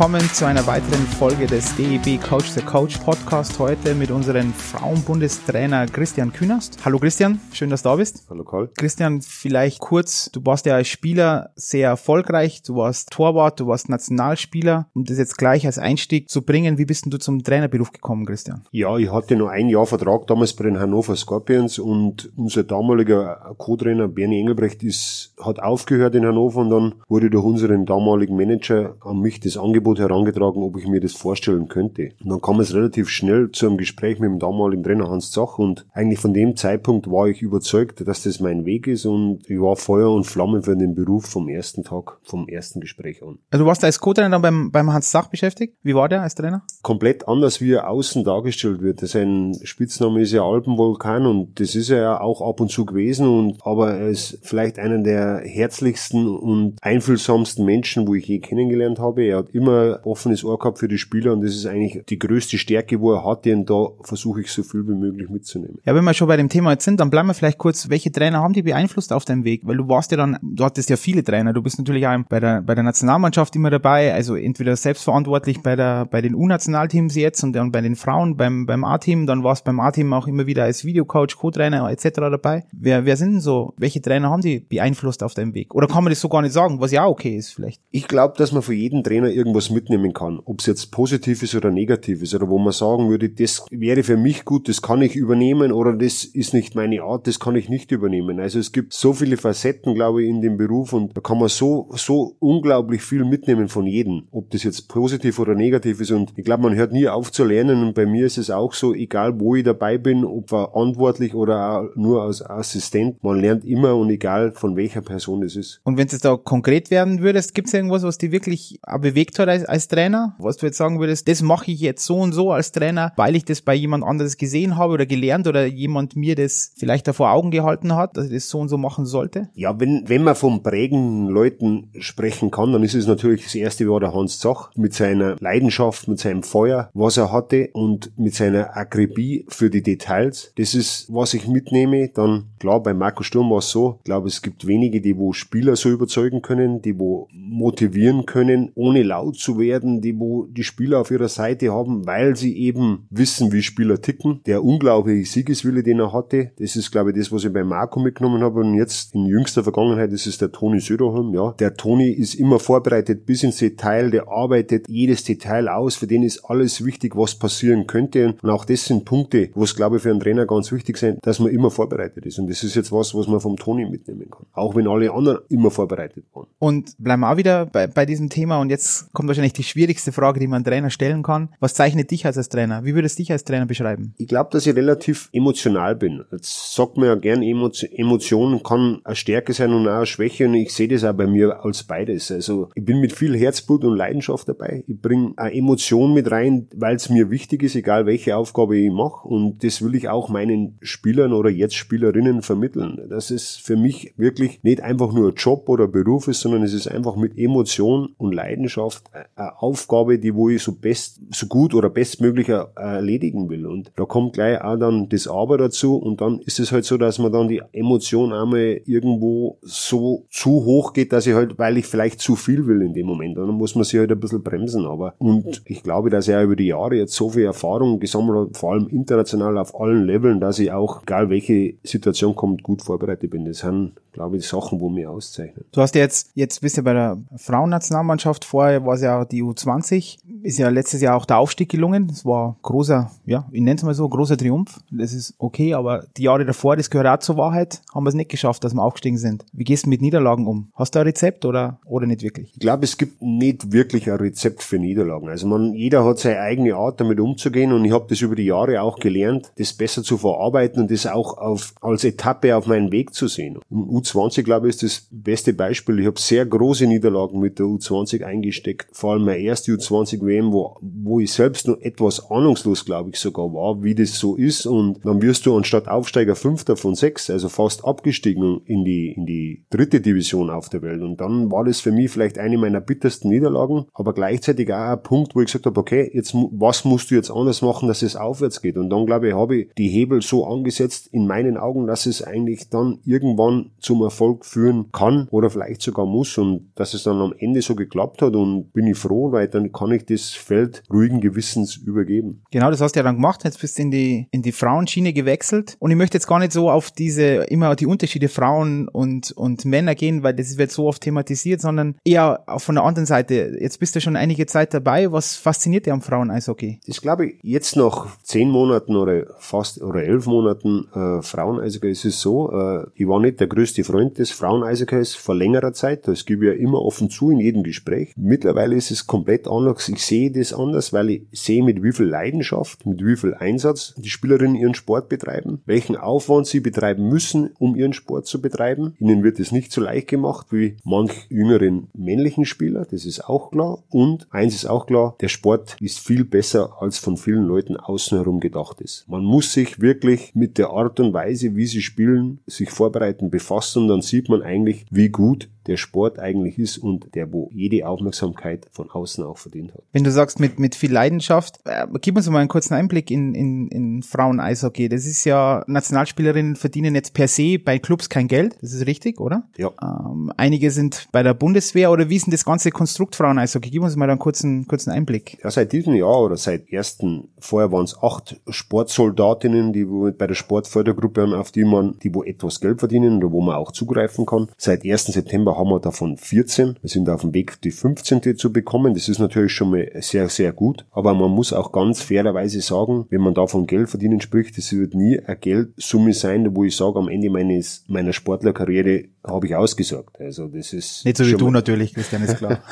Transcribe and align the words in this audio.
Willkommen 0.00 0.32
zu 0.32 0.46
einer 0.46 0.66
weiteren 0.66 1.02
Folge 1.02 1.46
des 1.46 1.76
DEB 1.76 2.18
Coach 2.22 2.48
the 2.52 2.62
Coach 2.62 2.96
Podcast. 3.00 3.58
Heute 3.58 3.94
mit 3.94 4.10
unserem 4.10 4.54
Frauenbundestrainer 4.54 5.84
Christian 5.88 6.32
Künast. 6.32 6.78
Hallo 6.86 6.98
Christian, 6.98 7.38
schön, 7.52 7.68
dass 7.68 7.82
du 7.82 7.90
da 7.90 7.96
bist. 7.96 8.24
Hallo 8.30 8.42
Karl. 8.44 8.70
Christian, 8.78 9.20
vielleicht 9.20 9.78
kurz, 9.80 10.30
du 10.32 10.40
warst 10.46 10.64
ja 10.64 10.76
als 10.76 10.88
Spieler 10.88 11.50
sehr 11.54 11.88
erfolgreich, 11.88 12.62
du 12.62 12.76
warst 12.76 13.10
Torwart, 13.10 13.60
du 13.60 13.66
warst 13.66 13.90
Nationalspieler. 13.90 14.88
Um 14.94 15.04
das 15.04 15.18
jetzt 15.18 15.36
gleich 15.36 15.66
als 15.66 15.76
Einstieg 15.76 16.30
zu 16.30 16.46
bringen, 16.46 16.78
wie 16.78 16.86
bist 16.86 17.04
denn 17.04 17.10
du 17.10 17.18
zum 17.18 17.44
Trainerberuf 17.44 17.92
gekommen, 17.92 18.24
Christian? 18.24 18.62
Ja, 18.70 18.96
ich 18.96 19.12
hatte 19.12 19.36
nur 19.36 19.50
ein 19.50 19.68
Jahr 19.68 19.84
Vertrag 19.84 20.26
damals 20.28 20.54
bei 20.54 20.64
den 20.64 20.80
Hannover 20.80 21.14
Scorpions 21.14 21.78
und 21.78 22.32
unser 22.38 22.64
damaliger 22.64 23.54
Co-Trainer 23.58 24.08
Bernie 24.08 24.40
Engelbrecht 24.40 24.82
ist, 24.82 25.34
hat 25.38 25.60
aufgehört 25.60 26.14
in 26.14 26.24
Hannover 26.24 26.62
und 26.62 26.70
dann 26.70 26.94
wurde 27.06 27.28
durch 27.28 27.44
unseren 27.44 27.84
damaligen 27.84 28.34
Manager 28.34 28.96
an 29.02 29.20
mich 29.20 29.40
das 29.40 29.58
Angebot 29.58 29.89
herangetragen, 29.98 30.62
ob 30.62 30.76
ich 30.76 30.86
mir 30.86 31.00
das 31.00 31.12
vorstellen 31.12 31.68
könnte. 31.68 32.10
Und 32.22 32.30
dann 32.30 32.40
kam 32.40 32.60
es 32.60 32.74
relativ 32.74 33.08
schnell 33.08 33.50
zu 33.50 33.66
einem 33.66 33.76
Gespräch 33.76 34.18
mit 34.18 34.30
dem 34.30 34.38
damaligen 34.38 34.82
Trainer 34.82 35.08
Hans 35.08 35.30
Zach 35.30 35.58
und 35.58 35.86
eigentlich 35.92 36.18
von 36.18 36.34
dem 36.34 36.56
Zeitpunkt 36.56 37.10
war 37.10 37.28
ich 37.28 37.42
überzeugt, 37.42 38.06
dass 38.06 38.22
das 38.22 38.40
mein 38.40 38.64
Weg 38.64 38.86
ist 38.86 39.06
und 39.06 39.48
ich 39.48 39.60
war 39.60 39.76
Feuer 39.76 40.12
und 40.12 40.24
Flamme 40.24 40.62
für 40.62 40.76
den 40.76 40.94
Beruf 40.94 41.26
vom 41.26 41.48
ersten 41.48 41.84
Tag, 41.84 42.18
vom 42.22 42.48
ersten 42.48 42.80
Gespräch 42.80 43.22
an. 43.22 43.38
Also 43.50 43.64
du 43.64 43.68
warst 43.68 43.84
als 43.84 43.98
Co-Trainer 43.98 44.30
dann 44.30 44.42
beim, 44.42 44.70
beim 44.70 44.92
Hans 44.92 45.10
Zach 45.10 45.28
beschäftigt? 45.28 45.76
Wie 45.82 45.94
war 45.94 46.08
der 46.08 46.22
als 46.22 46.34
Trainer? 46.34 46.62
Komplett 46.82 47.26
anders, 47.28 47.60
wie 47.60 47.72
er 47.72 47.88
außen 47.88 48.24
dargestellt 48.24 48.80
wird. 48.80 49.00
Sein 49.00 49.56
Spitzname 49.62 50.22
ist 50.22 50.32
ja 50.32 50.42
Alpenvulkan 50.42 51.26
und 51.26 51.60
das 51.60 51.74
ist 51.74 51.90
er 51.90 52.02
ja 52.02 52.20
auch 52.20 52.40
ab 52.46 52.60
und 52.60 52.70
zu 52.70 52.84
gewesen 52.84 53.26
und 53.26 53.58
aber 53.64 53.92
er 53.94 54.08
ist 54.08 54.38
vielleicht 54.42 54.78
einer 54.78 54.98
der 54.98 55.42
herzlichsten 55.44 56.26
und 56.28 56.76
einfühlsamsten 56.82 57.64
Menschen, 57.64 58.06
wo 58.06 58.14
ich 58.14 58.26
je 58.26 58.40
kennengelernt 58.40 58.98
habe. 58.98 59.24
Er 59.24 59.38
hat 59.38 59.50
immer 59.50 59.79
offenes 60.04 60.44
Ohr 60.44 60.58
gehabt 60.58 60.78
für 60.78 60.88
die 60.88 60.98
Spieler 60.98 61.32
und 61.32 61.42
das 61.42 61.54
ist 61.54 61.66
eigentlich 61.66 62.04
die 62.08 62.18
größte 62.18 62.58
Stärke, 62.58 63.00
wo 63.00 63.12
er 63.12 63.24
hatte 63.24 63.52
und 63.54 63.68
da 63.68 63.88
versuche 64.02 64.40
ich 64.40 64.50
so 64.50 64.62
viel 64.62 64.86
wie 64.86 64.94
möglich 64.94 65.28
mitzunehmen. 65.28 65.78
Ja, 65.84 65.94
wenn 65.94 66.04
wir 66.04 66.14
schon 66.14 66.28
bei 66.28 66.36
dem 66.36 66.48
Thema 66.48 66.72
jetzt 66.72 66.84
sind, 66.84 67.00
dann 67.00 67.10
bleiben 67.10 67.28
wir 67.28 67.34
vielleicht 67.34 67.58
kurz, 67.58 67.88
welche 67.88 68.12
Trainer 68.12 68.40
haben 68.40 68.52
die 68.52 68.62
beeinflusst 68.62 69.12
auf 69.12 69.24
deinem 69.24 69.44
Weg? 69.44 69.62
Weil 69.64 69.76
du 69.76 69.88
warst 69.88 70.10
ja 70.10 70.16
dann, 70.16 70.38
du 70.42 70.64
hattest 70.64 70.90
ja 70.90 70.96
viele 70.96 71.24
Trainer, 71.24 71.52
du 71.52 71.62
bist 71.62 71.78
natürlich 71.78 72.06
auch 72.06 72.18
bei 72.28 72.40
der, 72.40 72.62
bei 72.62 72.74
der 72.74 72.84
Nationalmannschaft 72.84 73.54
immer 73.56 73.70
dabei, 73.70 74.12
also 74.12 74.36
entweder 74.36 74.76
selbstverantwortlich 74.76 75.62
bei 75.62 75.76
der, 75.76 76.06
bei 76.06 76.20
den 76.20 76.34
U-Nationalteams 76.34 77.14
jetzt 77.14 77.42
und 77.42 77.52
dann 77.52 77.72
bei 77.72 77.80
den 77.80 77.96
Frauen 77.96 78.36
beim, 78.36 78.66
beim 78.66 78.84
A-Team, 78.84 79.26
dann 79.26 79.44
warst 79.44 79.64
beim 79.64 79.80
A-Team 79.80 80.12
auch 80.12 80.26
immer 80.26 80.46
wieder 80.46 80.64
als 80.64 80.84
Videocoach, 80.84 81.36
Co-Trainer 81.36 81.90
etc. 81.90 82.08
dabei. 82.16 82.64
Wer, 82.72 83.04
wer 83.04 83.16
sind 83.16 83.32
denn 83.32 83.40
so, 83.40 83.74
welche 83.76 84.00
Trainer 84.00 84.30
haben 84.30 84.42
die 84.42 84.60
beeinflusst 84.60 85.22
auf 85.22 85.34
deinem 85.34 85.54
Weg? 85.54 85.74
Oder 85.74 85.86
kann 85.86 86.04
man 86.04 86.10
das 86.10 86.20
so 86.20 86.28
gar 86.28 86.42
nicht 86.42 86.52
sagen, 86.52 86.80
was 86.80 86.92
ja 86.92 87.06
okay 87.06 87.36
ist 87.36 87.54
vielleicht? 87.54 87.80
Ich 87.90 88.08
glaube, 88.08 88.34
dass 88.36 88.52
man 88.52 88.62
für 88.62 88.74
jeden 88.74 89.04
Trainer 89.04 89.28
irgendwas 89.28 89.59
mitnehmen 89.68 90.14
kann. 90.14 90.40
Ob 90.44 90.60
es 90.60 90.66
jetzt 90.66 90.90
positiv 90.92 91.42
ist 91.42 91.54
oder 91.54 91.70
negativ 91.70 92.22
ist 92.22 92.34
oder 92.34 92.48
wo 92.48 92.58
man 92.58 92.72
sagen 92.72 93.10
würde, 93.10 93.28
das 93.28 93.66
wäre 93.70 94.02
für 94.02 94.16
mich 94.16 94.46
gut, 94.46 94.68
das 94.68 94.80
kann 94.80 95.02
ich 95.02 95.16
übernehmen 95.16 95.72
oder 95.72 95.92
das 95.92 96.24
ist 96.24 96.54
nicht 96.54 96.74
meine 96.74 97.02
Art, 97.02 97.26
das 97.26 97.38
kann 97.40 97.56
ich 97.56 97.68
nicht 97.68 97.90
übernehmen. 97.90 98.40
Also 98.40 98.58
es 98.58 98.72
gibt 98.72 98.94
so 98.94 99.12
viele 99.12 99.36
Facetten, 99.36 99.94
glaube 99.94 100.22
ich, 100.22 100.30
in 100.30 100.40
dem 100.40 100.56
Beruf 100.56 100.92
und 100.94 101.16
da 101.16 101.20
kann 101.20 101.38
man 101.38 101.48
so, 101.48 101.90
so 101.96 102.36
unglaublich 102.38 103.02
viel 103.02 103.24
mitnehmen 103.24 103.68
von 103.68 103.86
jedem. 103.86 104.28
Ob 104.30 104.50
das 104.50 104.62
jetzt 104.62 104.88
positiv 104.88 105.38
oder 105.38 105.54
negativ 105.54 106.00
ist 106.00 106.12
und 106.12 106.32
ich 106.36 106.44
glaube, 106.44 106.62
man 106.62 106.74
hört 106.74 106.92
nie 106.92 107.08
auf 107.08 107.32
zu 107.32 107.44
lernen 107.44 107.82
und 107.82 107.94
bei 107.94 108.06
mir 108.06 108.26
ist 108.26 108.38
es 108.38 108.50
auch 108.50 108.72
so, 108.72 108.94
egal 108.94 109.38
wo 109.40 109.56
ich 109.56 109.64
dabei 109.64 109.98
bin, 109.98 110.24
ob 110.24 110.48
verantwortlich 110.48 111.34
oder 111.34 111.90
nur 111.96 112.22
als 112.22 112.42
Assistent, 112.42 113.22
man 113.22 113.40
lernt 113.40 113.64
immer 113.64 113.96
und 113.96 114.10
egal 114.10 114.52
von 114.52 114.76
welcher 114.76 115.02
Person 115.02 115.42
es 115.42 115.56
ist. 115.56 115.80
Und 115.84 115.96
wenn 115.96 116.06
es 116.06 116.18
da 116.20 116.36
konkret 116.36 116.90
werden 116.90 117.20
würdest, 117.20 117.54
gibt 117.54 117.68
es 117.68 117.74
irgendwas, 117.74 118.02
was 118.02 118.18
die 118.18 118.32
wirklich 118.32 118.80
bewegt 119.00 119.38
hat 119.38 119.48
als, 119.50 119.64
als 119.64 119.88
Trainer? 119.88 120.34
Was 120.38 120.56
du 120.56 120.66
jetzt 120.66 120.78
sagen 120.78 121.00
würdest, 121.00 121.28
das 121.28 121.42
mache 121.42 121.70
ich 121.70 121.80
jetzt 121.80 122.04
so 122.04 122.16
und 122.16 122.32
so 122.32 122.52
als 122.52 122.72
Trainer, 122.72 123.12
weil 123.16 123.36
ich 123.36 123.44
das 123.44 123.60
bei 123.60 123.74
jemand 123.74 124.04
anderes 124.04 124.36
gesehen 124.36 124.76
habe 124.76 124.94
oder 124.94 125.06
gelernt 125.06 125.46
oder 125.46 125.66
jemand 125.66 126.16
mir 126.16 126.34
das 126.34 126.72
vielleicht 126.76 127.08
da 127.08 127.12
vor 127.12 127.30
Augen 127.30 127.50
gehalten 127.50 127.94
hat, 127.94 128.16
dass 128.16 128.26
ich 128.26 128.32
das 128.32 128.48
so 128.48 128.58
und 128.58 128.68
so 128.68 128.78
machen 128.78 129.06
sollte? 129.06 129.48
Ja, 129.54 129.78
wenn, 129.78 130.04
wenn 130.06 130.22
man 130.22 130.34
von 130.34 130.62
prägenden 130.62 131.28
Leuten 131.28 131.90
sprechen 131.98 132.50
kann, 132.50 132.72
dann 132.72 132.82
ist 132.82 132.94
es 132.94 133.06
natürlich 133.06 133.44
das 133.44 133.54
erste 133.54 133.88
war 133.88 134.00
der 134.00 134.14
Hans 134.14 134.38
Zach 134.38 134.70
mit 134.76 134.94
seiner 134.94 135.36
Leidenschaft, 135.40 136.08
mit 136.08 136.18
seinem 136.18 136.42
Feuer, 136.42 136.90
was 136.94 137.16
er 137.16 137.32
hatte 137.32 137.70
und 137.72 138.16
mit 138.18 138.34
seiner 138.34 138.76
Akribie 138.76 139.46
für 139.48 139.70
die 139.70 139.82
Details. 139.82 140.52
Das 140.56 140.74
ist, 140.74 141.06
was 141.12 141.34
ich 141.34 141.48
mitnehme. 141.48 142.08
Dann, 142.08 142.44
klar, 142.58 142.82
bei 142.82 142.94
Marco 142.94 143.22
Sturm 143.22 143.50
war 143.50 143.58
es 143.58 143.70
so, 143.70 143.96
ich 143.98 144.04
glaube, 144.04 144.28
es 144.28 144.42
gibt 144.42 144.66
wenige, 144.66 145.00
die 145.00 145.16
wo 145.16 145.32
Spieler 145.32 145.76
so 145.76 145.90
überzeugen 145.90 146.42
können, 146.42 146.82
die 146.82 146.98
wo 146.98 147.28
motivieren 147.32 148.26
können, 148.26 148.70
ohne 148.74 149.02
laut 149.02 149.38
zu 149.40 149.58
werden, 149.58 150.00
die 150.00 150.18
wo 150.18 150.46
die 150.46 150.64
Spieler 150.64 151.00
auf 151.00 151.10
ihrer 151.10 151.28
Seite 151.28 151.72
haben, 151.72 152.06
weil 152.06 152.36
sie 152.36 152.56
eben 152.56 153.06
wissen, 153.10 153.52
wie 153.52 153.62
Spieler 153.62 154.00
ticken. 154.00 154.40
Der 154.46 154.62
unglaubliche 154.62 155.30
Siegeswille, 155.30 155.82
den 155.82 156.00
er 156.00 156.12
hatte, 156.12 156.52
das 156.58 156.76
ist, 156.76 156.90
glaube 156.90 157.10
ich, 157.10 157.16
das, 157.16 157.32
was 157.32 157.44
ich 157.44 157.52
bei 157.52 157.64
Marco 157.64 158.00
mitgenommen 158.00 158.42
habe. 158.42 158.60
Und 158.60 158.74
jetzt 158.74 159.14
in 159.14 159.26
jüngster 159.26 159.62
Vergangenheit 159.62 160.12
ist 160.12 160.26
es 160.26 160.38
der 160.38 160.52
Toni 160.52 160.80
Söderholm, 160.80 161.34
ja. 161.34 161.52
Der 161.58 161.74
Toni 161.74 162.10
ist 162.10 162.34
immer 162.34 162.58
vorbereitet 162.58 163.26
bis 163.26 163.42
ins 163.42 163.56
Detail, 163.56 164.10
der 164.10 164.28
arbeitet 164.28 164.88
jedes 164.88 165.24
Detail 165.24 165.68
aus, 165.68 165.96
für 165.96 166.06
den 166.06 166.22
ist 166.22 166.44
alles 166.44 166.84
wichtig, 166.84 167.16
was 167.16 167.34
passieren 167.34 167.86
könnte. 167.86 168.34
Und 168.42 168.50
auch 168.50 168.64
das 168.64 168.84
sind 168.84 169.04
Punkte, 169.04 169.50
wo 169.54 169.64
es, 169.64 169.74
glaube 169.74 169.96
ich, 169.96 170.02
für 170.02 170.10
einen 170.10 170.20
Trainer 170.20 170.46
ganz 170.46 170.70
wichtig 170.72 170.98
sind, 170.98 171.18
dass 171.26 171.38
man 171.38 171.50
immer 171.50 171.70
vorbereitet 171.70 172.26
ist. 172.26 172.38
Und 172.38 172.50
das 172.50 172.62
ist 172.62 172.74
jetzt 172.74 172.92
was, 172.92 173.14
was 173.14 173.26
man 173.26 173.40
vom 173.40 173.56
Toni 173.56 173.88
mitnehmen 173.88 174.28
kann. 174.30 174.46
Auch 174.52 174.74
wenn 174.74 174.86
alle 174.86 175.12
anderen 175.12 175.38
immer 175.48 175.70
vorbereitet 175.70 176.24
waren. 176.34 176.46
Und 176.58 176.96
bleiben 176.98 177.20
wir 177.20 177.32
auch 177.32 177.36
wieder 177.36 177.66
bei, 177.66 177.86
bei 177.86 178.04
diesem 178.04 178.28
Thema 178.28 178.60
und 178.60 178.70
jetzt 178.70 179.12
kommt 179.12 179.29
wahrscheinlich 179.30 179.52
die 179.52 179.62
schwierigste 179.62 180.12
Frage, 180.12 180.40
die 180.40 180.46
man 180.46 180.64
Trainer 180.64 180.90
stellen 180.90 181.22
kann. 181.22 181.50
Was 181.60 181.74
zeichnet 181.74 182.10
dich 182.10 182.26
als, 182.26 182.36
als 182.36 182.48
Trainer? 182.48 182.84
Wie 182.84 182.94
würdest 182.94 183.18
du 183.18 183.22
dich 183.22 183.32
als 183.32 183.44
Trainer 183.44 183.66
beschreiben? 183.66 184.14
Ich 184.18 184.28
glaube, 184.28 184.50
dass 184.52 184.66
ich 184.66 184.76
relativ 184.76 185.28
emotional 185.32 185.96
bin. 185.96 186.24
Jetzt 186.32 186.74
sagt 186.74 186.96
man 186.96 187.06
ja 187.06 187.14
gern, 187.14 187.42
Emotionen 187.42 188.62
kann 188.62 189.00
eine 189.04 189.16
Stärke 189.16 189.52
sein 189.52 189.72
und 189.72 189.88
auch 189.88 189.96
eine 189.96 190.06
Schwäche 190.06 190.46
und 190.46 190.54
ich 190.54 190.72
sehe 190.72 190.88
das 190.88 191.04
auch 191.04 191.14
bei 191.14 191.26
mir 191.26 191.64
als 191.64 191.84
beides. 191.84 192.30
Also 192.30 192.68
ich 192.74 192.84
bin 192.84 193.00
mit 193.00 193.12
viel 193.12 193.36
Herzblut 193.36 193.84
und 193.84 193.96
Leidenschaft 193.96 194.48
dabei. 194.48 194.84
Ich 194.86 195.00
bringe 195.00 195.32
eine 195.36 195.54
Emotion 195.54 196.12
mit 196.12 196.30
rein, 196.30 196.68
weil 196.74 196.96
es 196.96 197.08
mir 197.08 197.30
wichtig 197.30 197.62
ist, 197.62 197.76
egal 197.76 198.06
welche 198.06 198.36
Aufgabe 198.36 198.76
ich 198.76 198.90
mache 198.90 199.26
und 199.26 199.62
das 199.64 199.82
will 199.82 199.94
ich 199.94 200.08
auch 200.08 200.28
meinen 200.28 200.78
Spielern 200.82 201.32
oder 201.32 201.50
jetzt 201.50 201.76
Spielerinnen 201.76 202.42
vermitteln. 202.42 203.00
Das 203.08 203.30
ist 203.30 203.60
für 203.60 203.76
mich 203.76 204.14
wirklich 204.16 204.62
nicht 204.62 204.80
einfach 204.82 205.12
nur 205.12 205.32
Job 205.34 205.68
oder 205.68 205.86
Beruf 205.86 206.28
ist, 206.28 206.40
sondern 206.40 206.62
es 206.62 206.74
ist 206.74 206.88
einfach 206.88 207.16
mit 207.16 207.38
Emotion 207.38 208.14
und 208.16 208.34
Leidenschaft 208.34 209.04
eine 209.36 209.62
Aufgabe, 209.62 210.18
die 210.18 210.34
wo 210.34 210.48
ich 210.48 210.62
so 210.62 210.72
best, 210.72 211.20
so 211.30 211.46
gut 211.46 211.74
oder 211.74 211.90
bestmöglich 211.90 212.48
erledigen 212.48 213.48
will. 213.48 213.66
Und 213.66 213.92
da 213.96 214.04
kommt 214.04 214.34
gleich 214.34 214.60
auch 214.62 214.76
dann 214.76 215.08
das 215.08 215.28
Aber 215.28 215.58
dazu 215.58 215.96
und 215.96 216.20
dann 216.20 216.40
ist 216.40 216.60
es 216.60 216.72
halt 216.72 216.84
so, 216.84 216.96
dass 216.96 217.18
man 217.18 217.32
dann 217.32 217.48
die 217.48 217.62
Emotion 217.72 218.32
einmal 218.32 218.80
irgendwo 218.84 219.58
so 219.62 220.26
zu 220.30 220.50
hoch 220.50 220.92
geht, 220.92 221.12
dass 221.12 221.26
ich 221.26 221.34
halt, 221.34 221.58
weil 221.58 221.78
ich 221.78 221.86
vielleicht 221.86 222.20
zu 222.20 222.36
viel 222.36 222.66
will 222.66 222.82
in 222.82 222.94
dem 222.94 223.06
Moment. 223.06 223.38
Und 223.38 223.46
dann 223.46 223.56
muss 223.56 223.74
man 223.74 223.84
sich 223.84 223.98
halt 223.98 224.12
ein 224.12 224.20
bisschen 224.20 224.42
bremsen. 224.42 224.86
Aber 224.86 225.14
und 225.18 225.62
ich 225.64 225.82
glaube, 225.82 226.10
dass 226.10 226.28
er 226.28 226.42
über 226.42 226.56
die 226.56 226.66
Jahre 226.66 226.96
jetzt 226.96 227.14
so 227.14 227.30
viel 227.30 227.44
Erfahrung 227.44 228.00
gesammelt 228.00 228.48
hat, 228.48 228.56
vor 228.56 228.72
allem 228.72 228.88
international 228.88 229.58
auf 229.58 229.78
allen 229.78 230.04
Leveln, 230.04 230.40
dass 230.40 230.58
ich 230.58 230.72
auch, 230.72 231.02
egal 231.02 231.30
welche 231.30 231.74
Situation 231.82 232.34
kommt, 232.34 232.62
gut 232.62 232.82
vorbereitet 232.82 233.30
bin. 233.30 233.44
Das 233.44 233.58
sind, 233.58 233.92
glaube 234.12 234.36
ich, 234.36 234.46
Sachen, 234.46 234.80
wo 234.80 234.88
mir 234.88 235.10
auszeichnen. 235.10 235.64
Du 235.72 235.80
hast 235.80 235.94
ja 235.94 236.02
jetzt, 236.02 236.30
jetzt 236.34 236.60
bist 236.60 236.78
du 236.78 236.82
bei 236.82 236.92
der 236.92 237.18
Frauennationalmannschaft, 237.36 238.44
vorher 238.44 238.84
war 238.84 238.94
es 238.94 239.02
ja 239.02 239.24
die 239.24 239.42
U20, 239.42 240.18
ist 240.42 240.58
ja 240.58 240.68
letztes 240.68 241.00
Jahr 241.00 241.16
auch 241.16 241.26
der 241.26 241.38
Aufstieg 241.38 241.68
gelungen. 241.68 242.08
Das 242.08 242.24
war 242.24 242.56
großer, 242.62 243.10
ja, 243.26 243.46
ich 243.50 243.60
nenne 243.60 243.76
es 243.76 243.82
mal 243.82 243.94
so, 243.94 244.08
großer 244.08 244.36
Triumph. 244.36 244.80
Das 244.90 245.12
ist 245.12 245.34
okay, 245.38 245.74
aber 245.74 246.06
die 246.16 246.24
Jahre 246.24 246.44
davor, 246.44 246.76
das 246.76 246.90
gehört 246.90 247.06
auch 247.06 247.18
zur 247.18 247.36
Wahrheit, 247.36 247.82
haben 247.94 248.04
wir 248.04 248.08
es 248.08 248.14
nicht 248.14 248.30
geschafft, 248.30 248.64
dass 248.64 248.74
wir 248.74 248.82
aufgestiegen 248.82 249.18
sind. 249.18 249.44
Wie 249.52 249.64
gehst 249.64 249.86
du 249.86 249.90
mit 249.90 250.00
Niederlagen 250.00 250.46
um? 250.46 250.68
Hast 250.74 250.94
du 250.94 251.00
ein 251.00 251.06
Rezept 251.06 251.44
oder, 251.44 251.78
oder 251.84 252.06
nicht 252.06 252.22
wirklich? 252.22 252.52
Ich 252.54 252.60
glaube, 252.60 252.84
es 252.84 252.96
gibt 252.96 253.22
nicht 253.22 253.72
wirklich 253.72 254.10
ein 254.10 254.18
Rezept 254.18 254.62
für 254.62 254.78
Niederlagen. 254.78 255.28
Also 255.28 255.46
man, 255.46 255.74
jeder 255.74 256.04
hat 256.04 256.18
seine 256.18 256.40
eigene 256.40 256.74
Art, 256.74 257.00
damit 257.00 257.20
umzugehen 257.20 257.72
und 257.72 257.84
ich 257.84 257.92
habe 257.92 258.06
das 258.08 258.20
über 258.20 258.34
die 258.34 258.44
Jahre 258.44 258.82
auch 258.82 258.98
gelernt, 258.98 259.52
das 259.56 259.72
besser 259.72 260.02
zu 260.02 260.18
verarbeiten 260.18 260.82
und 260.82 260.90
das 260.90 261.06
auch 261.06 261.38
auf, 261.38 261.74
als 261.80 262.04
Etappe 262.04 262.56
auf 262.56 262.66
meinen 262.66 262.92
Weg 262.92 263.14
zu 263.14 263.28
sehen. 263.28 263.58
Im 263.70 263.88
U20, 264.00 264.42
glaube 264.42 264.68
ich, 264.68 264.76
ist 264.76 264.82
das 264.82 265.08
beste 265.10 265.52
Beispiel. 265.52 265.98
Ich 266.00 266.06
habe 266.06 266.18
sehr 266.18 266.46
große 266.46 266.86
Niederlagen 266.86 267.40
mit 267.40 267.58
der 267.58 267.66
U20 267.66 268.24
eingesteckt. 268.24 268.88
Vor 268.92 269.12
allem 269.12 269.24
meine 269.24 269.42
erste 269.42 269.72
U20 269.72 270.20
Frauen-WM, 270.30 270.52
wo, 270.52 270.76
wo 270.80 271.20
ich 271.20 271.32
selbst 271.32 271.66
noch 271.66 271.78
etwas 271.80 272.30
ahnungslos, 272.30 272.84
glaube 272.84 273.10
ich, 273.10 273.18
sogar 273.18 273.52
war, 273.52 273.82
wie 273.82 273.94
das 273.94 274.18
so 274.18 274.36
ist. 274.36 274.66
Und 274.66 275.04
dann 275.04 275.22
wirst 275.22 275.46
du 275.46 275.56
anstatt 275.56 275.88
Aufsteiger 275.88 276.36
Fünfter 276.36 276.76
von 276.76 276.94
sechs, 276.94 277.30
also 277.30 277.48
fast 277.48 277.84
abgestiegen 277.84 278.60
in 278.64 278.84
die, 278.84 279.12
in 279.12 279.26
die 279.26 279.64
dritte 279.70 280.00
Division 280.00 280.50
auf 280.50 280.68
der 280.68 280.82
Welt. 280.82 281.02
Und 281.02 281.20
dann 281.20 281.50
war 281.50 281.64
das 281.64 281.80
für 281.80 281.92
mich 281.92 282.10
vielleicht 282.10 282.38
eine 282.38 282.58
meiner 282.58 282.80
bittersten 282.80 283.28
Niederlagen, 283.28 283.86
aber 283.92 284.14
gleichzeitig 284.14 284.72
auch 284.72 284.76
ein 284.76 285.02
Punkt, 285.02 285.34
wo 285.34 285.40
ich 285.40 285.46
gesagt 285.46 285.66
habe, 285.66 285.80
okay, 285.80 286.10
jetzt, 286.12 286.34
was 286.34 286.84
musst 286.84 287.10
du 287.10 287.14
jetzt 287.14 287.30
anders 287.30 287.62
machen, 287.62 287.88
dass 287.88 288.02
es 288.02 288.16
aufwärts 288.16 288.62
geht? 288.62 288.76
Und 288.76 288.90
dann, 288.90 289.06
glaube 289.06 289.28
ich, 289.28 289.34
habe 289.34 289.56
ich 289.56 289.74
die 289.76 289.88
Hebel 289.88 290.22
so 290.22 290.46
angesetzt 290.46 291.08
in 291.12 291.26
meinen 291.26 291.56
Augen, 291.56 291.86
dass 291.86 292.06
es 292.06 292.22
eigentlich 292.22 292.68
dann 292.68 292.98
irgendwann 293.04 293.70
zum 293.90 294.02
Erfolg 294.02 294.46
führen 294.46 294.86
kann 294.92 295.26
oder 295.32 295.50
vielleicht 295.50 295.82
sogar 295.82 296.06
muss 296.06 296.38
und 296.38 296.70
dass 296.76 296.94
es 296.94 297.02
dann 297.02 297.20
am 297.20 297.34
Ende 297.36 297.60
so 297.60 297.74
geklappt 297.74 298.22
hat 298.22 298.36
und 298.36 298.72
bin 298.72 298.86
ich 298.86 298.96
froh, 298.96 299.32
weil 299.32 299.48
dann 299.48 299.72
kann 299.72 299.90
ich 299.90 300.06
das 300.06 300.30
Feld 300.30 300.84
ruhigen 300.92 301.20
Gewissens 301.20 301.74
übergeben. 301.74 302.44
Genau, 302.52 302.70
das 302.70 302.80
hast 302.80 302.94
du 302.94 303.00
ja 303.00 303.02
dann 303.02 303.16
gemacht. 303.16 303.42
Jetzt 303.42 303.60
bist 303.60 303.78
du 303.78 303.82
in 303.82 303.90
die, 303.90 304.28
in 304.30 304.42
die 304.42 304.52
Frauenschiene 304.52 305.12
gewechselt 305.12 305.76
und 305.80 305.90
ich 305.90 305.96
möchte 305.96 306.18
jetzt 306.18 306.28
gar 306.28 306.38
nicht 306.38 306.52
so 306.52 306.70
auf 306.70 306.92
diese, 306.92 307.22
immer 307.48 307.74
die 307.74 307.86
Unterschiede 307.86 308.28
Frauen 308.28 308.86
und, 308.86 309.32
und 309.32 309.64
Männer 309.64 309.96
gehen, 309.96 310.22
weil 310.22 310.34
das 310.34 310.56
wird 310.56 310.70
so 310.70 310.86
oft 310.86 311.02
thematisiert, 311.02 311.60
sondern 311.60 311.96
eher 312.04 312.44
von 312.58 312.76
der 312.76 312.84
anderen 312.84 313.06
Seite. 313.06 313.56
Jetzt 313.58 313.80
bist 313.80 313.96
du 313.96 314.00
schon 314.00 314.14
einige 314.14 314.46
Zeit 314.46 314.72
dabei. 314.72 315.10
Was 315.10 315.34
fasziniert 315.34 315.86
dir 315.86 315.94
am 315.94 316.00
Frauen-Eishockey? 316.00 316.78
Das 316.86 317.00
glaube 317.00 317.26
ich 317.26 317.38
jetzt 317.42 317.74
nach 317.74 318.06
zehn 318.22 318.50
Monaten 318.50 318.94
oder 318.94 319.26
fast 319.40 319.82
oder 319.82 320.04
elf 320.04 320.26
Monaten 320.26 320.86
äh, 320.94 321.22
Frauen-Eishockey 321.22 321.90
ist 321.90 322.04
es 322.04 322.20
so, 322.20 322.52
äh, 322.52 322.86
ich 322.94 323.08
war 323.08 323.18
nicht 323.18 323.40
der 323.40 323.48
größte 323.48 323.79
Freund 323.84 324.18
des 324.18 324.30
Frauen-Eishockeys 324.30 325.14
vor 325.14 325.34
längerer 325.34 325.72
Zeit. 325.72 326.06
Das 326.08 326.24
gebe 326.24 326.46
ich 326.46 326.52
ja 326.52 326.58
immer 326.58 326.82
offen 326.82 327.10
zu 327.10 327.30
in 327.30 327.40
jedem 327.40 327.62
Gespräch. 327.62 328.12
Mittlerweile 328.16 328.76
ist 328.76 328.90
es 328.90 329.06
komplett 329.06 329.48
anders. 329.48 329.88
Ich 329.88 330.04
sehe 330.04 330.30
das 330.30 330.52
anders, 330.52 330.92
weil 330.92 331.10
ich 331.10 331.22
sehe, 331.32 331.62
mit 331.62 331.82
wie 331.82 331.92
viel 331.92 332.06
Leidenschaft, 332.06 332.86
mit 332.86 333.04
wie 333.04 333.16
viel 333.16 333.34
Einsatz 333.34 333.94
die 333.96 334.10
Spielerinnen 334.10 334.56
ihren 334.56 334.74
Sport 334.74 335.08
betreiben, 335.08 335.60
welchen 335.66 335.96
Aufwand 335.96 336.46
sie 336.46 336.60
betreiben 336.60 337.08
müssen, 337.08 337.50
um 337.58 337.76
ihren 337.76 337.92
Sport 337.92 338.26
zu 338.26 338.40
betreiben. 338.40 338.94
Ihnen 338.98 339.22
wird 339.22 339.40
es 339.40 339.52
nicht 339.52 339.72
so 339.72 339.80
leicht 339.80 340.08
gemacht 340.08 340.48
wie 340.50 340.76
manch 340.84 341.26
jüngeren 341.28 341.88
männlichen 341.94 342.44
Spieler, 342.44 342.86
das 342.90 343.04
ist 343.06 343.28
auch 343.28 343.50
klar. 343.50 343.82
Und 343.90 344.26
eins 344.30 344.54
ist 344.54 344.66
auch 344.66 344.86
klar, 344.86 345.16
der 345.20 345.28
Sport 345.28 345.76
ist 345.80 346.00
viel 346.00 346.24
besser, 346.24 346.76
als 346.80 346.98
von 346.98 347.16
vielen 347.16 347.44
Leuten 347.44 347.76
außen 347.76 348.18
herum 348.18 348.40
gedacht 348.40 348.80
ist. 348.80 349.04
Man 349.08 349.24
muss 349.24 349.52
sich 349.52 349.80
wirklich 349.80 350.34
mit 350.34 350.58
der 350.58 350.70
Art 350.70 351.00
und 351.00 351.12
Weise, 351.12 351.56
wie 351.56 351.66
sie 351.66 351.82
spielen, 351.82 352.40
sich 352.46 352.70
vorbereiten, 352.70 353.30
befassen 353.30 353.69
und 353.76 353.88
dann 353.88 354.02
sieht 354.02 354.28
man 354.28 354.42
eigentlich, 354.42 354.86
wie 354.90 355.08
gut 355.08 355.48
der 355.66 355.76
Sport 355.76 356.18
eigentlich 356.18 356.58
ist 356.58 356.78
und 356.78 357.14
der, 357.14 357.32
wo 357.32 357.50
jede 357.52 357.86
Aufmerksamkeit 357.86 358.66
von 358.72 358.90
außen 358.90 359.24
auch 359.24 359.38
verdient 359.38 359.74
hat. 359.74 359.82
Wenn 359.92 360.04
du 360.04 360.10
sagst, 360.10 360.40
mit, 360.40 360.58
mit 360.58 360.74
viel 360.74 360.92
Leidenschaft, 360.92 361.60
äh, 361.64 361.86
gib 362.00 362.16
uns 362.16 362.28
mal 362.28 362.38
einen 362.38 362.48
kurzen 362.48 362.74
Einblick 362.74 363.10
in, 363.10 363.34
in, 363.34 363.68
in 363.68 364.02
Frauen-Eishockey. 364.02 364.88
Das 364.88 365.06
ist 365.06 365.24
ja, 365.24 365.62
Nationalspielerinnen 365.66 366.56
verdienen 366.56 366.94
jetzt 366.94 367.14
per 367.14 367.28
se 367.28 367.58
bei 367.58 367.78
Clubs 367.78 368.08
kein 368.08 368.28
Geld, 368.28 368.56
das 368.60 368.72
ist 368.72 368.86
richtig, 368.86 369.20
oder? 369.20 369.44
Ja. 369.56 369.70
Ähm, 369.82 370.32
einige 370.36 370.70
sind 370.70 371.08
bei 371.12 371.22
der 371.22 371.34
Bundeswehr 371.34 371.90
oder 371.90 372.08
wie 372.08 372.16
ist 372.16 372.26
denn 372.26 372.32
das 372.32 372.44
ganze 372.44 372.70
Konstrukt 372.70 373.16
Frauen-Eishockey? 373.16 373.70
Gib 373.70 373.82
uns 373.82 373.96
mal 373.96 374.08
einen 374.08 374.18
kurzen, 374.18 374.66
kurzen 374.66 374.90
Einblick. 374.90 375.38
Ja, 375.42 375.50
seit 375.50 375.72
diesem 375.72 375.94
Jahr 375.94 376.22
oder 376.22 376.36
seit 376.36 376.70
ersten, 376.70 377.28
vorher 377.38 377.70
waren 377.70 377.84
es 377.84 377.96
acht 378.02 378.40
Sportsoldatinnen, 378.48 379.72
die 379.72 379.84
bei 379.84 380.26
der 380.26 380.34
Sportfördergruppe 380.34 381.22
haben, 381.22 381.34
auf 381.34 381.52
die 381.52 381.64
man, 381.64 381.98
die 382.02 382.14
wo 382.14 382.24
etwas 382.24 382.60
Geld 382.60 382.80
verdienen 382.80 383.18
oder 383.18 383.30
wo 383.30 383.40
man 383.40 383.56
auch 383.56 383.72
zugreifen 383.72 384.26
kann. 384.26 384.48
Seit 384.56 384.84
1. 384.84 385.06
September 385.06 385.56
haben 385.60 385.70
wir 385.70 385.78
davon 385.78 386.16
14. 386.16 386.76
Wir 386.80 386.90
sind 386.90 387.08
auf 387.08 387.20
dem 387.20 387.34
Weg, 387.34 387.60
die 387.60 387.70
15. 387.70 388.36
zu 388.36 388.52
bekommen. 388.52 388.94
Das 388.94 389.08
ist 389.08 389.18
natürlich 389.18 389.52
schon 389.52 389.70
mal 389.70 389.90
sehr, 390.00 390.28
sehr 390.28 390.52
gut. 390.52 390.86
Aber 390.90 391.14
man 391.14 391.30
muss 391.30 391.52
auch 391.52 391.70
ganz 391.70 392.00
fairerweise 392.00 392.60
sagen, 392.62 393.06
wenn 393.10 393.20
man 393.20 393.34
davon 393.34 393.66
Geld 393.66 393.90
verdienen 393.90 394.20
spricht, 394.20 394.56
das 394.56 394.72
wird 394.72 394.94
nie 394.94 395.20
eine 395.20 395.36
Geldsumme 395.36 396.14
sein, 396.14 396.56
wo 396.56 396.64
ich 396.64 396.76
sage, 396.76 396.98
am 396.98 397.08
Ende 397.08 397.30
meines, 397.30 397.84
meiner 397.88 398.12
Sportlerkarriere 398.12 399.04
habe 399.24 399.46
ich 399.46 399.54
ausgesorgt. 399.54 400.18
Also 400.20 400.48
das 400.48 400.72
ist. 400.72 401.04
Nicht 401.04 401.16
so 401.16 401.26
wie 401.26 401.34
du 401.34 401.50
natürlich, 401.50 401.94
Christian, 401.94 402.22
ist 402.22 402.38
klar. 402.38 402.62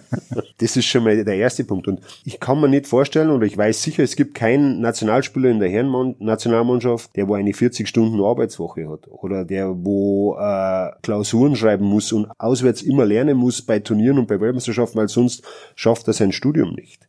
das 0.58 0.76
ist 0.76 0.86
schon 0.86 1.04
mal 1.04 1.24
der 1.24 1.36
erste 1.36 1.64
Punkt. 1.64 1.86
Und 1.88 2.00
ich 2.24 2.40
kann 2.40 2.60
mir 2.60 2.68
nicht 2.68 2.86
vorstellen, 2.86 3.30
oder 3.30 3.46
ich 3.46 3.56
weiß 3.56 3.82
sicher, 3.82 4.02
es 4.02 4.16
gibt 4.16 4.34
keinen 4.34 4.80
Nationalspieler 4.80 5.50
in 5.50 5.60
der 5.60 5.70
Herren-Nationalmannschaft, 5.70 7.14
der 7.16 7.28
wo 7.28 7.34
eine 7.34 7.52
40 7.52 7.88
Stunden 7.88 8.22
Arbeitswoche 8.22 8.88
hat. 8.88 9.08
Oder 9.08 9.44
der 9.44 9.68
wo 9.84 10.36
äh, 10.36 10.90
Klausuren 11.02 11.56
schreiben 11.56 11.84
muss 11.84 12.12
und 12.12 12.28
auswärts 12.38 12.82
immer 12.82 13.04
lernen 13.04 13.36
muss 13.36 13.62
bei 13.62 13.78
Turnieren 13.78 14.18
und 14.18 14.26
bei 14.26 14.40
Weltmeisterschaften, 14.40 14.98
weil 14.98 15.08
sonst 15.08 15.44
schafft 15.76 16.06
er 16.08 16.12
sein 16.12 16.32
Studium 16.32 16.74
nicht. 16.74 17.08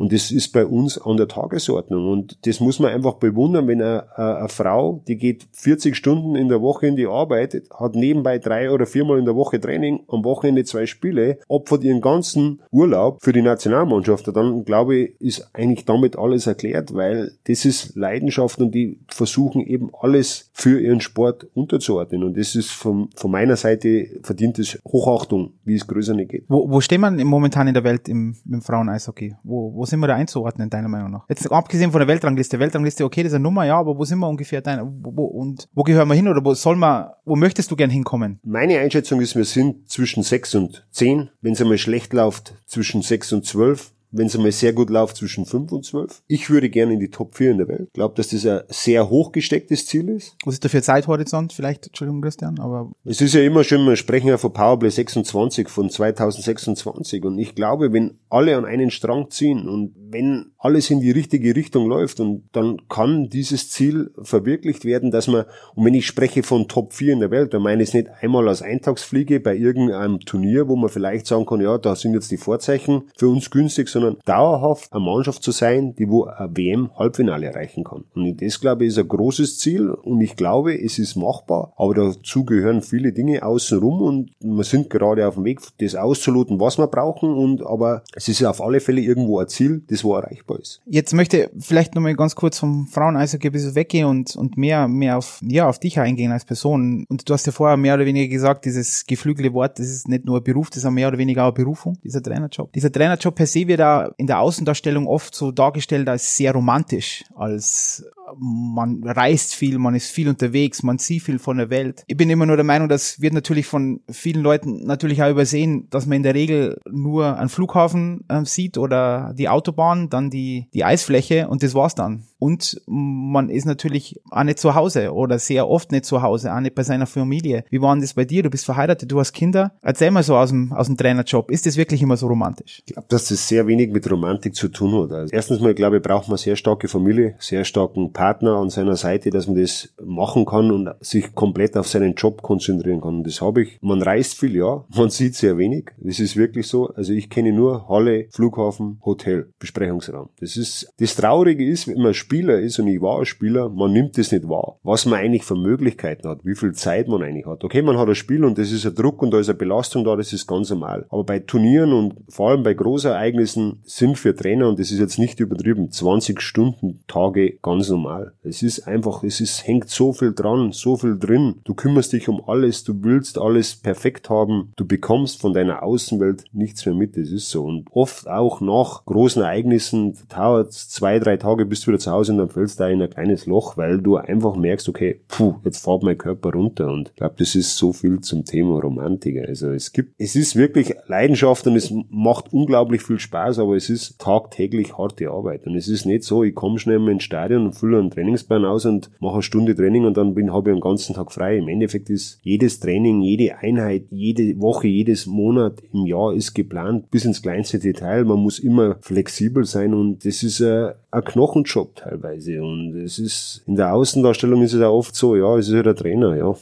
Und 0.00 0.14
das 0.14 0.30
ist 0.30 0.48
bei 0.54 0.64
uns 0.64 0.96
an 0.96 1.18
der 1.18 1.28
Tagesordnung. 1.28 2.10
Und 2.10 2.38
das 2.46 2.58
muss 2.58 2.78
man 2.78 2.90
einfach 2.90 3.16
bewundern, 3.16 3.68
wenn 3.68 3.82
eine, 3.82 4.06
eine, 4.16 4.48
Frau, 4.48 5.02
die 5.06 5.18
geht 5.18 5.46
40 5.52 5.94
Stunden 5.94 6.36
in 6.36 6.48
der 6.48 6.62
Woche 6.62 6.86
in 6.86 6.96
die 6.96 7.06
Arbeit, 7.06 7.64
hat 7.70 7.94
nebenbei 7.94 8.38
drei 8.38 8.70
oder 8.70 8.86
viermal 8.86 9.18
in 9.18 9.26
der 9.26 9.36
Woche 9.36 9.60
Training, 9.60 10.00
am 10.08 10.24
Wochenende 10.24 10.64
zwei 10.64 10.86
Spiele, 10.86 11.38
opfert 11.48 11.84
ihren 11.84 12.00
ganzen 12.00 12.62
Urlaub 12.70 13.18
für 13.20 13.34
die 13.34 13.42
Nationalmannschaft. 13.42 14.34
Dann 14.34 14.64
glaube 14.64 14.96
ich, 14.96 15.20
ist 15.20 15.50
eigentlich 15.52 15.84
damit 15.84 16.16
alles 16.16 16.46
erklärt, 16.46 16.94
weil 16.94 17.32
das 17.44 17.66
ist 17.66 17.94
Leidenschaft 17.94 18.58
und 18.58 18.74
die 18.74 19.00
versuchen 19.06 19.60
eben 19.60 19.90
alles 20.00 20.48
für 20.54 20.80
ihren 20.80 21.02
Sport 21.02 21.46
unterzuordnen. 21.52 22.24
Und 22.24 22.38
das 22.38 22.54
ist 22.54 22.70
von, 22.70 23.10
von 23.16 23.30
meiner 23.30 23.56
Seite 23.56 24.06
verdient 24.22 24.58
es 24.58 24.78
Hochachtung, 24.88 25.52
wie 25.66 25.74
es 25.74 25.86
größer 25.86 26.14
nicht 26.14 26.30
geht. 26.30 26.44
Wo, 26.48 26.70
wo 26.70 26.80
steht 26.80 27.00
man 27.00 27.22
momentan 27.22 27.68
in 27.68 27.74
der 27.74 27.84
Welt 27.84 28.08
im, 28.08 28.34
im 28.50 28.62
Frauen-Eishockey? 28.62 29.36
Wo, 29.42 29.74
wo 29.74 29.89
sind 29.90 30.00
wir 30.00 30.06
da 30.06 30.14
einzuordnen, 30.14 30.70
deiner 30.70 30.88
Meinung 30.88 31.10
nach? 31.10 31.28
Jetzt 31.28 31.50
abgesehen 31.50 31.90
von 31.90 32.00
der 32.00 32.08
Weltrangliste. 32.08 32.58
Weltrangliste, 32.58 33.04
okay, 33.04 33.22
das 33.22 33.32
ist 33.32 33.36
eine 33.36 33.42
Nummer, 33.42 33.64
ja, 33.64 33.78
aber 33.78 33.98
wo 33.98 34.04
sind 34.04 34.18
wir 34.18 34.28
ungefähr 34.28 34.60
dein, 34.62 34.80
wo, 35.02 35.12
wo, 35.14 35.24
und 35.24 35.68
wo 35.74 35.82
gehören 35.82 36.08
wir 36.08 36.14
hin 36.14 36.28
oder 36.28 36.44
wo 36.44 36.54
soll 36.54 36.76
man, 36.76 37.10
wo 37.24 37.36
möchtest 37.36 37.70
du 37.70 37.76
gern 37.76 37.90
hinkommen? 37.90 38.40
Meine 38.42 38.78
Einschätzung 38.78 39.20
ist, 39.20 39.36
wir 39.36 39.44
sind 39.44 39.90
zwischen 39.90 40.22
sechs 40.22 40.54
und 40.54 40.86
zehn. 40.90 41.30
Wenn 41.40 41.52
es 41.52 41.60
einmal 41.60 41.78
schlecht 41.78 42.12
läuft, 42.12 42.54
zwischen 42.66 43.02
sechs 43.02 43.32
und 43.32 43.44
zwölf 43.44 43.92
wenn 44.10 44.26
es 44.26 44.36
einmal 44.36 44.52
sehr 44.52 44.72
gut 44.72 44.90
läuft, 44.90 45.16
zwischen 45.16 45.46
5 45.46 45.72
und 45.72 45.84
12. 45.84 46.22
Ich 46.26 46.50
würde 46.50 46.70
gerne 46.70 46.94
in 46.94 47.00
die 47.00 47.10
Top 47.10 47.36
4 47.36 47.52
in 47.52 47.58
der 47.58 47.68
Welt. 47.68 47.88
Ich 47.88 47.92
glaube, 47.92 48.14
dass 48.16 48.28
das 48.28 48.46
ein 48.46 48.60
sehr 48.68 49.08
hochgestecktes 49.08 49.86
Ziel 49.86 50.08
ist. 50.08 50.36
Was 50.44 50.54
ist 50.54 50.64
da 50.64 50.68
für 50.68 50.82
Zeithorizont 50.82 51.52
vielleicht? 51.52 51.86
Entschuldigung, 51.86 52.20
Christian, 52.20 52.58
aber... 52.58 52.90
Es 53.04 53.20
ist 53.20 53.34
ja 53.34 53.42
immer 53.42 53.64
schön, 53.64 53.84
wir 53.86 53.96
sprechen 53.96 54.28
ja 54.28 54.38
von 54.38 54.52
Powerplay 54.52 54.90
26, 54.90 55.68
von 55.68 55.90
2026 55.90 57.24
und 57.24 57.38
ich 57.38 57.54
glaube, 57.54 57.92
wenn 57.92 58.18
alle 58.28 58.56
an 58.56 58.64
einen 58.64 58.90
Strang 58.90 59.30
ziehen 59.30 59.68
und 59.68 59.94
wenn 60.10 60.52
alles 60.58 60.90
in 60.90 61.00
die 61.00 61.10
richtige 61.10 61.54
Richtung 61.54 61.88
läuft 61.88 62.20
und 62.20 62.44
dann 62.52 62.88
kann 62.88 63.28
dieses 63.28 63.70
Ziel 63.70 64.10
verwirklicht 64.20 64.84
werden, 64.84 65.10
dass 65.10 65.28
man, 65.28 65.44
und 65.74 65.84
wenn 65.84 65.94
ich 65.94 66.06
spreche 66.06 66.42
von 66.42 66.68
Top 66.68 66.92
4 66.92 67.12
in 67.12 67.20
der 67.20 67.30
Welt, 67.30 67.54
dann 67.54 67.62
meine 67.62 67.82
ich 67.82 67.90
es 67.90 67.94
nicht 67.94 68.08
einmal 68.20 68.48
als 68.48 68.62
Eintagsfliege 68.62 69.40
bei 69.40 69.56
irgendeinem 69.56 70.20
Turnier, 70.20 70.68
wo 70.68 70.76
man 70.76 70.90
vielleicht 70.90 71.26
sagen 71.26 71.46
kann, 71.46 71.60
ja, 71.60 71.78
da 71.78 71.94
sind 71.96 72.14
jetzt 72.14 72.30
die 72.30 72.36
Vorzeichen 72.36 73.04
für 73.16 73.28
uns 73.28 73.50
günstig, 73.50 73.88
sondern 73.88 73.99
dauerhaft 74.24 74.92
eine 74.92 75.04
Mannschaft 75.04 75.42
zu 75.42 75.50
sein, 75.50 75.94
die 75.94 76.08
wo 76.08 76.24
ein 76.24 76.56
WM-Halbfinale 76.56 77.46
erreichen 77.46 77.84
kann. 77.84 78.04
Und 78.14 78.42
das, 78.42 78.60
glaube 78.60 78.84
ich, 78.84 78.90
ist 78.90 78.98
ein 78.98 79.08
großes 79.08 79.58
Ziel 79.58 79.90
und 79.90 80.20
ich 80.20 80.36
glaube, 80.36 80.78
es 80.80 80.98
ist 80.98 81.16
machbar, 81.16 81.72
aber 81.76 81.94
dazu 81.94 82.44
gehören 82.44 82.82
viele 82.82 83.12
Dinge 83.12 83.42
außenrum 83.42 84.02
und 84.02 84.30
wir 84.40 84.64
sind 84.64 84.90
gerade 84.90 85.26
auf 85.26 85.34
dem 85.34 85.44
Weg, 85.44 85.60
das 85.78 85.94
auszuloten, 85.94 86.60
was 86.60 86.78
wir 86.78 86.86
brauchen 86.86 87.32
und 87.32 87.64
aber 87.64 88.02
es 88.14 88.28
ist 88.28 88.44
auf 88.44 88.60
alle 88.60 88.80
Fälle 88.80 89.00
irgendwo 89.00 89.38
ein 89.38 89.48
Ziel, 89.48 89.82
das 89.88 90.04
wo 90.04 90.14
erreichbar 90.14 90.58
ist. 90.58 90.80
Jetzt 90.86 91.14
möchte 91.14 91.38
ich 91.38 91.64
vielleicht 91.64 91.94
nochmal 91.94 92.14
ganz 92.14 92.34
kurz 92.34 92.58
vom 92.58 92.86
Frauen-Eishockey 92.86 93.48
ein 93.48 93.52
bisschen 93.52 93.74
weggehen 93.74 94.06
und, 94.06 94.36
und 94.36 94.56
mehr, 94.56 94.88
mehr 94.88 95.18
auf, 95.18 95.40
ja, 95.42 95.68
auf 95.68 95.78
dich 95.78 95.98
eingehen 95.98 96.32
als 96.32 96.44
Person. 96.44 97.04
Und 97.08 97.28
du 97.28 97.32
hast 97.32 97.46
ja 97.46 97.52
vorher 97.52 97.76
mehr 97.76 97.94
oder 97.94 98.06
weniger 98.06 98.28
gesagt, 98.28 98.64
dieses 98.64 99.06
geflügelte 99.06 99.52
Wort, 99.52 99.78
das 99.78 99.88
ist 99.88 100.08
nicht 100.08 100.24
nur 100.24 100.38
ein 100.38 100.44
Beruf, 100.44 100.70
das 100.70 100.84
ist 100.84 100.90
mehr 100.90 101.08
oder 101.08 101.18
weniger 101.18 101.42
auch 101.42 101.54
eine 101.54 101.64
Berufung, 101.64 101.98
dieser 102.02 102.22
Trainerjob. 102.22 102.72
Dieser 102.72 102.92
Trainerjob 102.92 103.34
per 103.34 103.46
se 103.46 103.66
wird 103.66 103.80
in 104.16 104.26
der 104.26 104.40
Außendarstellung 104.40 105.06
oft 105.06 105.34
so 105.34 105.52
dargestellt 105.52 106.08
als 106.08 106.36
sehr 106.36 106.52
romantisch, 106.52 107.24
als 107.34 108.04
man 108.38 109.02
reist 109.04 109.54
viel, 109.54 109.78
man 109.78 109.94
ist 109.94 110.10
viel 110.10 110.28
unterwegs, 110.28 110.82
man 110.82 110.98
sieht 110.98 111.22
viel 111.22 111.38
von 111.38 111.58
der 111.58 111.70
Welt. 111.70 112.04
Ich 112.06 112.16
bin 112.16 112.30
immer 112.30 112.46
nur 112.46 112.56
der 112.56 112.64
Meinung, 112.64 112.88
das 112.88 113.20
wird 113.20 113.34
natürlich 113.34 113.66
von 113.66 114.00
vielen 114.10 114.42
Leuten 114.42 114.84
natürlich 114.84 115.22
auch 115.22 115.30
übersehen, 115.30 115.88
dass 115.90 116.06
man 116.06 116.16
in 116.16 116.22
der 116.22 116.34
Regel 116.34 116.78
nur 116.90 117.38
einen 117.38 117.48
Flughafen 117.48 118.24
äh, 118.28 118.44
sieht 118.44 118.78
oder 118.78 119.34
die 119.36 119.48
Autobahn, 119.48 120.10
dann 120.10 120.30
die, 120.30 120.68
die 120.74 120.84
Eisfläche 120.84 121.48
und 121.48 121.62
das 121.62 121.74
war's 121.74 121.94
dann. 121.94 122.24
Und 122.38 122.80
man 122.86 123.50
ist 123.50 123.66
natürlich 123.66 124.18
auch 124.30 124.44
nicht 124.44 124.58
zu 124.58 124.74
Hause 124.74 125.12
oder 125.12 125.38
sehr 125.38 125.68
oft 125.68 125.92
nicht 125.92 126.06
zu 126.06 126.22
Hause, 126.22 126.54
auch 126.54 126.60
nicht 126.60 126.74
bei 126.74 126.82
seiner 126.82 127.06
Familie. 127.06 127.64
Wie 127.68 127.82
war 127.82 127.94
denn 127.94 128.00
das 128.00 128.14
bei 128.14 128.24
dir? 128.24 128.42
Du 128.42 128.50
bist 128.50 128.64
verheiratet, 128.64 129.12
du 129.12 129.20
hast 129.20 129.32
Kinder. 129.32 129.72
Erzähl 129.82 130.10
mal 130.10 130.22
so 130.22 130.36
aus 130.36 130.48
dem, 130.48 130.72
aus 130.72 130.86
dem 130.86 130.96
Trainerjob. 130.96 131.50
Ist 131.50 131.66
das 131.66 131.76
wirklich 131.76 132.00
immer 132.00 132.16
so 132.16 132.28
romantisch? 132.28 132.82
Ich 132.86 132.94
glaube, 132.94 133.08
dass 133.10 133.28
das 133.28 133.46
sehr 133.46 133.66
wenig 133.66 133.90
mit 133.90 134.10
Romantik 134.10 134.54
zu 134.54 134.68
tun 134.68 135.02
hat. 135.02 135.12
Also 135.12 135.34
erstens 135.34 135.60
mal, 135.60 135.74
glaube 135.74 135.98
ich, 135.98 136.02
braucht 136.02 136.28
man 136.28 136.38
sehr 136.38 136.56
starke 136.56 136.88
Familie, 136.88 137.34
sehr 137.38 137.64
starken 137.64 138.12
Partner 138.20 138.56
an 138.56 138.68
seiner 138.68 138.96
Seite, 138.96 139.30
dass 139.30 139.46
man 139.46 139.56
das 139.56 139.94
machen 140.04 140.44
kann 140.44 140.70
und 140.70 140.90
sich 141.00 141.34
komplett 141.34 141.74
auf 141.78 141.88
seinen 141.88 142.12
Job 142.16 142.42
konzentrieren 142.42 143.00
kann. 143.00 143.16
Und 143.16 143.26
das 143.26 143.40
habe 143.40 143.62
ich. 143.62 143.78
Man 143.80 144.02
reist 144.02 144.38
viel, 144.38 144.56
ja, 144.56 144.84
man 144.94 145.08
sieht 145.08 145.36
sehr 145.36 145.56
wenig. 145.56 145.92
Das 145.96 146.20
ist 146.20 146.36
wirklich 146.36 146.66
so. 146.66 146.88
Also 146.88 147.14
ich 147.14 147.30
kenne 147.30 147.50
nur 147.50 147.88
Halle, 147.88 148.26
Flughafen, 148.30 149.00
Hotel, 149.06 149.48
Besprechungsraum. 149.58 150.28
Das 150.38 150.58
ist, 150.58 150.92
das 150.98 151.16
Traurige 151.16 151.64
ist, 151.66 151.88
wenn 151.88 152.02
man 152.02 152.12
Spieler 152.12 152.58
ist 152.58 152.78
und 152.78 152.88
ich 152.88 153.00
war 153.00 153.24
Spieler, 153.24 153.70
man 153.70 153.90
nimmt 153.90 154.18
das 154.18 154.32
nicht 154.32 154.46
wahr. 154.46 154.76
Was 154.82 155.06
man 155.06 155.18
eigentlich 155.18 155.44
für 155.44 155.56
Möglichkeiten 155.56 156.28
hat, 156.28 156.44
wie 156.44 156.54
viel 156.54 156.74
Zeit 156.74 157.08
man 157.08 157.22
eigentlich 157.22 157.46
hat. 157.46 157.64
Okay, 157.64 157.80
man 157.80 157.96
hat 157.96 158.06
ein 158.06 158.14
Spiel 158.14 158.44
und 158.44 158.58
das 158.58 158.70
ist 158.70 158.84
ein 158.84 158.94
Druck 158.94 159.22
und 159.22 159.30
da 159.30 159.38
ist 159.38 159.48
eine 159.48 159.56
Belastung 159.56 160.04
da, 160.04 160.14
das 160.14 160.34
ist 160.34 160.46
ganz 160.46 160.68
normal. 160.68 161.06
Aber 161.08 161.24
bei 161.24 161.38
Turnieren 161.38 161.94
und 161.94 162.16
vor 162.28 162.50
allem 162.50 162.64
bei 162.64 162.74
Großereignissen 162.74 163.80
sind 163.84 164.18
für 164.18 164.36
Trainer, 164.36 164.68
und 164.68 164.78
das 164.78 164.90
ist 164.90 164.98
jetzt 164.98 165.18
nicht 165.18 165.40
übertrieben, 165.40 165.90
20 165.90 166.42
Stunden 166.42 167.02
Tage 167.06 167.56
ganz 167.62 167.88
normal. 167.88 168.09
Es 168.42 168.62
ist 168.62 168.86
einfach, 168.86 169.22
es 169.22 169.40
ist, 169.40 169.66
hängt 169.66 169.88
so 169.88 170.12
viel 170.12 170.32
dran, 170.34 170.72
so 170.72 170.96
viel 170.96 171.18
drin. 171.18 171.56
Du 171.64 171.74
kümmerst 171.74 172.12
dich 172.12 172.28
um 172.28 172.42
alles, 172.46 172.84
du 172.84 173.02
willst 173.02 173.38
alles 173.38 173.76
perfekt 173.76 174.30
haben, 174.30 174.72
du 174.76 174.86
bekommst 174.86 175.40
von 175.40 175.52
deiner 175.52 175.82
Außenwelt 175.82 176.44
nichts 176.52 176.86
mehr 176.86 176.94
mit, 176.94 177.16
das 177.16 177.30
ist 177.30 177.50
so. 177.50 177.64
Und 177.64 177.86
oft 177.92 178.28
auch 178.28 178.60
nach 178.60 179.04
großen 179.04 179.42
Ereignissen 179.42 180.16
dauert 180.28 180.72
zwei, 180.72 181.18
drei 181.18 181.36
Tage 181.36 181.66
bist 181.66 181.84
du 181.84 181.88
wieder 181.88 181.98
zu 181.98 182.10
Hause 182.10 182.32
und 182.32 182.38
dann 182.38 182.48
fällst 182.48 182.78
du 182.78 182.84
da 182.84 182.90
in 182.90 183.02
ein 183.02 183.10
kleines 183.10 183.46
Loch, 183.46 183.76
weil 183.76 184.00
du 184.00 184.16
einfach 184.16 184.56
merkst, 184.56 184.88
okay, 184.88 185.20
puh, 185.28 185.54
jetzt 185.64 185.84
fährt 185.84 186.02
mein 186.02 186.18
Körper 186.18 186.52
runter. 186.52 186.88
Und 186.88 187.10
ich 187.10 187.16
glaube, 187.16 187.34
das 187.38 187.54
ist 187.54 187.76
so 187.76 187.92
viel 187.92 188.20
zum 188.20 188.44
Thema 188.44 188.80
Romantik. 188.80 189.38
Also 189.46 189.70
es 189.70 189.92
gibt, 189.92 190.14
es 190.18 190.36
ist 190.36 190.56
wirklich 190.56 190.94
Leidenschaft 191.06 191.66
und 191.66 191.76
es 191.76 191.92
macht 192.10 192.52
unglaublich 192.52 193.02
viel 193.02 193.18
Spaß, 193.18 193.58
aber 193.58 193.76
es 193.76 193.90
ist 193.90 194.18
tagtäglich 194.18 194.96
harte 194.98 195.30
Arbeit. 195.30 195.66
Und 195.66 195.76
es 195.76 195.88
ist 195.88 196.06
nicht 196.06 196.24
so, 196.24 196.42
ich 196.42 196.54
komme 196.54 196.78
schnell 196.78 196.98
mal 196.98 197.12
ins 197.12 197.24
Stadion 197.24 197.66
und 197.66 197.74
fülle 197.74 197.99
einen 198.00 198.10
Trainingsplan 198.10 198.64
aus 198.64 198.86
und 198.86 199.10
mache 199.20 199.34
eine 199.34 199.42
Stunde 199.42 199.74
Training 199.74 200.04
und 200.04 200.16
dann 200.16 200.34
bin, 200.34 200.52
habe 200.52 200.70
ich 200.70 200.72
einen 200.72 200.80
ganzen 200.80 201.14
Tag 201.14 201.32
frei. 201.32 201.58
Im 201.58 201.68
Endeffekt 201.68 202.10
ist 202.10 202.40
jedes 202.42 202.80
Training, 202.80 203.22
jede 203.22 203.58
Einheit, 203.58 204.04
jede 204.10 204.58
Woche, 204.60 204.88
jedes 204.88 205.26
Monat 205.26 205.82
im 205.92 206.06
Jahr 206.06 206.34
ist 206.34 206.54
geplant 206.54 207.10
bis 207.10 207.24
ins 207.24 207.42
kleinste 207.42 207.78
Detail. 207.78 208.24
Man 208.24 208.38
muss 208.40 208.58
immer 208.58 208.96
flexibel 209.00 209.64
sein 209.64 209.94
und 209.94 210.24
das 210.24 210.42
ist 210.42 210.60
ein, 210.60 210.92
ein 211.10 211.24
Knochenjob 211.24 211.96
teilweise 211.96 212.62
und 212.62 212.96
es 212.96 213.18
ist 213.18 213.62
in 213.66 213.76
der 213.76 213.94
Außendarstellung 213.94 214.62
ist 214.62 214.72
es 214.72 214.82
auch 214.82 214.94
oft 214.94 215.14
so, 215.14 215.36
ja, 215.36 215.56
es 215.56 215.68
ist 215.68 215.74
ja 215.74 215.82
der 215.82 215.96
Trainer, 215.96 216.36
ja, 216.36 216.54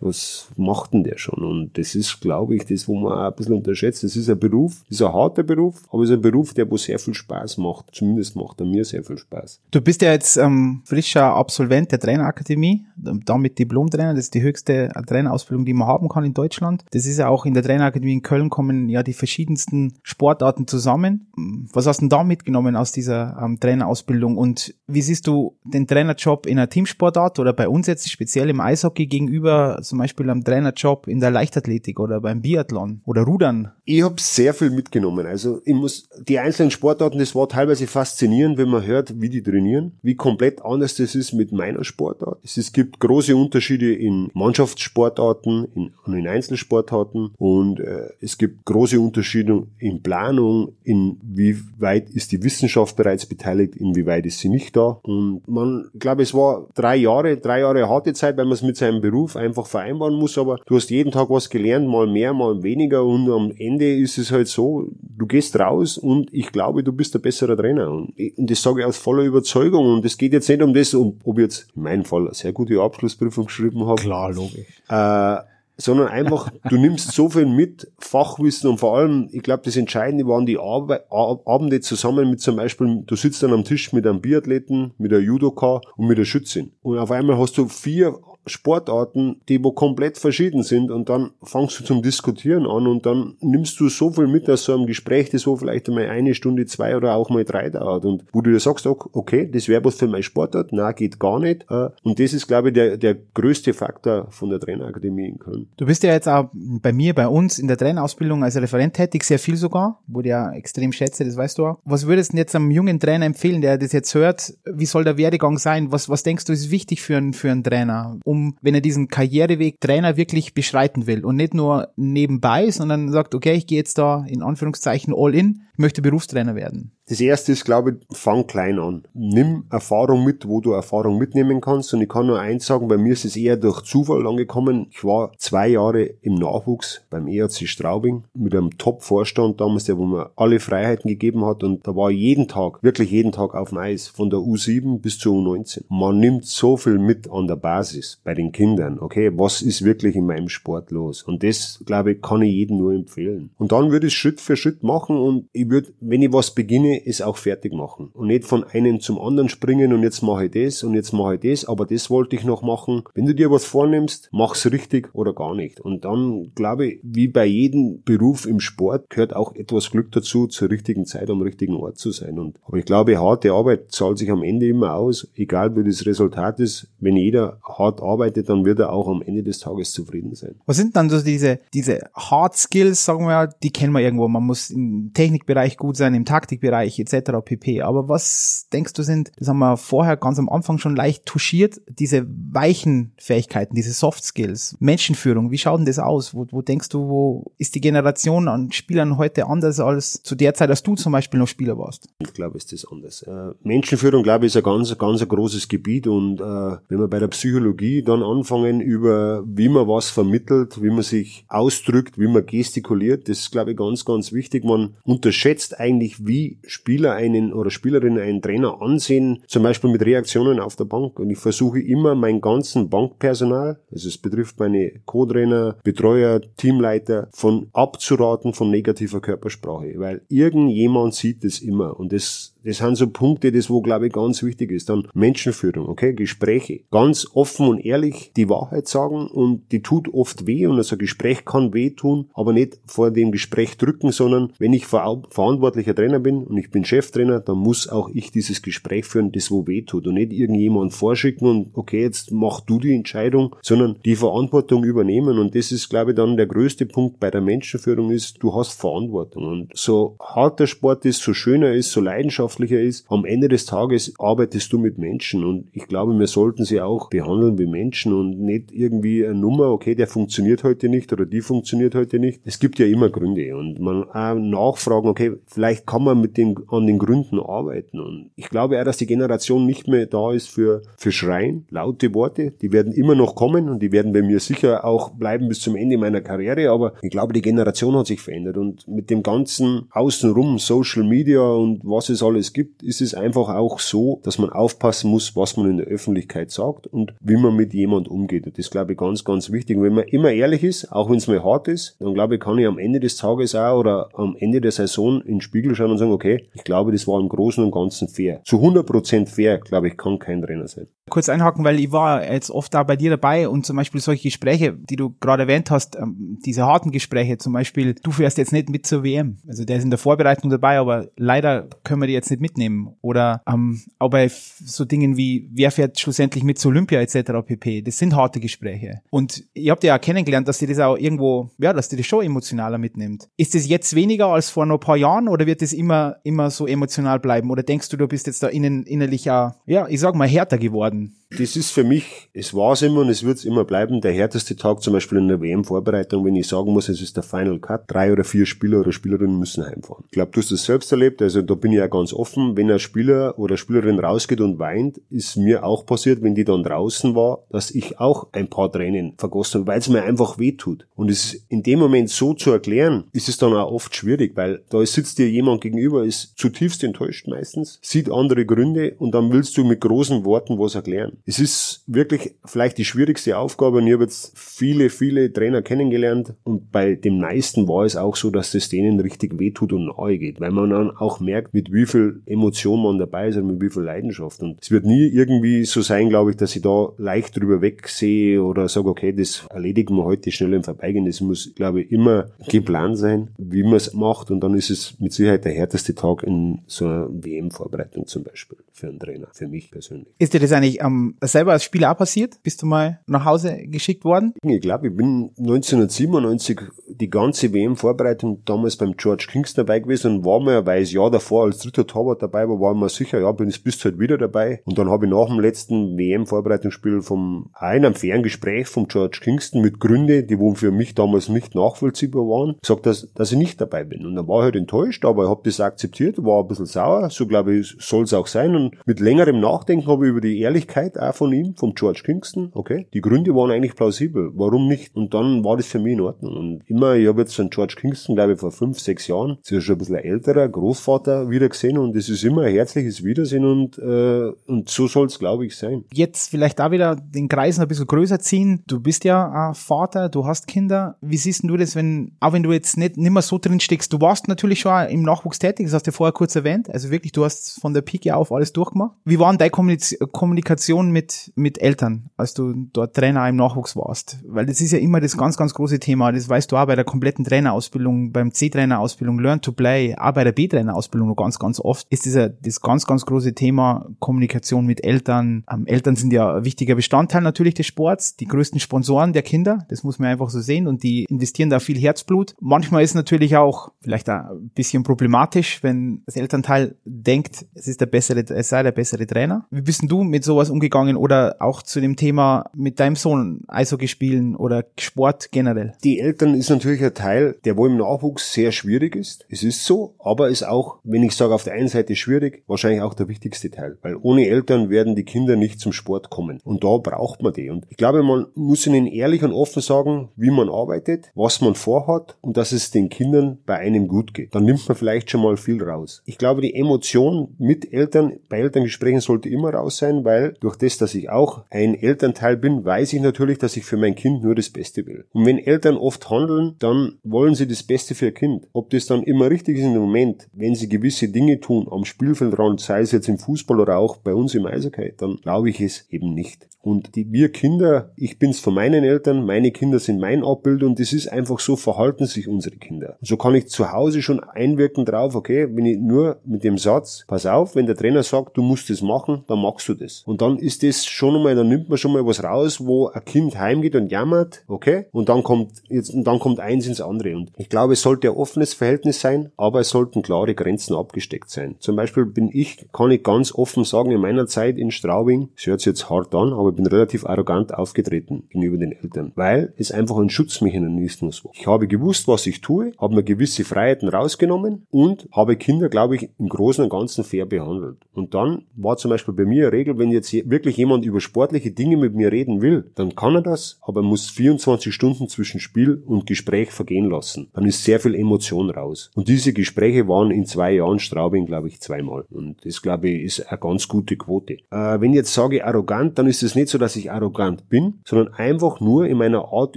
was 0.00 0.48
macht 0.56 0.92
denn 0.92 1.04
der 1.04 1.18
schon 1.18 1.42
und 1.44 1.76
das 1.78 1.94
ist, 1.94 2.20
glaube 2.20 2.56
ich, 2.56 2.64
das, 2.66 2.88
wo 2.88 2.94
man 2.94 3.12
auch 3.12 3.30
ein 3.30 3.34
bisschen 3.34 3.54
unterschätzt. 3.54 4.04
Das 4.04 4.16
ist 4.16 4.28
ein 4.28 4.38
Beruf, 4.38 4.84
ist 4.88 5.02
ein 5.02 5.12
harter 5.12 5.42
Beruf, 5.42 5.82
aber 5.90 6.02
es 6.02 6.10
ist 6.10 6.16
ein 6.16 6.22
Beruf, 6.22 6.54
der 6.54 6.70
wo 6.70 6.76
sehr 6.76 6.98
viel 6.98 7.14
Spaß 7.14 7.58
macht. 7.58 7.86
Zumindest 7.92 8.36
macht 8.36 8.60
er 8.60 8.66
mir 8.66 8.84
sehr 8.84 9.02
viel 9.02 9.18
Spaß. 9.18 9.60
Du 9.70 9.80
bist 9.80 10.02
ja 10.02 10.12
jetzt 10.12 10.36
ähm, 10.36 10.82
frischer 10.84 11.34
Absolvent 11.34 11.92
der 11.92 12.00
Trainerakademie, 12.00 12.86
damit 12.96 13.58
Diplomtrainer. 13.58 14.14
Das 14.14 14.24
ist 14.24 14.34
die 14.34 14.42
höchste 14.42 14.90
Trainerausbildung, 15.06 15.64
die 15.64 15.74
man 15.74 15.88
haben 15.88 16.08
kann 16.08 16.24
in 16.24 16.34
Deutschland. 16.34 16.84
Das 16.92 17.06
ist 17.06 17.18
ja 17.18 17.28
auch 17.28 17.46
in 17.46 17.54
der 17.54 17.62
Trainerakademie 17.62 18.12
in 18.12 18.22
Köln 18.22 18.50
kommen 18.50 18.88
ja 18.88 19.02
die 19.02 19.12
verschiedensten 19.12 19.94
Sportarten 20.02 20.66
zusammen. 20.66 21.28
Was 21.72 21.86
hast 21.86 21.98
du 21.98 22.02
denn 22.02 22.08
da 22.10 22.24
mitgenommen 22.24 22.76
aus 22.76 22.92
dieser 22.92 23.36
ähm, 23.42 23.58
Trainerausbildung 23.58 24.36
und 24.36 24.74
wie 24.86 25.02
siehst 25.02 25.26
du 25.26 25.56
den 25.64 25.86
Trainerjob 25.86 26.46
in 26.46 26.58
einer 26.58 26.68
Teamsportart 26.68 27.38
oder 27.38 27.52
bei 27.52 27.68
uns 27.68 27.86
jetzt 27.86 28.10
speziell 28.10 28.50
im 28.50 28.60
Eishockey 28.60 29.06
gegenüber 29.06 29.80
zum 29.82 29.98
Beispiel 29.98 30.28
am 30.30 30.44
Trainerjob 30.44 31.08
in 31.08 31.20
der 31.20 31.30
Leichtathletik 31.30 31.98
oder 31.98 32.20
beim 32.20 32.42
Biathlon 32.42 33.00
oder 33.04 33.22
Rudern? 33.22 33.72
Ich 33.84 34.02
habe 34.02 34.16
sehr 34.18 34.54
viel 34.54 34.70
mitgenommen. 34.70 35.26
Also 35.26 35.60
ich 35.64 35.74
muss 35.74 36.08
die 36.28 36.38
einzelnen 36.38 36.70
Sportarten, 36.70 37.18
das 37.18 37.34
war 37.34 37.48
teilweise 37.48 37.86
faszinierend, 37.86 38.58
wenn 38.58 38.68
man 38.68 38.84
hört, 38.84 39.20
wie 39.20 39.28
die 39.28 39.42
trainieren, 39.42 39.98
wie 40.02 40.14
komplett 40.14 40.62
anders 40.64 40.96
das 40.96 41.14
ist 41.14 41.32
mit 41.32 41.52
meiner 41.52 41.84
Sportart. 41.84 42.38
Es 42.44 42.72
gibt 42.72 43.00
große 43.00 43.34
Unterschiede 43.36 43.94
in 43.94 44.30
Mannschaftssportarten 44.34 45.68
in, 45.74 45.92
und 46.04 46.14
in 46.14 46.26
Einzelsportarten 46.26 47.30
und 47.38 47.80
äh, 47.80 48.08
es 48.20 48.38
gibt 48.38 48.64
große 48.64 48.98
Unterschiede 49.00 49.66
in 49.78 50.02
Planung, 50.02 50.72
in 50.82 51.18
wie 51.22 51.56
weit 51.78 52.10
ist 52.10 52.32
die 52.32 52.42
Wissenschaft 52.42 52.96
bereits 52.96 53.26
beteiligt, 53.26 53.76
inwieweit 53.76 54.26
ist 54.26 54.38
sie 54.38 54.48
nicht 54.48 54.76
da. 54.76 54.98
Und 55.02 55.42
man, 55.46 55.90
glaube, 55.98 56.22
es 56.22 56.34
war 56.34 56.68
drei 56.74 56.96
Jahre, 56.96 57.36
drei 57.36 57.60
Jahre 57.60 57.88
harte 57.88 58.12
Zeit, 58.12 58.36
weil 58.36 58.44
man 58.44 58.54
es 58.54 58.62
mit 58.62 58.76
seinem 58.76 59.00
Beruf 59.00 59.36
einfach 59.36 59.66
vereinbaren 59.66 60.14
muss, 60.14 60.38
aber 60.38 60.58
du 60.66 60.76
hast 60.76 60.90
jeden 60.90 61.12
Tag 61.12 61.30
was 61.30 61.50
gelernt, 61.50 61.88
mal 61.88 62.06
mehr, 62.06 62.32
mal 62.32 62.62
weniger 62.62 63.04
und 63.04 63.30
am 63.30 63.52
Ende 63.56 63.94
ist 63.96 64.18
es 64.18 64.30
halt 64.30 64.48
so, 64.48 64.88
du 65.16 65.26
gehst 65.26 65.58
raus 65.58 65.98
und 65.98 66.32
ich 66.32 66.52
glaube, 66.52 66.82
du 66.82 66.92
bist 66.92 67.14
ein 67.14 67.22
besserer 67.22 67.56
Trainer. 67.56 67.90
Und, 67.90 68.14
und 68.36 68.50
das 68.50 68.62
sage 68.62 68.80
ich 68.80 68.86
aus 68.86 68.96
voller 68.96 69.24
Überzeugung 69.24 69.86
und 69.86 70.04
es 70.04 70.16
geht 70.16 70.32
jetzt 70.32 70.48
nicht 70.56 70.62
um 70.62 70.74
das, 70.74 70.94
ob 70.94 71.38
ich 71.38 71.42
jetzt 71.42 71.66
in 71.74 71.82
meinem 71.82 72.04
Fall 72.04 72.22
eine 72.22 72.34
sehr 72.34 72.52
gute 72.52 72.80
Abschlussprüfung 72.80 73.46
geschrieben 73.46 73.86
habe. 73.86 74.00
Klar, 74.00 74.32
logisch. 74.32 74.66
Äh, 74.88 75.36
sondern 75.76 76.08
einfach, 76.08 76.52
du 76.68 76.76
nimmst 76.76 77.12
so 77.12 77.28
viel 77.28 77.46
mit, 77.46 77.90
Fachwissen 77.98 78.70
und 78.70 78.78
vor 78.78 78.96
allem, 78.96 79.28
ich 79.32 79.42
glaube, 79.42 79.62
das 79.64 79.76
Entscheidende 79.76 80.26
waren 80.26 80.46
die 80.46 80.58
Arbe 80.58 81.04
Abende 81.10 81.80
zusammen 81.80 82.30
mit 82.30 82.40
zum 82.40 82.56
Beispiel, 82.56 83.02
du 83.04 83.16
sitzt 83.16 83.42
dann 83.42 83.52
am 83.52 83.64
Tisch 83.64 83.92
mit 83.92 84.06
einem 84.06 84.20
Biathleten, 84.20 84.92
mit 84.98 85.12
einer 85.12 85.20
Judoka 85.20 85.80
und 85.96 86.06
mit 86.06 86.16
einer 86.16 86.24
Schützin. 86.24 86.72
Und 86.82 86.98
auf 86.98 87.10
einmal 87.10 87.38
hast 87.38 87.58
du 87.58 87.68
vier 87.68 88.16
Sportarten, 88.46 89.40
die 89.48 89.62
wo 89.62 89.72
komplett 89.72 90.18
verschieden 90.18 90.62
sind 90.62 90.90
und 90.90 91.08
dann 91.08 91.30
fangst 91.42 91.80
du 91.80 91.84
zum 91.84 92.02
Diskutieren 92.02 92.66
an 92.66 92.86
und 92.86 93.06
dann 93.06 93.36
nimmst 93.40 93.80
du 93.80 93.88
so 93.88 94.10
viel 94.10 94.26
mit 94.26 94.48
aus 94.50 94.64
so 94.64 94.74
einem 94.74 94.86
Gespräch, 94.86 95.30
das 95.30 95.46
wo 95.46 95.56
vielleicht 95.56 95.88
einmal 95.88 96.08
eine 96.08 96.34
Stunde, 96.34 96.66
zwei 96.66 96.96
oder 96.96 97.14
auch 97.14 97.30
mal 97.30 97.44
drei 97.44 97.70
dauert 97.70 98.04
und 98.04 98.24
wo 98.32 98.40
du 98.40 98.50
dir 98.50 98.60
sagst, 98.60 98.86
okay, 98.86 99.48
das 99.50 99.68
wäre 99.68 99.84
was 99.84 99.96
für 99.96 100.06
mein 100.06 100.22
Sportart, 100.22 100.70
na 100.72 100.92
geht 100.92 101.18
gar 101.18 101.40
nicht 101.40 101.66
äh, 101.70 101.88
und 102.02 102.18
das 102.18 102.32
ist 102.32 102.46
glaube 102.46 102.68
ich 102.68 102.74
der, 102.74 102.96
der 102.96 103.16
größte 103.34 103.72
Faktor 103.72 104.26
von 104.30 104.50
der 104.50 104.60
Trainerakademie 104.60 105.28
in 105.28 105.38
Köln. 105.38 105.68
Du 105.76 105.86
bist 105.86 106.02
ja 106.02 106.12
jetzt 106.12 106.28
auch 106.28 106.50
bei 106.52 106.92
mir, 106.92 107.14
bei 107.14 107.28
uns 107.28 107.58
in 107.58 107.68
der 107.68 107.76
Trainerausbildung 107.76 108.44
als 108.44 108.56
Referent 108.56 108.94
tätig, 108.94 109.24
sehr 109.24 109.38
viel 109.38 109.56
sogar, 109.56 110.00
wo 110.06 110.22
du 110.22 110.28
ja 110.28 110.52
extrem 110.52 110.92
schätze, 110.92 111.24
das 111.24 111.36
weißt 111.36 111.58
du 111.58 111.66
auch. 111.66 111.78
Was 111.84 112.06
würdest 112.06 112.32
du 112.32 112.36
jetzt 112.36 112.54
einem 112.54 112.70
jungen 112.70 113.00
Trainer 113.00 113.26
empfehlen, 113.26 113.60
der 113.60 113.78
das 113.78 113.92
jetzt 113.92 114.14
hört, 114.14 114.54
wie 114.64 114.86
soll 114.86 115.04
der 115.04 115.16
Werdegang 115.16 115.58
sein? 115.58 115.92
Was, 115.92 116.08
was 116.08 116.22
denkst 116.22 116.44
du 116.44 116.52
ist 116.52 116.70
wichtig 116.70 117.02
für 117.02 117.16
einen, 117.16 117.32
für 117.32 117.50
einen 117.50 117.64
Trainer? 117.64 118.18
Um 118.24 118.33
um, 118.34 118.56
wenn 118.60 118.74
er 118.74 118.80
diesen 118.80 119.08
Karriereweg 119.08 119.80
Trainer 119.80 120.16
wirklich 120.16 120.54
beschreiten 120.54 121.06
will 121.06 121.24
und 121.24 121.36
nicht 121.36 121.54
nur 121.54 121.88
nebenbei, 121.96 122.70
sondern 122.70 123.10
sagt, 123.10 123.34
okay, 123.34 123.54
ich 123.54 123.66
gehe 123.66 123.78
jetzt 123.78 123.98
da 123.98 124.24
in 124.26 124.42
Anführungszeichen 124.42 125.14
all 125.16 125.34
in, 125.34 125.62
möchte 125.76 126.02
Berufstrainer 126.02 126.54
werden? 126.54 126.92
Das 127.06 127.20
erste 127.20 127.52
ist, 127.52 127.66
glaube 127.66 127.90
ich, 127.90 128.16
fang 128.16 128.46
klein 128.46 128.78
an. 128.78 129.02
Nimm 129.12 129.64
Erfahrung 129.70 130.24
mit, 130.24 130.48
wo 130.48 130.62
du 130.62 130.72
Erfahrung 130.72 131.18
mitnehmen 131.18 131.60
kannst. 131.60 131.92
Und 131.92 132.00
ich 132.00 132.08
kann 132.08 132.26
nur 132.26 132.40
eins 132.40 132.64
sagen, 132.64 132.88
bei 132.88 132.96
mir 132.96 133.12
ist 133.12 133.26
es 133.26 133.36
eher 133.36 133.58
durch 133.58 133.82
Zufall 133.82 134.26
angekommen. 134.26 134.86
Ich 134.90 135.04
war 135.04 135.32
zwei 135.36 135.68
Jahre 135.68 136.04
im 136.22 136.36
Nachwuchs 136.36 137.02
beim 137.10 137.28
ERC 137.28 137.68
Straubing 137.68 138.24
mit 138.32 138.54
einem 138.54 138.78
Top-Vorstand 138.78 139.60
damals, 139.60 139.84
der 139.84 139.98
wo 139.98 140.06
mir 140.06 140.30
alle 140.36 140.60
Freiheiten 140.60 141.10
gegeben 141.10 141.44
hat. 141.44 141.62
Und 141.62 141.86
da 141.86 141.94
war 141.94 142.10
jeden 142.10 142.48
Tag, 142.48 142.82
wirklich 142.82 143.10
jeden 143.10 143.32
Tag 143.32 143.54
auf 143.54 143.68
dem 143.68 143.78
Eis, 143.78 144.08
von 144.08 144.30
der 144.30 144.40
U7 144.40 145.00
bis 145.00 145.18
zur 145.18 145.36
U19. 145.36 145.82
Man 145.90 146.18
nimmt 146.18 146.46
so 146.46 146.78
viel 146.78 146.98
mit 146.98 147.30
an 147.30 147.46
der 147.46 147.56
Basis 147.56 148.18
bei 148.24 148.32
den 148.32 148.50
Kindern. 148.50 148.98
Okay, 148.98 149.30
was 149.36 149.60
ist 149.60 149.84
wirklich 149.84 150.16
in 150.16 150.24
meinem 150.24 150.48
Sport 150.48 150.90
los? 150.90 151.22
Und 151.22 151.42
das, 151.42 151.82
glaube 151.84 152.12
ich, 152.12 152.22
kann 152.22 152.40
ich 152.40 152.54
jedem 152.54 152.78
nur 152.78 152.94
empfehlen. 152.94 153.50
Und 153.58 153.72
dann 153.72 153.90
würde 153.90 154.06
ich 154.06 154.14
Schritt 154.14 154.40
für 154.40 154.56
Schritt 154.56 154.82
machen 154.82 155.18
und 155.18 155.48
ich 155.52 155.68
würde, 155.68 155.92
wenn 156.00 156.22
ich 156.22 156.32
was 156.32 156.52
beginne, 156.52 156.93
es 157.04 157.22
auch 157.22 157.36
fertig 157.36 157.72
machen. 157.72 158.10
Und 158.14 158.28
nicht 158.28 158.44
von 158.44 158.64
einem 158.64 159.00
zum 159.00 159.18
anderen 159.18 159.48
springen 159.48 159.92
und 159.92 160.02
jetzt 160.02 160.22
mache 160.22 160.46
ich 160.46 160.50
das 160.52 160.82
und 160.82 160.94
jetzt 160.94 161.12
mache 161.12 161.36
ich 161.36 161.40
das, 161.40 161.64
aber 161.68 161.86
das 161.86 162.10
wollte 162.10 162.36
ich 162.36 162.44
noch 162.44 162.62
machen. 162.62 163.02
Wenn 163.14 163.26
du 163.26 163.34
dir 163.34 163.50
was 163.50 163.64
vornimmst, 163.64 164.28
mach's 164.32 164.70
richtig 164.70 165.14
oder 165.14 165.32
gar 165.32 165.54
nicht. 165.54 165.80
Und 165.80 166.04
dann 166.04 166.52
glaube 166.54 166.86
ich, 166.86 167.00
wie 167.02 167.28
bei 167.28 167.46
jedem 167.46 168.02
Beruf 168.04 168.46
im 168.46 168.60
Sport 168.60 169.10
gehört 169.10 169.34
auch 169.34 169.54
etwas 169.54 169.90
Glück 169.90 170.12
dazu, 170.12 170.46
zur 170.46 170.70
richtigen 170.70 171.06
Zeit 171.06 171.30
am 171.30 171.42
richtigen 171.42 171.76
Ort 171.76 171.98
zu 171.98 172.10
sein. 172.12 172.38
Und, 172.38 172.58
aber 172.64 172.78
ich 172.78 172.84
glaube, 172.84 173.18
harte 173.18 173.52
Arbeit 173.52 173.92
zahlt 173.92 174.18
sich 174.18 174.30
am 174.30 174.42
Ende 174.42 174.68
immer 174.68 174.94
aus, 174.94 175.28
egal 175.34 175.76
wie 175.76 175.84
das 175.84 176.06
Resultat 176.06 176.60
ist. 176.60 176.88
Wenn 176.98 177.16
jeder 177.16 177.58
hart 177.62 178.02
arbeitet, 178.02 178.48
dann 178.48 178.64
wird 178.64 178.78
er 178.78 178.92
auch 178.92 179.08
am 179.08 179.22
Ende 179.22 179.42
des 179.42 179.58
Tages 179.58 179.92
zufrieden 179.92 180.34
sein. 180.34 180.56
Was 180.66 180.76
sind 180.76 180.96
dann 180.96 181.10
so 181.10 181.20
diese, 181.20 181.60
diese 181.72 182.00
Hard 182.14 182.56
Skills, 182.56 183.04
sagen 183.04 183.26
wir, 183.26 183.48
die 183.62 183.70
kennen 183.70 183.92
wir 183.92 184.00
irgendwo. 184.00 184.28
Man 184.28 184.44
muss 184.44 184.70
im 184.70 185.12
Technikbereich 185.14 185.76
gut 185.76 185.96
sein, 185.96 186.14
im 186.14 186.24
Taktikbereich 186.24 186.83
etc. 186.84 187.32
pp. 187.44 187.82
Aber 187.82 188.08
was 188.08 188.68
denkst 188.72 188.92
du 188.92 189.02
sind, 189.02 189.32
das 189.38 189.48
haben 189.48 189.58
wir 189.58 189.76
vorher 189.76 190.16
ganz 190.16 190.38
am 190.38 190.48
Anfang 190.48 190.78
schon 190.78 190.96
leicht 190.96 191.26
touchiert, 191.26 191.80
diese 191.88 192.26
weichen 192.28 193.12
Fähigkeiten, 193.16 193.74
diese 193.74 193.92
Soft 193.92 194.24
Skills, 194.24 194.76
Menschenführung, 194.80 195.50
wie 195.50 195.58
schaut 195.58 195.80
denn 195.80 195.86
das 195.86 195.98
aus? 195.98 196.34
Wo, 196.34 196.46
wo 196.50 196.62
denkst 196.62 196.88
du, 196.88 197.08
wo 197.08 197.52
ist 197.58 197.74
die 197.74 197.80
Generation 197.80 198.48
an 198.48 198.72
Spielern 198.72 199.16
heute 199.16 199.46
anders 199.46 199.80
als 199.80 200.22
zu 200.22 200.34
der 200.34 200.54
Zeit, 200.54 200.70
als 200.70 200.82
du 200.82 200.94
zum 200.94 201.12
Beispiel 201.12 201.40
noch 201.40 201.48
Spieler 201.48 201.78
warst? 201.78 202.08
Ich 202.18 202.32
glaube, 202.32 202.56
ist 202.56 202.72
das 202.72 202.86
anders. 202.90 203.22
Äh, 203.22 203.52
Menschenführung, 203.62 204.22
glaube 204.22 204.46
ich, 204.46 204.52
ist 204.52 204.56
ein 204.56 204.62
ganz, 204.62 204.96
ganz 204.96 205.22
ein 205.22 205.28
großes 205.28 205.68
Gebiet 205.68 206.06
und 206.06 206.40
äh, 206.40 206.44
wenn 206.88 206.98
wir 206.98 207.08
bei 207.08 207.18
der 207.18 207.28
Psychologie 207.28 208.02
dann 208.02 208.22
anfangen 208.22 208.80
über, 208.80 209.42
wie 209.46 209.68
man 209.68 209.88
was 209.88 210.10
vermittelt, 210.10 210.82
wie 210.82 210.90
man 210.90 211.02
sich 211.02 211.44
ausdrückt, 211.48 212.18
wie 212.18 212.28
man 212.28 212.46
gestikuliert, 212.46 213.28
das 213.28 213.40
ist, 213.40 213.52
glaube 213.52 213.72
ich, 213.72 213.76
ganz, 213.76 214.04
ganz 214.04 214.32
wichtig. 214.32 214.64
Man 214.64 214.96
unterschätzt 215.02 215.78
eigentlich, 215.78 216.26
wie 216.26 216.58
Spieler 216.74 217.12
einen 217.14 217.52
oder 217.52 217.70
Spielerin 217.70 218.18
einen 218.18 218.42
Trainer 218.42 218.82
ansehen, 218.82 219.42
zum 219.46 219.62
Beispiel 219.62 219.90
mit 219.90 220.04
Reaktionen 220.04 220.60
auf 220.60 220.76
der 220.76 220.84
Bank. 220.84 221.18
Und 221.18 221.30
ich 221.30 221.38
versuche 221.38 221.80
immer 221.80 222.14
mein 222.14 222.40
ganzen 222.40 222.90
Bankpersonal, 222.90 223.78
also 223.90 224.08
es 224.08 224.18
betrifft 224.18 224.58
meine 224.58 224.92
Co-Trainer, 225.06 225.76
Betreuer, 225.82 226.40
Teamleiter, 226.56 227.28
von 227.32 227.68
abzuraten 227.72 228.52
von 228.52 228.70
negativer 228.70 229.20
Körpersprache, 229.20 229.94
weil 229.98 230.22
irgendjemand 230.28 231.14
sieht 231.14 231.44
es 231.44 231.60
immer 231.60 231.98
und 231.98 232.12
das 232.12 232.53
das 232.64 232.78
sind 232.78 232.96
so 232.96 233.08
Punkte, 233.08 233.52
das 233.52 233.70
wo 233.70 233.82
glaube 233.82 234.06
ich 234.06 234.12
ganz 234.12 234.42
wichtig 234.42 234.72
ist. 234.72 234.88
Dann 234.88 235.08
Menschenführung, 235.14 235.88
okay, 235.88 236.14
Gespräche. 236.14 236.80
Ganz 236.90 237.26
offen 237.34 237.68
und 237.68 237.84
ehrlich 237.84 238.32
die 238.36 238.48
Wahrheit 238.48 238.88
sagen 238.88 239.26
und 239.26 239.70
die 239.72 239.82
tut 239.82 240.12
oft 240.12 240.46
weh 240.46 240.66
und 240.66 240.76
also 240.76 240.96
ein 240.96 240.98
Gespräch 240.98 241.44
kann 241.44 241.74
weh 241.74 241.90
tun, 241.90 242.30
aber 242.34 242.52
nicht 242.52 242.78
vor 242.86 243.10
dem 243.10 243.32
Gespräch 243.32 243.76
drücken, 243.76 244.10
sondern 244.10 244.52
wenn 244.58 244.72
ich 244.72 244.86
ver 244.86 245.22
verantwortlicher 245.28 245.94
Trainer 245.94 246.18
bin 246.18 246.44
und 246.44 246.56
ich 246.56 246.70
bin 246.70 246.84
Cheftrainer, 246.84 247.40
dann 247.40 247.58
muss 247.58 247.88
auch 247.88 248.08
ich 248.12 248.30
dieses 248.30 248.62
Gespräch 248.62 249.04
führen, 249.04 249.32
das 249.32 249.50
wo 249.50 249.66
weh 249.66 249.82
tut 249.82 250.06
und 250.06 250.14
nicht 250.14 250.32
irgendjemand 250.32 250.94
vorschicken 250.94 251.46
und 251.46 251.70
okay, 251.74 252.00
jetzt 252.00 252.32
mach 252.32 252.60
du 252.60 252.78
die 252.78 252.94
Entscheidung, 252.94 253.54
sondern 253.62 253.98
die 254.04 254.16
Verantwortung 254.16 254.84
übernehmen 254.84 255.38
und 255.38 255.54
das 255.54 255.72
ist 255.72 255.90
glaube 255.90 256.12
ich 256.12 256.16
dann 256.16 256.36
der 256.36 256.46
größte 256.46 256.86
Punkt 256.86 257.20
bei 257.20 257.30
der 257.30 257.42
Menschenführung 257.42 258.10
ist, 258.10 258.42
du 258.42 258.54
hast 258.54 258.72
Verantwortung 258.72 259.44
und 259.44 259.70
so 259.74 260.16
hart 260.20 260.60
der 260.60 260.66
Sport 260.66 261.04
ist, 261.04 261.22
so 261.22 261.34
schöner 261.34 261.72
ist, 261.72 261.92
so 261.92 262.00
leidenschaftlich 262.00 262.53
leidenschaftlicher 262.58 262.80
ist. 262.80 263.06
Am 263.08 263.24
Ende 263.24 263.48
des 263.48 263.66
Tages 263.66 264.14
arbeitest 264.18 264.72
du 264.72 264.78
mit 264.78 264.98
Menschen 264.98 265.44
und 265.44 265.68
ich 265.72 265.86
glaube, 265.86 266.18
wir 266.18 266.26
sollten 266.26 266.64
sie 266.64 266.80
auch 266.80 267.10
behandeln 267.10 267.58
wie 267.58 267.66
Menschen 267.66 268.12
und 268.12 268.40
nicht 268.40 268.72
irgendwie 268.72 269.24
eine 269.24 269.34
Nummer, 269.34 269.70
okay, 269.70 269.94
der 269.94 270.06
funktioniert 270.06 270.64
heute 270.64 270.88
nicht 270.88 271.12
oder 271.12 271.26
die 271.26 271.40
funktioniert 271.40 271.94
heute 271.94 272.18
nicht. 272.18 272.40
Es 272.44 272.58
gibt 272.58 272.78
ja 272.78 272.86
immer 272.86 273.10
Gründe 273.10 273.56
und 273.56 273.80
man 273.80 274.04
auch 274.04 274.34
nachfragen, 274.34 275.08
okay, 275.08 275.32
vielleicht 275.46 275.86
kann 275.86 276.04
man 276.04 276.20
mit 276.20 276.36
den, 276.36 276.56
an 276.68 276.86
den 276.86 276.98
Gründen 276.98 277.40
arbeiten 277.40 278.00
und 278.00 278.30
ich 278.36 278.48
glaube 278.48 278.80
auch, 278.80 278.84
dass 278.84 278.96
die 278.96 279.06
Generation 279.06 279.66
nicht 279.66 279.88
mehr 279.88 280.06
da 280.06 280.32
ist 280.32 280.48
für, 280.48 280.82
für 280.96 281.12
Schreien, 281.12 281.66
laute 281.70 282.14
Worte, 282.14 282.52
die 282.62 282.72
werden 282.72 282.92
immer 282.92 283.14
noch 283.14 283.34
kommen 283.34 283.68
und 283.68 283.80
die 283.82 283.92
werden 283.92 284.12
bei 284.12 284.22
mir 284.22 284.40
sicher 284.40 284.84
auch 284.84 285.10
bleiben 285.10 285.48
bis 285.48 285.60
zum 285.60 285.76
Ende 285.76 285.98
meiner 285.98 286.20
Karriere, 286.20 286.70
aber 286.70 286.94
ich 287.02 287.10
glaube, 287.10 287.32
die 287.32 287.42
Generation 287.42 287.96
hat 287.96 288.06
sich 288.06 288.20
verändert 288.20 288.56
und 288.56 288.86
mit 288.88 289.10
dem 289.10 289.22
ganzen 289.22 289.86
Außenrum, 289.90 290.58
Social 290.58 291.04
Media 291.04 291.40
und 291.40 291.80
was 291.84 292.08
es 292.08 292.22
alles 292.22 292.43
es 292.44 292.52
gibt, 292.52 292.82
ist 292.82 293.00
es 293.00 293.14
einfach 293.14 293.48
auch 293.48 293.78
so, 293.78 294.20
dass 294.22 294.38
man 294.38 294.50
aufpassen 294.50 295.10
muss, 295.10 295.34
was 295.34 295.56
man 295.56 295.70
in 295.70 295.78
der 295.78 295.86
Öffentlichkeit 295.86 296.50
sagt 296.50 296.86
und 296.86 297.14
wie 297.20 297.36
man 297.36 297.56
mit 297.56 297.72
jemand 297.72 298.08
umgeht. 298.08 298.44
Das 298.56 298.70
glaube 298.70 298.92
ich 298.92 298.98
ganz, 298.98 299.24
ganz 299.24 299.50
wichtig. 299.50 299.80
Wenn 299.80 299.94
man 299.94 300.04
immer 300.04 300.30
ehrlich 300.30 300.62
ist, 300.62 300.92
auch 300.92 301.08
wenn 301.08 301.16
es 301.16 301.26
mal 301.26 301.42
hart 301.42 301.68
ist, 301.68 301.96
dann 302.00 302.14
glaube 302.14 302.34
ich, 302.34 302.40
kann 302.40 302.58
ich 302.58 302.66
am 302.66 302.78
Ende 302.78 303.00
des 303.00 303.16
Tages 303.16 303.54
auch 303.54 303.78
oder 303.78 304.08
am 304.14 304.36
Ende 304.38 304.60
der 304.60 304.72
Saison 304.72 305.20
in 305.22 305.36
den 305.36 305.40
Spiegel 305.40 305.74
schauen 305.74 305.90
und 305.90 305.98
sagen, 305.98 306.12
okay, 306.12 306.48
ich 306.52 306.64
glaube, 306.64 306.92
das 306.92 307.08
war 307.08 307.20
im 307.20 307.28
Großen 307.28 307.64
und 307.64 307.70
Ganzen 307.70 308.08
fair. 308.08 308.42
Zu 308.44 308.56
100% 308.56 309.26
fair, 309.26 309.58
glaube 309.58 309.88
ich, 309.88 309.96
kann 309.96 310.18
kein 310.18 310.42
Trainer 310.42 310.68
sein. 310.68 310.86
Kurz 311.10 311.28
einhaken, 311.28 311.64
weil 311.64 311.78
ich 311.78 311.92
war 311.92 312.30
jetzt 312.30 312.50
oft 312.50 312.72
da 312.72 312.82
bei 312.82 312.96
dir 312.96 313.10
dabei 313.10 313.48
und 313.48 313.66
zum 313.66 313.76
Beispiel 313.76 314.00
solche 314.00 314.24
Gespräche, 314.24 314.72
die 314.72 314.96
du 314.96 315.14
gerade 315.20 315.42
erwähnt 315.42 315.70
hast, 315.70 315.96
ähm, 315.96 316.38
diese 316.44 316.64
harten 316.64 316.90
Gespräche, 316.90 317.38
zum 317.38 317.52
Beispiel, 317.52 317.94
du 318.02 318.10
fährst 318.10 318.38
jetzt 318.38 318.52
nicht 318.52 318.70
mit 318.70 318.86
zur 318.86 319.04
WM. 319.04 319.36
Also 319.46 319.64
der 319.64 319.76
ist 319.76 319.84
in 319.84 319.90
der 319.90 319.98
Vorbereitung 319.98 320.50
dabei, 320.50 320.78
aber 320.78 321.08
leider 321.16 321.68
können 321.84 322.00
wir 322.00 322.06
die 322.06 322.14
jetzt 322.14 322.30
nicht 322.30 322.33
mitnehmen. 322.40 322.96
Oder 323.00 323.42
ähm, 323.46 323.82
auch 323.98 324.10
bei 324.10 324.28
so 324.28 324.84
Dingen 324.84 325.16
wie, 325.16 325.48
wer 325.52 325.70
fährt 325.70 325.98
schlussendlich 325.98 326.44
mit 326.44 326.58
zur 326.58 326.70
Olympia 326.70 327.00
etc. 327.00 327.32
pp. 327.44 327.82
Das 327.82 327.98
sind 327.98 328.14
harte 328.14 328.40
Gespräche. 328.40 329.00
Und 329.10 329.44
ihr 329.54 329.72
habt 329.72 329.84
ja 329.84 329.98
kennengelernt, 329.98 330.48
dass 330.48 330.58
dir 330.58 330.68
das 330.68 330.78
auch 330.78 330.96
irgendwo, 330.96 331.50
ja, 331.58 331.72
dass 331.72 331.88
dir 331.88 331.96
das 331.96 332.06
schon 332.06 332.24
emotionaler 332.24 332.78
mitnimmt. 332.78 333.28
Ist 333.36 333.54
das 333.54 333.66
jetzt 333.66 333.94
weniger 333.94 334.28
als 334.28 334.50
vor 334.50 334.66
noch 334.66 334.76
ein 334.76 334.80
paar 334.80 334.96
Jahren 334.96 335.28
oder 335.28 335.46
wird 335.46 335.62
das 335.62 335.72
immer, 335.72 336.16
immer 336.24 336.50
so 336.50 336.66
emotional 336.66 337.20
bleiben? 337.20 337.50
Oder 337.50 337.62
denkst 337.62 337.88
du, 337.88 337.96
du 337.96 338.06
bist 338.08 338.26
jetzt 338.26 338.42
da 338.42 338.48
innen, 338.48 338.84
innerlich 338.84 339.24
ja, 339.24 339.56
ja, 339.66 339.86
ich 339.88 340.00
sag 340.00 340.14
mal 340.14 340.28
härter 340.28 340.58
geworden? 340.58 341.16
Das 341.38 341.56
ist 341.56 341.70
für 341.70 341.84
mich, 341.84 342.28
es 342.32 342.54
war 342.54 342.72
es 342.72 342.82
immer 342.82 343.00
und 343.00 343.08
es 343.08 343.24
wird 343.24 343.38
es 343.38 343.44
immer 343.44 343.64
bleiben, 343.64 344.00
der 344.00 344.12
härteste 344.12 344.56
Tag 344.56 344.82
zum 344.82 344.92
Beispiel 344.92 345.18
in 345.18 345.28
der 345.28 345.40
WM-Vorbereitung, 345.40 346.24
wenn 346.24 346.36
ich 346.36 346.48
sagen 346.48 346.72
muss, 346.72 346.88
es 346.88 347.00
ist 347.00 347.16
der 347.16 347.22
Final 347.22 347.58
Cut, 347.58 347.82
drei 347.86 348.12
oder 348.12 348.24
vier 348.24 348.46
Spieler 348.46 348.80
oder 348.80 348.92
Spielerinnen 348.92 349.38
müssen 349.38 349.64
heimfahren. 349.64 350.04
Ich 350.06 350.12
glaube, 350.12 350.32
du 350.32 350.40
hast 350.40 350.50
das 350.50 350.64
selbst 350.64 350.92
erlebt, 350.92 351.22
also 351.22 351.42
da 351.42 351.54
bin 351.54 351.72
ich 351.72 351.78
ja 351.78 351.86
ganz 351.86 352.12
offen, 352.12 352.56
wenn 352.56 352.70
ein 352.70 352.78
Spieler 352.78 353.38
oder 353.38 353.56
Spielerin 353.56 353.98
rausgeht 353.98 354.40
und 354.40 354.58
weint, 354.58 355.00
ist 355.10 355.36
mir 355.36 355.64
auch 355.64 355.86
passiert, 355.86 356.22
wenn 356.22 356.34
die 356.34 356.44
dann 356.44 356.62
draußen 356.62 357.14
war, 357.14 357.44
dass 357.50 357.70
ich 357.70 357.98
auch 357.98 358.28
ein 358.32 358.48
paar 358.48 358.70
Tränen 358.70 359.14
vergossen 359.18 359.60
habe, 359.60 359.68
weil 359.68 359.78
es 359.78 359.88
mir 359.88 360.02
einfach 360.02 360.38
wehtut. 360.38 360.86
Und 360.94 361.10
es 361.10 361.44
in 361.48 361.62
dem 361.62 361.78
Moment 361.78 362.10
so 362.10 362.34
zu 362.34 362.50
erklären, 362.50 363.04
ist 363.12 363.28
es 363.28 363.38
dann 363.38 363.52
auch 363.54 363.70
oft 363.70 363.94
schwierig, 363.94 364.36
weil 364.36 364.62
da 364.70 364.84
sitzt 364.84 365.18
dir 365.18 365.28
jemand 365.28 365.60
gegenüber, 365.60 366.04
ist 366.04 366.34
zutiefst 366.36 366.84
enttäuscht 366.84 367.28
meistens, 367.28 367.78
sieht 367.82 368.10
andere 368.10 368.46
Gründe 368.46 368.94
und 368.98 369.12
dann 369.12 369.32
willst 369.32 369.56
du 369.56 369.64
mit 369.64 369.80
großen 369.80 370.24
Worten 370.24 370.58
was 370.58 370.74
erklären. 370.74 371.18
Es 371.26 371.38
ist 371.38 371.84
wirklich 371.86 372.34
vielleicht 372.44 372.76
die 372.76 372.84
schwierigste 372.84 373.38
Aufgabe 373.38 373.78
und 373.78 373.86
ich 373.86 373.94
habe 373.94 374.04
jetzt 374.04 374.32
viele, 374.36 374.90
viele 374.90 375.32
Trainer 375.32 375.62
kennengelernt 375.62 376.34
und 376.44 376.70
bei 376.70 376.96
den 376.96 377.18
meisten 377.18 377.66
war 377.66 377.86
es 377.86 377.96
auch 377.96 378.16
so, 378.16 378.30
dass 378.30 378.52
das 378.52 378.68
denen 378.68 379.00
richtig 379.00 379.38
wehtut 379.38 379.72
und 379.72 379.86
nahe 379.86 380.18
geht, 380.18 380.38
weil 380.40 380.50
man 380.50 380.68
dann 380.68 380.90
auch 380.90 381.20
merkt, 381.20 381.54
mit 381.54 381.72
wie 381.72 381.86
viel 381.86 382.20
Emotion 382.26 382.82
man 382.82 382.98
dabei 382.98 383.28
ist 383.28 383.36
und 383.36 383.46
mit 383.46 383.62
wie 383.62 383.70
viel 383.70 383.84
Leidenschaft. 383.84 384.42
Und 384.42 384.58
es 384.60 384.70
wird 384.70 384.84
nie 384.84 385.06
irgendwie 385.06 385.64
so 385.64 385.80
sein, 385.80 386.10
glaube 386.10 386.32
ich, 386.32 386.36
dass 386.36 386.54
ich 386.56 386.62
da 386.62 386.92
leicht 386.98 387.34
drüber 387.36 387.62
wegsehe 387.62 388.42
oder 388.42 388.68
sage, 388.68 388.88
okay, 388.90 389.14
das 389.14 389.46
erledigen 389.48 389.96
wir 389.96 390.04
heute 390.04 390.30
schnell 390.30 390.52
im 390.52 390.64
Vorbeigehen. 390.64 391.06
Das 391.06 391.22
muss, 391.22 391.54
glaube 391.54 391.82
ich, 391.82 391.90
immer 391.90 392.26
geplant 392.48 392.98
sein, 392.98 393.30
wie 393.38 393.62
man 393.62 393.76
es 393.76 393.94
macht 393.94 394.30
und 394.30 394.40
dann 394.40 394.54
ist 394.54 394.68
es 394.68 395.00
mit 395.00 395.14
Sicherheit 395.14 395.46
der 395.46 395.52
härteste 395.52 395.94
Tag 395.94 396.22
in 396.22 396.60
so 396.66 396.84
einer 396.84 397.08
WM-Vorbereitung 397.10 398.06
zum 398.06 398.24
Beispiel 398.24 398.58
für 398.72 398.88
einen 398.88 398.98
Trainer, 398.98 399.28
für 399.32 399.48
mich 399.48 399.70
persönlich. 399.70 400.08
Ist 400.18 400.34
dir 400.34 400.40
das 400.40 400.52
eigentlich 400.52 400.82
am 400.82 401.13
ähm, 401.20 401.28
selber 401.28 401.52
als 401.52 401.64
Spieler 401.64 401.92
auch 401.92 401.96
passiert? 401.96 402.42
Bist 402.42 402.62
du 402.62 402.66
mal 402.66 403.00
nach 403.06 403.24
Hause 403.24 403.56
geschickt 403.66 404.04
worden? 404.04 404.34
Ich 404.42 404.60
glaube, 404.60 404.88
ich 404.88 404.96
bin 404.96 405.30
1997 405.38 406.60
die 406.88 407.10
ganze 407.10 407.52
WM-Vorbereitung 407.52 408.42
damals 408.44 408.76
beim 408.76 408.96
George 408.96 409.26
Kingston 409.30 409.66
dabei 409.66 409.80
gewesen 409.80 410.16
und 410.16 410.24
war 410.24 410.40
mir, 410.40 410.64
weil 410.66 410.82
ich 410.82 410.92
Jahr 410.92 411.10
davor 411.10 411.44
als 411.44 411.58
dritter 411.58 411.86
Torwart 411.86 412.22
dabei 412.22 412.48
war, 412.48 412.60
war 412.60 412.74
mir 412.74 412.88
sicher, 412.88 413.20
ja, 413.20 413.32
bin, 413.32 413.52
bist 413.62 413.80
du 413.80 413.90
halt 413.90 413.98
wieder 413.98 414.18
dabei. 414.18 414.62
Und 414.64 414.78
dann 414.78 414.88
habe 414.88 415.06
ich 415.06 415.12
nach 415.12 415.26
dem 415.26 415.40
letzten 415.40 415.96
WM-Vorbereitungsspiel 415.98 417.02
vom 417.02 417.50
in 417.60 417.84
einem 417.84 417.94
fairen 417.94 418.22
Gespräch 418.22 418.68
vom 418.68 418.88
George 418.88 419.18
Kingston 419.22 419.60
mit 419.62 419.80
Gründe, 419.80 420.24
die 420.24 420.38
wo 420.38 420.54
für 420.54 420.70
mich 420.70 420.94
damals 420.94 421.28
nicht 421.28 421.54
nachvollziehbar 421.54 422.22
waren, 422.22 422.56
gesagt, 422.60 422.86
dass, 422.86 423.12
dass 423.14 423.32
ich 423.32 423.38
nicht 423.38 423.60
dabei 423.60 423.84
bin. 423.84 424.06
Und 424.06 424.14
dann 424.14 424.28
war 424.28 424.40
ich 424.40 424.44
halt 424.44 424.56
enttäuscht, 424.56 425.04
aber 425.04 425.24
ich 425.24 425.30
habe 425.30 425.42
das 425.44 425.60
akzeptiert, 425.60 426.22
war 426.22 426.42
ein 426.42 426.48
bisschen 426.48 426.66
sauer, 426.66 427.10
so 427.10 427.26
glaube 427.26 427.56
ich, 427.56 427.74
soll 427.78 428.04
es 428.04 428.14
auch 428.14 428.26
sein. 428.26 428.54
Und 428.54 428.76
mit 428.86 429.00
längerem 429.00 429.40
Nachdenken 429.40 429.86
habe 429.86 430.06
ich 430.06 430.10
über 430.10 430.20
die 430.20 430.40
Ehrlichkeit 430.40 430.93
auch 430.98 431.14
von 431.14 431.32
ihm, 431.32 431.54
vom 431.56 431.74
George 431.74 432.02
Kingston, 432.04 432.50
okay, 432.54 432.86
die 432.92 433.00
Gründe 433.00 433.34
waren 433.34 433.50
eigentlich 433.50 433.74
plausibel, 433.74 434.30
warum 434.34 434.68
nicht? 434.68 434.94
Und 434.94 435.14
dann 435.14 435.44
war 435.44 435.56
das 435.56 435.66
für 435.66 435.78
mich 435.78 435.94
in 435.94 436.00
Ordnung. 436.00 436.36
Und 436.36 436.62
immer, 436.66 436.94
ich 436.94 437.08
habe 437.08 437.22
jetzt 437.22 437.34
von 437.34 437.50
George 437.50 437.76
Kingston, 437.80 438.16
glaube 438.16 438.34
ich, 438.34 438.40
vor 438.40 438.52
fünf, 438.52 438.78
sechs 438.80 439.06
Jahren, 439.06 439.38
ist 439.42 439.50
ja 439.50 439.60
schon 439.60 439.76
ein 439.76 439.78
bisschen 439.78 439.96
älterer 439.96 440.48
Großvater 440.48 441.30
wieder 441.30 441.48
gesehen 441.48 441.78
und 441.78 441.96
es 441.96 442.08
ist 442.08 442.24
immer 442.24 442.42
ein 442.42 442.52
herzliches 442.52 443.04
Wiedersehen 443.04 443.44
und, 443.44 443.78
äh, 443.78 444.32
und 444.46 444.68
so 444.68 444.86
soll 444.86 445.06
es, 445.06 445.18
glaube 445.18 445.46
ich, 445.46 445.56
sein. 445.56 445.84
Jetzt 445.92 446.30
vielleicht 446.30 446.58
da 446.58 446.70
wieder 446.70 446.96
den 446.96 447.28
Kreis 447.28 447.56
noch 447.56 447.64
ein 447.64 447.68
bisschen 447.68 447.86
größer 447.86 448.18
ziehen. 448.18 448.62
Du 448.66 448.80
bist 448.80 449.04
ja 449.04 449.48
ein 449.48 449.54
Vater, 449.54 450.08
du 450.08 450.26
hast 450.26 450.46
Kinder. 450.46 450.96
Wie 451.00 451.16
siehst 451.16 451.44
du 451.44 451.56
das, 451.56 451.76
wenn, 451.76 452.12
auch 452.20 452.32
wenn 452.32 452.42
du 452.42 452.52
jetzt 452.52 452.76
nicht, 452.76 452.96
nicht 452.96 453.10
mehr 453.10 453.22
so 453.22 453.38
drin 453.38 453.60
steckst, 453.60 453.92
du 453.92 454.00
warst 454.00 454.28
natürlich 454.28 454.60
schon 454.60 454.88
im 454.88 455.02
Nachwuchs 455.02 455.38
tätig, 455.38 455.66
das 455.66 455.74
hast 455.74 455.86
du 455.86 455.92
vorher 455.92 456.12
kurz 456.12 456.34
erwähnt. 456.36 456.70
Also 456.70 456.90
wirklich, 456.90 457.12
du 457.12 457.24
hast 457.24 457.60
von 457.60 457.74
der 457.74 457.82
Pike 457.82 458.14
auf 458.14 458.32
alles 458.32 458.52
durchgemacht. 458.52 458.96
Wie 459.04 459.18
war 459.18 459.30
denn 459.30 459.38
deine 459.38 459.78
Kommunikation 460.12 460.83
mit, 460.90 461.32
mit 461.34 461.60
Eltern, 461.60 462.10
als 462.16 462.34
du 462.34 462.68
dort 462.72 462.94
Trainer 462.94 463.28
im 463.28 463.36
Nachwuchs 463.36 463.76
warst? 463.76 464.18
Weil 464.26 464.46
das 464.46 464.60
ist 464.60 464.72
ja 464.72 464.78
immer 464.78 465.00
das 465.00 465.16
ganz, 465.16 465.36
ganz 465.36 465.54
große 465.54 465.80
Thema. 465.80 466.12
Das 466.12 466.28
weißt 466.28 466.50
du 466.50 466.56
auch 466.56 466.66
bei 466.66 466.76
der 466.76 466.84
kompletten 466.84 467.24
Trainerausbildung, 467.24 468.12
beim 468.12 468.32
C-Trainerausbildung, 468.32 469.18
Learn 469.18 469.40
to 469.40 469.52
Play, 469.52 469.94
auch 469.96 470.12
bei 470.12 470.24
der 470.24 470.32
B-Trainerausbildung 470.32 471.08
noch 471.08 471.16
ganz, 471.16 471.38
ganz 471.38 471.60
oft, 471.60 471.86
ist 471.90 472.06
ja 472.06 472.28
das 472.28 472.60
ganz, 472.60 472.86
ganz 472.86 473.06
große 473.06 473.34
Thema 473.34 473.86
Kommunikation 473.98 474.66
mit 474.66 474.84
Eltern. 474.84 475.44
Ähm, 475.50 475.66
Eltern 475.66 475.96
sind 475.96 476.12
ja 476.12 476.36
ein 476.36 476.44
wichtiger 476.44 476.74
Bestandteil 476.74 477.22
natürlich 477.22 477.54
des 477.54 477.66
Sports, 477.66 478.16
die 478.16 478.26
größten 478.26 478.60
Sponsoren 478.60 479.12
der 479.12 479.22
Kinder, 479.22 479.66
das 479.68 479.82
muss 479.84 479.98
man 479.98 480.08
einfach 480.08 480.30
so 480.30 480.40
sehen 480.40 480.66
und 480.66 480.82
die 480.82 481.04
investieren 481.08 481.50
da 481.50 481.60
viel 481.60 481.78
Herzblut. 481.78 482.34
Manchmal 482.40 482.82
ist 482.82 482.94
natürlich 482.94 483.36
auch 483.36 483.72
vielleicht 483.80 484.08
ein 484.08 484.50
bisschen 484.54 484.82
problematisch, 484.82 485.62
wenn 485.62 486.02
das 486.06 486.16
Elternteil 486.16 486.76
denkt, 486.84 487.46
es 487.54 487.68
ist 487.68 487.80
der 487.80 487.86
bessere, 487.86 488.24
es 488.28 488.48
sei 488.48 488.62
der 488.62 488.72
bessere 488.72 489.06
Trainer. 489.06 489.46
Wie 489.50 489.62
bist 489.62 489.82
denn 489.82 489.88
du 489.88 490.04
mit 490.04 490.24
sowas 490.24 490.50
umgegangen 490.50 490.73
oder 490.96 491.36
auch 491.38 491.62
zu 491.62 491.80
dem 491.80 491.96
Thema 491.96 492.50
mit 492.54 492.80
deinem 492.80 492.96
Sohn 492.96 493.42
Eishockey 493.48 493.88
spielen 493.88 494.36
oder 494.36 494.64
Sport 494.78 495.30
generell? 495.30 495.74
Die 495.82 496.00
Eltern 496.00 496.34
ist 496.34 496.50
natürlich 496.50 496.64
natürlich 496.74 496.84
ein 496.84 496.94
Teil, 496.94 497.36
der 497.44 497.56
wohl 497.56 497.70
im 497.70 497.76
Nachwuchs 497.76 498.32
sehr 498.32 498.52
schwierig 498.52 498.96
ist. 498.96 499.26
Es 499.28 499.42
ist 499.42 499.64
so, 499.64 499.94
aber 499.98 500.28
ist 500.28 500.46
auch, 500.46 500.78
wenn 500.82 501.02
ich 501.02 501.14
sage 501.14 501.34
auf 501.34 501.44
der 501.44 501.54
einen 501.54 501.68
Seite 501.68 501.96
schwierig, 501.96 502.42
wahrscheinlich 502.46 502.80
auch 502.80 502.94
der 502.94 503.08
wichtigste 503.08 503.50
Teil. 503.50 503.78
Weil 503.82 503.96
ohne 504.00 504.26
Eltern 504.26 504.70
werden 504.70 504.96
die 504.96 505.04
Kinder 505.04 505.36
nicht 505.36 505.60
zum 505.60 505.72
Sport 505.72 506.10
kommen. 506.10 506.40
Und 506.44 506.64
da 506.64 506.76
braucht 506.78 507.22
man 507.22 507.32
die. 507.32 507.50
Und 507.50 507.66
ich 507.68 507.76
glaube, 507.76 508.02
man 508.02 508.26
muss 508.34 508.66
ihnen 508.66 508.86
ehrlich 508.86 509.22
und 509.22 509.32
offen 509.32 509.62
sagen, 509.62 510.08
wie 510.16 510.30
man 510.30 510.48
arbeitet, 510.48 511.10
was 511.14 511.40
man 511.40 511.54
vorhat 511.54 512.16
und 512.20 512.36
dass 512.36 512.52
es 512.52 512.70
den 512.70 512.88
Kindern 512.88 513.38
bei 513.46 513.58
einem 513.58 513.88
gut 513.88 514.14
geht. 514.14 514.34
Dann 514.34 514.44
nimmt 514.44 514.66
man 514.68 514.76
vielleicht 514.76 515.10
schon 515.10 515.22
mal 515.22 515.36
viel 515.36 515.62
raus. 515.62 516.02
Ich 516.06 516.18
glaube, 516.18 516.40
die 516.40 516.54
Emotion 516.54 517.34
mit 517.38 517.72
Eltern, 517.72 518.14
bei 518.28 518.38
Elterngesprächen 518.38 519.00
sollte 519.00 519.28
immer 519.28 519.52
raus 519.52 519.78
sein, 519.78 520.04
weil 520.04 520.34
durch 520.40 520.56
das, 520.64 520.78
dass 520.78 520.94
ich 520.94 521.10
auch 521.10 521.44
ein 521.50 521.74
Elternteil 521.74 522.36
bin, 522.36 522.64
weiß 522.64 522.92
ich 522.94 523.00
natürlich, 523.00 523.38
dass 523.38 523.56
ich 523.56 523.64
für 523.64 523.76
mein 523.76 523.94
Kind 523.94 524.22
nur 524.22 524.34
das 524.34 524.50
Beste 524.50 524.86
will. 524.86 525.04
Und 525.12 525.26
wenn 525.26 525.38
Eltern 525.38 525.76
oft 525.76 526.08
handeln, 526.10 526.56
dann 526.58 526.98
wollen 527.02 527.34
sie 527.34 527.46
das 527.46 527.62
Beste 527.62 527.94
für 527.94 528.06
ihr 528.06 528.14
Kind. 528.14 528.46
Ob 528.52 528.70
das 528.70 528.86
dann 528.86 529.02
immer 529.02 529.30
richtig 529.30 529.58
ist 529.58 529.64
dem 529.64 529.80
Moment, 529.80 530.28
wenn 530.32 530.54
sie 530.54 530.68
gewisse 530.68 531.08
Dinge 531.08 531.40
tun 531.40 531.68
am 531.70 531.84
Spielfeldrand, 531.84 532.60
sei 532.60 532.80
es 532.80 532.92
jetzt 532.92 533.08
im 533.08 533.18
Fußball 533.18 533.60
oder 533.60 533.78
auch 533.78 533.98
bei 533.98 534.14
uns 534.14 534.34
im 534.34 534.46
Eishockey, 534.46 534.94
dann 534.96 535.16
glaube 535.16 535.50
ich 535.50 535.60
es 535.60 535.86
eben 535.90 536.14
nicht. 536.14 536.48
Und 536.64 536.96
die, 536.96 537.12
wir 537.12 537.30
Kinder, 537.30 537.90
ich 537.94 538.18
bin's 538.18 538.40
von 538.40 538.54
meinen 538.54 538.84
Eltern, 538.84 539.26
meine 539.26 539.50
Kinder 539.50 539.78
sind 539.78 540.00
mein 540.00 540.24
Abbild 540.24 540.62
und 540.62 540.80
das 540.80 540.94
ist 540.94 541.08
einfach 541.08 541.38
so 541.38 541.56
verhalten 541.56 542.06
sich 542.06 542.26
unsere 542.26 542.56
Kinder. 542.56 542.96
So 543.02 543.18
kann 543.18 543.34
ich 543.34 543.48
zu 543.48 543.70
Hause 543.70 544.00
schon 544.00 544.20
einwirken 544.20 544.86
drauf, 544.86 545.14
okay, 545.14 545.46
wenn 545.50 545.66
ich 545.66 545.78
nur 545.78 546.20
mit 546.24 546.42
dem 546.42 546.56
Satz, 546.56 547.04
pass 547.06 547.26
auf, 547.26 547.54
wenn 547.54 547.66
der 547.66 547.76
Trainer 547.76 548.02
sagt, 548.02 548.38
du 548.38 548.42
musst 548.42 548.70
das 548.70 548.80
machen, 548.80 549.24
dann 549.26 549.42
machst 549.42 549.68
du 549.68 549.74
das. 549.74 550.04
Und 550.06 550.22
dann 550.22 550.38
ist 550.38 550.53
das 550.58 550.86
schon 550.86 551.16
einmal, 551.16 551.34
dann 551.34 551.48
nimmt 551.48 551.68
man 551.68 551.78
schon 551.78 551.92
mal 551.92 552.06
was 552.06 552.22
raus, 552.22 552.64
wo 552.64 552.88
ein 552.88 553.04
Kind 553.04 553.38
heimgeht 553.38 553.76
und 553.76 553.90
jammert, 553.90 554.44
okay, 554.48 554.86
und 554.92 555.08
dann 555.08 555.22
kommt 555.22 555.52
jetzt, 555.68 555.90
und 555.90 556.04
dann 556.04 556.18
kommt 556.18 556.40
eins 556.40 556.66
ins 556.66 556.80
andere. 556.80 557.16
Und 557.16 557.32
ich 557.36 557.48
glaube, 557.48 557.74
es 557.74 557.82
sollte 557.82 558.08
ein 558.08 558.16
offenes 558.16 558.54
Verhältnis 558.54 559.00
sein, 559.00 559.30
aber 559.36 559.60
es 559.60 559.70
sollten 559.70 560.02
klare 560.02 560.34
Grenzen 560.34 560.74
abgesteckt 560.74 561.30
sein. 561.30 561.56
Zum 561.58 561.76
Beispiel 561.76 562.06
bin 562.06 562.30
ich, 562.32 562.66
kann 562.72 562.90
ich 562.90 563.02
ganz 563.02 563.34
offen 563.34 563.64
sagen, 563.64 563.90
in 563.90 564.00
meiner 564.00 564.26
Zeit 564.26 564.58
in 564.58 564.70
Straubing, 564.70 565.30
es 565.36 565.46
hört 565.46 565.60
sich 565.60 565.66
jetzt 565.66 565.90
hart 565.90 566.14
an, 566.14 566.32
aber 566.32 566.52
bin 566.52 566.66
relativ 566.66 567.06
arrogant 567.06 567.54
aufgetreten 567.54 568.24
gegenüber 568.30 568.58
den 568.58 568.72
Eltern, 568.72 569.12
weil 569.14 569.52
es 569.56 569.72
einfach 569.72 569.96
ein 569.96 570.10
Schutzmechanismus 570.10 571.24
war. 571.24 571.32
Ich 571.34 571.46
habe 571.46 571.68
gewusst, 571.68 572.08
was 572.08 572.26
ich 572.26 572.40
tue, 572.40 572.72
habe 572.78 572.94
mir 572.94 573.02
gewisse 573.02 573.44
Freiheiten 573.44 573.88
rausgenommen 573.88 574.66
und 574.70 575.08
habe 575.12 575.36
Kinder, 575.36 575.68
glaube 575.68 575.96
ich, 575.96 576.10
im 576.18 576.28
Großen 576.28 576.64
und 576.64 576.70
Ganzen 576.70 577.04
fair 577.04 577.26
behandelt. 577.26 577.78
Und 577.94 578.14
dann 578.14 578.44
war 578.54 578.76
zum 578.76 578.90
Beispiel 578.90 579.14
bei 579.14 579.24
mir 579.24 579.46
eine 579.46 579.52
Regel, 579.52 579.78
wenn 579.78 579.90
jetzt 579.90 580.12
wirklich 580.12 580.43
jemand 580.50 580.84
über 580.84 581.00
sportliche 581.00 581.50
Dinge 581.50 581.76
mit 581.76 581.94
mir 581.94 582.12
reden 582.12 582.42
will, 582.42 582.70
dann 582.74 582.94
kann 582.94 583.14
er 583.14 583.22
das, 583.22 583.58
aber 583.62 583.82
muss 583.82 584.10
24 584.10 584.72
Stunden 584.74 585.08
zwischen 585.08 585.40
Spiel 585.40 585.82
und 585.86 586.06
Gespräch 586.06 586.50
vergehen 586.50 586.90
lassen. 586.90 587.28
Dann 587.32 587.46
ist 587.46 587.64
sehr 587.64 587.80
viel 587.80 587.94
Emotion 587.94 588.50
raus. 588.50 588.90
Und 588.94 589.08
diese 589.08 589.32
Gespräche 589.32 589.88
waren 589.88 590.10
in 590.10 590.26
zwei 590.26 590.52
Jahren 590.52 590.78
Straubing, 590.78 591.26
glaube 591.26 591.48
ich, 591.48 591.60
zweimal. 591.60 592.04
Und 592.10 592.44
das, 592.44 592.62
glaube 592.62 592.88
ich, 592.88 593.02
ist 593.02 593.28
eine 593.28 593.38
ganz 593.38 593.68
gute 593.68 593.96
Quote. 593.96 594.34
Äh, 594.50 594.80
wenn 594.80 594.90
ich 594.90 594.96
jetzt 594.96 595.14
sage 595.14 595.44
arrogant, 595.44 595.98
dann 595.98 596.06
ist 596.06 596.22
es 596.22 596.34
nicht 596.34 596.48
so, 596.48 596.58
dass 596.58 596.76
ich 596.76 596.90
arrogant 596.90 597.48
bin, 597.48 597.80
sondern 597.84 598.14
einfach 598.14 598.60
nur 598.60 598.86
in 598.86 598.98
meiner 598.98 599.32
Art 599.32 599.56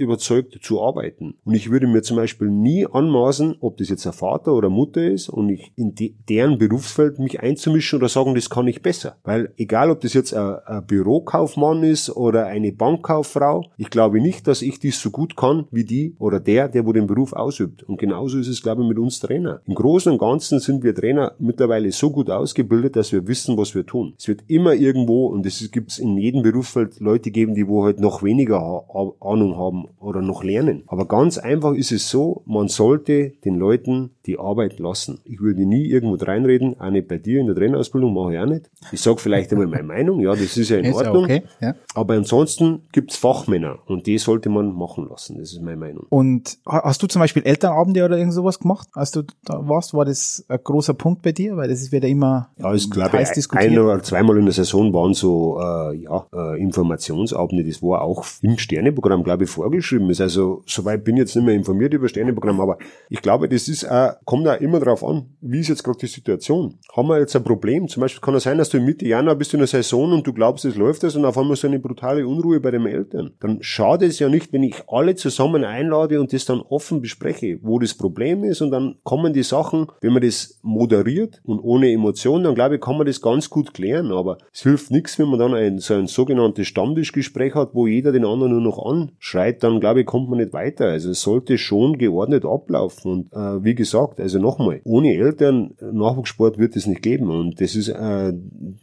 überzeugt 0.00 0.58
zu 0.62 0.82
arbeiten. 0.82 1.34
Und 1.44 1.54
ich 1.54 1.70
würde 1.70 1.86
mir 1.86 2.02
zum 2.02 2.16
Beispiel 2.16 2.48
nie 2.48 2.86
anmaßen, 2.86 3.56
ob 3.60 3.76
das 3.76 3.88
jetzt 3.88 4.06
ein 4.06 4.12
Vater 4.12 4.52
oder 4.54 4.70
Mutter 4.70 5.04
ist 5.04 5.28
und 5.28 5.48
ich 5.50 5.72
in 5.76 5.94
de 5.94 6.14
deren 6.28 6.58
Berufsfeld 6.58 7.18
mich 7.18 7.40
einzumischen 7.40 7.98
oder 7.98 8.08
sagen, 8.08 8.34
das 8.34 8.50
kann 8.50 8.66
ich 8.66 8.82
besser. 8.82 9.16
Weil 9.24 9.52
egal, 9.56 9.90
ob 9.90 10.00
das 10.00 10.14
jetzt 10.14 10.34
ein 10.34 10.77
Bürokaufmann 10.80 11.82
ist 11.82 12.10
oder 12.10 12.46
eine 12.46 12.72
Bankkauffrau, 12.72 13.64
ich 13.76 13.90
glaube 13.90 14.20
nicht, 14.20 14.46
dass 14.46 14.62
ich 14.62 14.78
dies 14.78 15.00
so 15.00 15.10
gut 15.10 15.36
kann 15.36 15.66
wie 15.70 15.84
die 15.84 16.14
oder 16.18 16.40
der, 16.40 16.68
der 16.68 16.86
wo 16.86 16.92
den 16.92 17.06
Beruf 17.06 17.32
ausübt. 17.32 17.82
Und 17.82 17.98
genauso 17.98 18.38
ist 18.38 18.48
es, 18.48 18.62
glaube 18.62 18.82
ich, 18.82 18.88
mit 18.88 18.98
uns 18.98 19.20
Trainer. 19.20 19.60
Im 19.66 19.74
Großen 19.74 20.12
und 20.12 20.18
Ganzen 20.18 20.60
sind 20.60 20.82
wir 20.82 20.94
Trainer 20.94 21.32
mittlerweile 21.38 21.90
so 21.92 22.10
gut 22.10 22.30
ausgebildet, 22.30 22.96
dass 22.96 23.12
wir 23.12 23.26
wissen, 23.26 23.56
was 23.56 23.74
wir 23.74 23.86
tun. 23.86 24.14
Es 24.18 24.28
wird 24.28 24.44
immer 24.46 24.74
irgendwo, 24.74 25.26
und 25.26 25.44
das 25.44 25.70
gibt 25.70 25.90
es 25.90 25.98
in 25.98 26.16
jedem 26.16 26.42
Berufsfeld, 26.42 27.00
Leute 27.00 27.30
geben, 27.30 27.54
die 27.54 27.68
wo 27.68 27.84
halt 27.84 28.00
noch 28.00 28.22
weniger 28.22 28.84
Ahnung 29.20 29.56
haben 29.56 29.88
oder 30.00 30.22
noch 30.22 30.42
lernen. 30.42 30.84
Aber 30.86 31.06
ganz 31.06 31.38
einfach 31.38 31.74
ist 31.74 31.92
es 31.92 32.08
so, 32.10 32.42
man 32.46 32.68
sollte 32.68 33.32
den 33.44 33.56
Leuten 33.56 34.10
die 34.26 34.38
Arbeit 34.38 34.78
lassen. 34.78 35.20
Ich 35.24 35.40
würde 35.40 35.64
nie 35.64 35.86
irgendwo 35.86 36.22
reinreden, 36.22 36.78
auch 36.80 36.90
nicht 36.90 37.08
bei 37.08 37.18
dir 37.18 37.40
in 37.40 37.46
der 37.46 37.56
Trainerausbildung, 37.56 38.12
mache 38.12 38.34
ich 38.34 38.38
auch 38.38 38.46
nicht. 38.46 38.70
Ich 38.92 39.00
sage 39.00 39.18
vielleicht 39.18 39.52
einmal 39.52 39.66
meine 39.66 39.84
Meinung, 39.84 40.20
ja, 40.20 40.32
das 40.32 40.56
ist 40.56 40.67
ja 40.70 40.78
in 40.78 40.86
ist 40.86 40.96
Ordnung. 40.96 41.24
Okay, 41.24 41.42
ja. 41.60 41.74
Aber 41.94 42.14
ansonsten 42.14 42.82
gibt's 42.92 43.16
Fachmänner 43.16 43.78
und 43.86 44.06
die 44.06 44.18
sollte 44.18 44.48
man 44.48 44.72
machen 44.74 45.08
lassen. 45.08 45.38
Das 45.38 45.52
ist 45.52 45.62
meine 45.62 45.76
Meinung. 45.76 46.06
Und 46.08 46.58
hast 46.66 47.02
du 47.02 47.06
zum 47.06 47.20
Beispiel 47.20 47.42
Elternabende 47.44 48.04
oder 48.04 48.18
irgend 48.18 48.34
sowas 48.34 48.58
gemacht, 48.58 48.88
als 48.92 49.10
du 49.10 49.22
da 49.44 49.68
warst? 49.68 49.94
War 49.94 50.04
das 50.04 50.44
ein 50.48 50.58
großer 50.62 50.94
Punkt 50.94 51.22
bei 51.22 51.32
dir? 51.32 51.56
Weil 51.56 51.68
das 51.68 51.90
wird 51.92 52.04
ja 52.04 52.08
immer 52.08 52.50
ja, 52.58 52.74
ich 52.74 52.90
glaube, 52.90 53.18
ein 53.18 53.78
oder 53.78 54.02
zweimal 54.02 54.38
in 54.38 54.44
der 54.44 54.54
Saison 54.54 54.92
waren 54.92 55.14
so 55.14 55.58
äh, 55.60 55.96
ja, 55.96 56.26
äh, 56.32 56.60
Informationsabende. 56.60 57.64
Das 57.64 57.82
war 57.82 58.02
auch 58.02 58.24
im 58.42 58.58
Sterneprogramm, 58.58 59.22
glaube 59.24 59.44
ich, 59.44 59.50
vorgeschrieben. 59.50 60.10
Ist 60.10 60.20
also 60.20 60.62
soweit 60.66 61.04
bin 61.04 61.16
ich 61.16 61.20
jetzt 61.20 61.36
nicht 61.36 61.44
mehr 61.44 61.54
informiert 61.54 61.94
über 61.94 62.08
Sterneprogramm, 62.08 62.60
aber 62.60 62.78
ich 63.08 63.22
glaube, 63.22 63.48
das 63.48 63.68
ist 63.68 63.90
auch, 63.90 64.14
kommt 64.24 64.48
auch 64.48 64.60
immer 64.60 64.80
darauf 64.80 65.04
an, 65.04 65.26
wie 65.40 65.60
ist 65.60 65.68
jetzt 65.68 65.84
gerade 65.84 65.98
die 65.98 66.06
Situation. 66.06 66.78
Haben 66.94 67.08
wir 67.08 67.18
jetzt 67.18 67.34
ein 67.36 67.44
Problem? 67.44 67.88
Zum 67.88 68.00
Beispiel 68.00 68.20
kann 68.20 68.34
es 68.34 68.44
sein, 68.44 68.58
dass 68.58 68.70
du 68.70 68.80
Mitte 68.80 69.06
Januar 69.06 69.36
bist 69.36 69.54
in 69.54 69.60
der 69.60 69.68
Saison 69.68 70.12
und 70.12 70.26
du 70.26 70.32
glaubst, 70.32 70.47
es 70.56 70.76
läuft 70.76 71.02
das 71.02 71.16
und 71.16 71.24
auf 71.24 71.36
einmal 71.36 71.56
so 71.56 71.66
eine 71.66 71.78
brutale 71.78 72.26
Unruhe 72.26 72.60
bei 72.60 72.70
den 72.70 72.86
Eltern. 72.86 73.32
Dann 73.40 73.58
schade 73.60 74.06
es 74.06 74.18
ja 74.18 74.28
nicht, 74.28 74.52
wenn 74.52 74.62
ich 74.62 74.74
alle 74.88 75.14
zusammen 75.14 75.64
einlade 75.64 76.20
und 76.20 76.32
das 76.32 76.44
dann 76.44 76.60
offen 76.60 77.00
bespreche, 77.00 77.58
wo 77.62 77.78
das 77.78 77.94
Problem 77.94 78.44
ist 78.44 78.60
und 78.60 78.70
dann 78.70 78.96
kommen 79.02 79.32
die 79.32 79.42
Sachen, 79.42 79.86
wenn 80.00 80.12
man 80.12 80.22
das 80.22 80.58
moderiert 80.62 81.40
und 81.44 81.60
ohne 81.60 81.92
Emotionen, 81.92 82.44
dann 82.44 82.54
glaube 82.54 82.76
ich, 82.76 82.80
kann 82.80 82.96
man 82.96 83.06
das 83.06 83.20
ganz 83.20 83.50
gut 83.50 83.74
klären. 83.74 84.12
Aber 84.12 84.38
es 84.52 84.62
hilft 84.62 84.90
nichts, 84.90 85.18
wenn 85.18 85.28
man 85.28 85.38
dann 85.38 85.54
ein, 85.54 85.78
so 85.78 85.94
ein 85.94 86.06
sogenanntes 86.06 86.66
Stammtischgespräch 86.66 87.54
hat, 87.54 87.74
wo 87.74 87.86
jeder 87.86 88.12
den 88.12 88.24
anderen 88.24 88.52
nur 88.52 88.60
noch 88.60 88.84
anschreit, 88.84 89.62
dann 89.62 89.80
glaube 89.80 90.00
ich, 90.00 90.06
kommt 90.06 90.28
man 90.28 90.38
nicht 90.38 90.52
weiter. 90.52 90.86
Also 90.86 91.10
es 91.10 91.22
sollte 91.22 91.58
schon 91.58 91.98
geordnet 91.98 92.44
ablaufen. 92.44 93.12
Und 93.12 93.32
äh, 93.32 93.64
wie 93.64 93.74
gesagt, 93.74 94.20
also 94.20 94.38
nochmal, 94.38 94.80
ohne 94.84 95.14
Eltern, 95.14 95.74
Nachwuchssport 95.80 96.58
wird 96.58 96.76
es 96.76 96.86
nicht 96.86 97.02
geben. 97.02 97.30
Und 97.30 97.60
das 97.60 97.74
ist, 97.74 97.88
äh, 97.88 98.32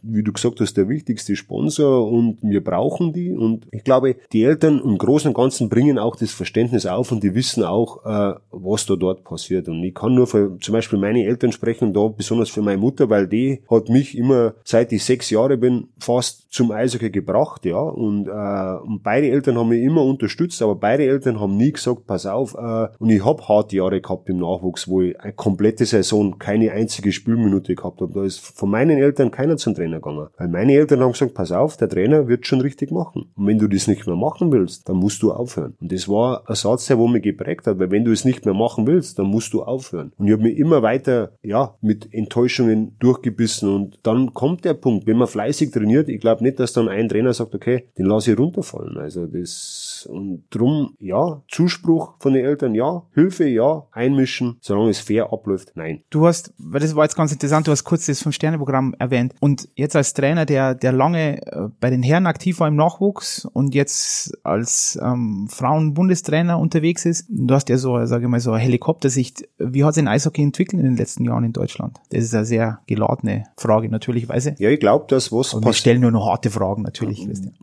wie 0.02 0.24
du 0.24 0.34
gesagt 0.34 0.60
hast, 0.60 0.76
der 0.78 0.90
wichtigste 0.90 1.36
Sponsor 1.56 2.12
und 2.12 2.38
wir 2.42 2.64
brauchen 2.64 3.14
die. 3.14 3.32
Und 3.32 3.68
ich 3.72 3.84
glaube, 3.84 4.18
die 4.34 4.44
Eltern 4.44 4.82
im 4.84 4.98
Großen 4.98 5.30
und 5.30 5.34
Ganzen 5.34 5.70
bringen 5.70 5.98
auch 5.98 6.16
das 6.16 6.32
Verständnis 6.32 6.86
auf 6.86 7.12
und 7.12 7.24
die 7.24 7.34
wissen 7.34 7.64
auch, 7.64 8.06
äh, 8.06 8.36
was 8.52 8.86
da 8.86 8.96
dort 8.96 9.24
passiert. 9.24 9.70
Und 9.70 9.84
ich 9.84 9.96
kann 9.96 10.16
nur 10.16 10.28
für 10.28 10.58
zum 10.60 10.74
Beispiel 10.74 11.00
meine 11.00 11.26
Eltern 11.26 11.52
sprechen, 11.52 11.94
da 11.94 12.08
besonders 12.08 12.50
für 12.50 12.62
meine 12.62 12.78
Mutter, 12.78 13.10
weil 13.10 13.28
die 13.28 13.62
hat 13.70 13.90
mich 13.90 14.18
immer, 14.18 14.56
seit 14.64 14.92
ich 14.92 15.04
sechs 15.04 15.30
Jahre 15.30 15.58
bin, 15.58 15.88
fast 15.98 16.52
zum 16.52 16.72
Eishockey 16.72 17.10
gebracht, 17.10 17.66
ja. 17.66 17.78
Und, 17.80 18.28
äh, 18.28 18.86
und 18.86 19.04
beide 19.04 19.30
Eltern 19.30 19.58
haben 19.58 19.70
mich 19.70 19.82
immer 19.82 20.04
unterstützt, 20.04 20.62
aber 20.62 20.76
beide 20.76 21.06
Eltern 21.06 21.40
haben 21.40 21.58
nie 21.58 21.72
gesagt, 21.72 22.06
pass 22.06 22.26
auf, 22.26 22.56
äh, 22.56 22.88
und 23.00 23.10
ich 23.10 23.24
hab 23.24 23.48
harte 23.48 23.78
Jahre 23.78 24.02
gehabt 24.02 24.30
im 24.30 24.38
Nachwuchs, 24.38 24.88
wo 24.88 25.02
ich 25.02 25.20
eine 25.20 25.34
komplette 25.34 25.86
Saison 25.86 26.38
keine 26.38 26.72
einzige 26.72 27.12
Spielminute 27.12 27.76
gehabt 27.76 28.02
habe. 28.02 28.14
Da 28.14 28.24
ist 28.24 28.40
von 28.40 28.70
meinen 28.70 28.98
Eltern 28.98 29.32
keiner 29.32 29.58
zum 29.58 29.76
Trainer 29.76 29.98
gegangen. 29.98 30.28
Weil 30.38 30.48
meine 30.48 30.74
Eltern 30.74 31.02
haben 31.02 31.12
gesagt, 31.12 31.34
pass 31.34 31.45
auf, 31.52 31.78
der 31.78 31.90
Trainer 31.90 32.28
wird 32.28 32.48
schon 32.48 32.62
richtig 32.62 32.92
machen. 32.92 33.32
Und 33.36 33.48
wenn 33.48 33.60
du 33.60 33.68
das 33.68 33.88
nicht 33.88 34.08
mehr 34.08 34.16
machen 34.16 34.52
willst, 34.52 34.90
dann 34.90 34.98
musst 34.98 35.22
du 35.24 35.32
aufhören. 35.32 35.76
Und 35.80 35.92
das 35.92 36.08
war 36.10 36.50
ein 36.50 36.56
Satz, 36.56 36.88
der 36.88 36.98
wo 36.98 37.08
mich 37.08 37.24
geprägt 37.24 37.68
hat, 37.68 37.80
weil 37.80 37.92
wenn 37.92 38.06
du 38.06 38.12
es 38.12 38.26
nicht 38.26 38.46
mehr 38.46 38.54
machen 38.54 38.88
willst, 38.88 39.20
dann 39.20 39.28
musst 39.28 39.54
du 39.54 39.64
aufhören. 39.64 40.12
Und 40.18 40.28
ich 40.28 40.34
habe 40.34 40.44
mich 40.44 40.58
immer 40.58 40.82
weiter, 40.82 41.32
ja, 41.42 41.76
mit 41.82 42.14
Enttäuschungen 42.14 42.96
durchgebissen 43.00 43.74
und 43.74 44.00
dann 44.04 44.34
kommt 44.34 44.66
der 44.66 44.74
Punkt, 44.74 45.08
wenn 45.08 45.18
man 45.18 45.28
fleißig 45.28 45.72
trainiert, 45.72 46.10
ich 46.10 46.20
glaube 46.20 46.44
nicht, 46.44 46.60
dass 46.60 46.74
dann 46.74 46.88
ein 46.88 47.10
Trainer 47.10 47.34
sagt, 47.34 47.56
okay, 47.56 47.86
den 47.98 48.06
lasse 48.06 48.32
ich 48.32 48.40
runterfallen. 48.40 48.98
Also 48.98 49.26
das 49.26 49.95
und 50.06 50.44
drum, 50.50 50.96
ja, 51.00 51.42
Zuspruch 51.48 52.16
von 52.20 52.34
den 52.34 52.46
Eltern, 52.46 52.76
ja, 52.76 53.04
Hilfe, 53.14 53.48
ja, 53.48 53.88
einmischen, 53.92 54.58
solange 54.62 54.90
es 54.90 55.00
fair 55.00 55.32
abläuft, 55.32 55.72
nein. 55.76 56.04
Du 56.10 56.26
hast, 56.26 56.54
weil 56.58 56.82
das 56.82 56.96
war 56.96 57.04
jetzt 57.04 57.16
ganz 57.16 57.32
interessant, 57.32 57.68
du 57.68 57.72
hast 57.72 57.84
kurz 57.84 58.06
das 58.06 58.22
Fünf-Sterne-Programm 58.22 58.96
erwähnt 59.00 59.34
und 59.40 59.70
jetzt 59.76 59.96
als 59.96 60.14
Trainer, 60.14 60.46
der, 60.46 60.76
der 60.76 60.92
lange 60.92 61.42
äh, 61.46 61.70
bei 61.80 61.90
den 61.90 62.04
Herren 62.04 62.28
aktiv 62.28 62.60
war 62.60 62.68
im 62.68 62.76
Nachwuchs 62.76 63.46
und 63.46 63.74
jetzt 63.74 64.38
als 64.44 65.00
ähm, 65.02 65.48
Frauenbundestrainer 65.50 66.60
unterwegs 66.60 67.06
ist, 67.06 67.28
du 67.30 67.54
hast 67.54 67.70
ja 67.70 67.78
so, 67.78 68.06
sage 68.06 68.26
ich 68.26 68.30
mal, 68.30 68.40
so 68.40 68.52
eine 68.52 68.64
Helikoptersicht. 68.64 69.48
Wie 69.58 69.84
hat 69.84 69.94
sich 69.94 70.04
ein 70.04 70.08
Eishockey 70.08 70.44
entwickelt 70.44 70.82
in 70.82 70.88
den 70.88 70.98
letzten 70.98 71.26
Jahren 71.26 71.44
in 71.44 71.54
Deutschland? 71.54 71.98
Das 72.10 72.24
ist 72.24 72.34
eine 72.34 72.46
sehr 72.46 72.80
geladene 72.88 73.46
Frage, 73.58 73.90
natürlichweise. 73.90 74.56
Ja, 74.58 74.70
ich 74.70 74.80
glaube, 74.80 75.06
dass 75.08 75.32
was 75.32 75.52
passiert. 75.52 75.66
Wir 75.66 75.74
stellen 75.74 76.02
nur 76.02 76.12
noch 76.12 76.28
harte 76.28 76.50
Fragen, 76.50 76.82
natürlich, 76.84 77.26
Christian. 77.26 77.54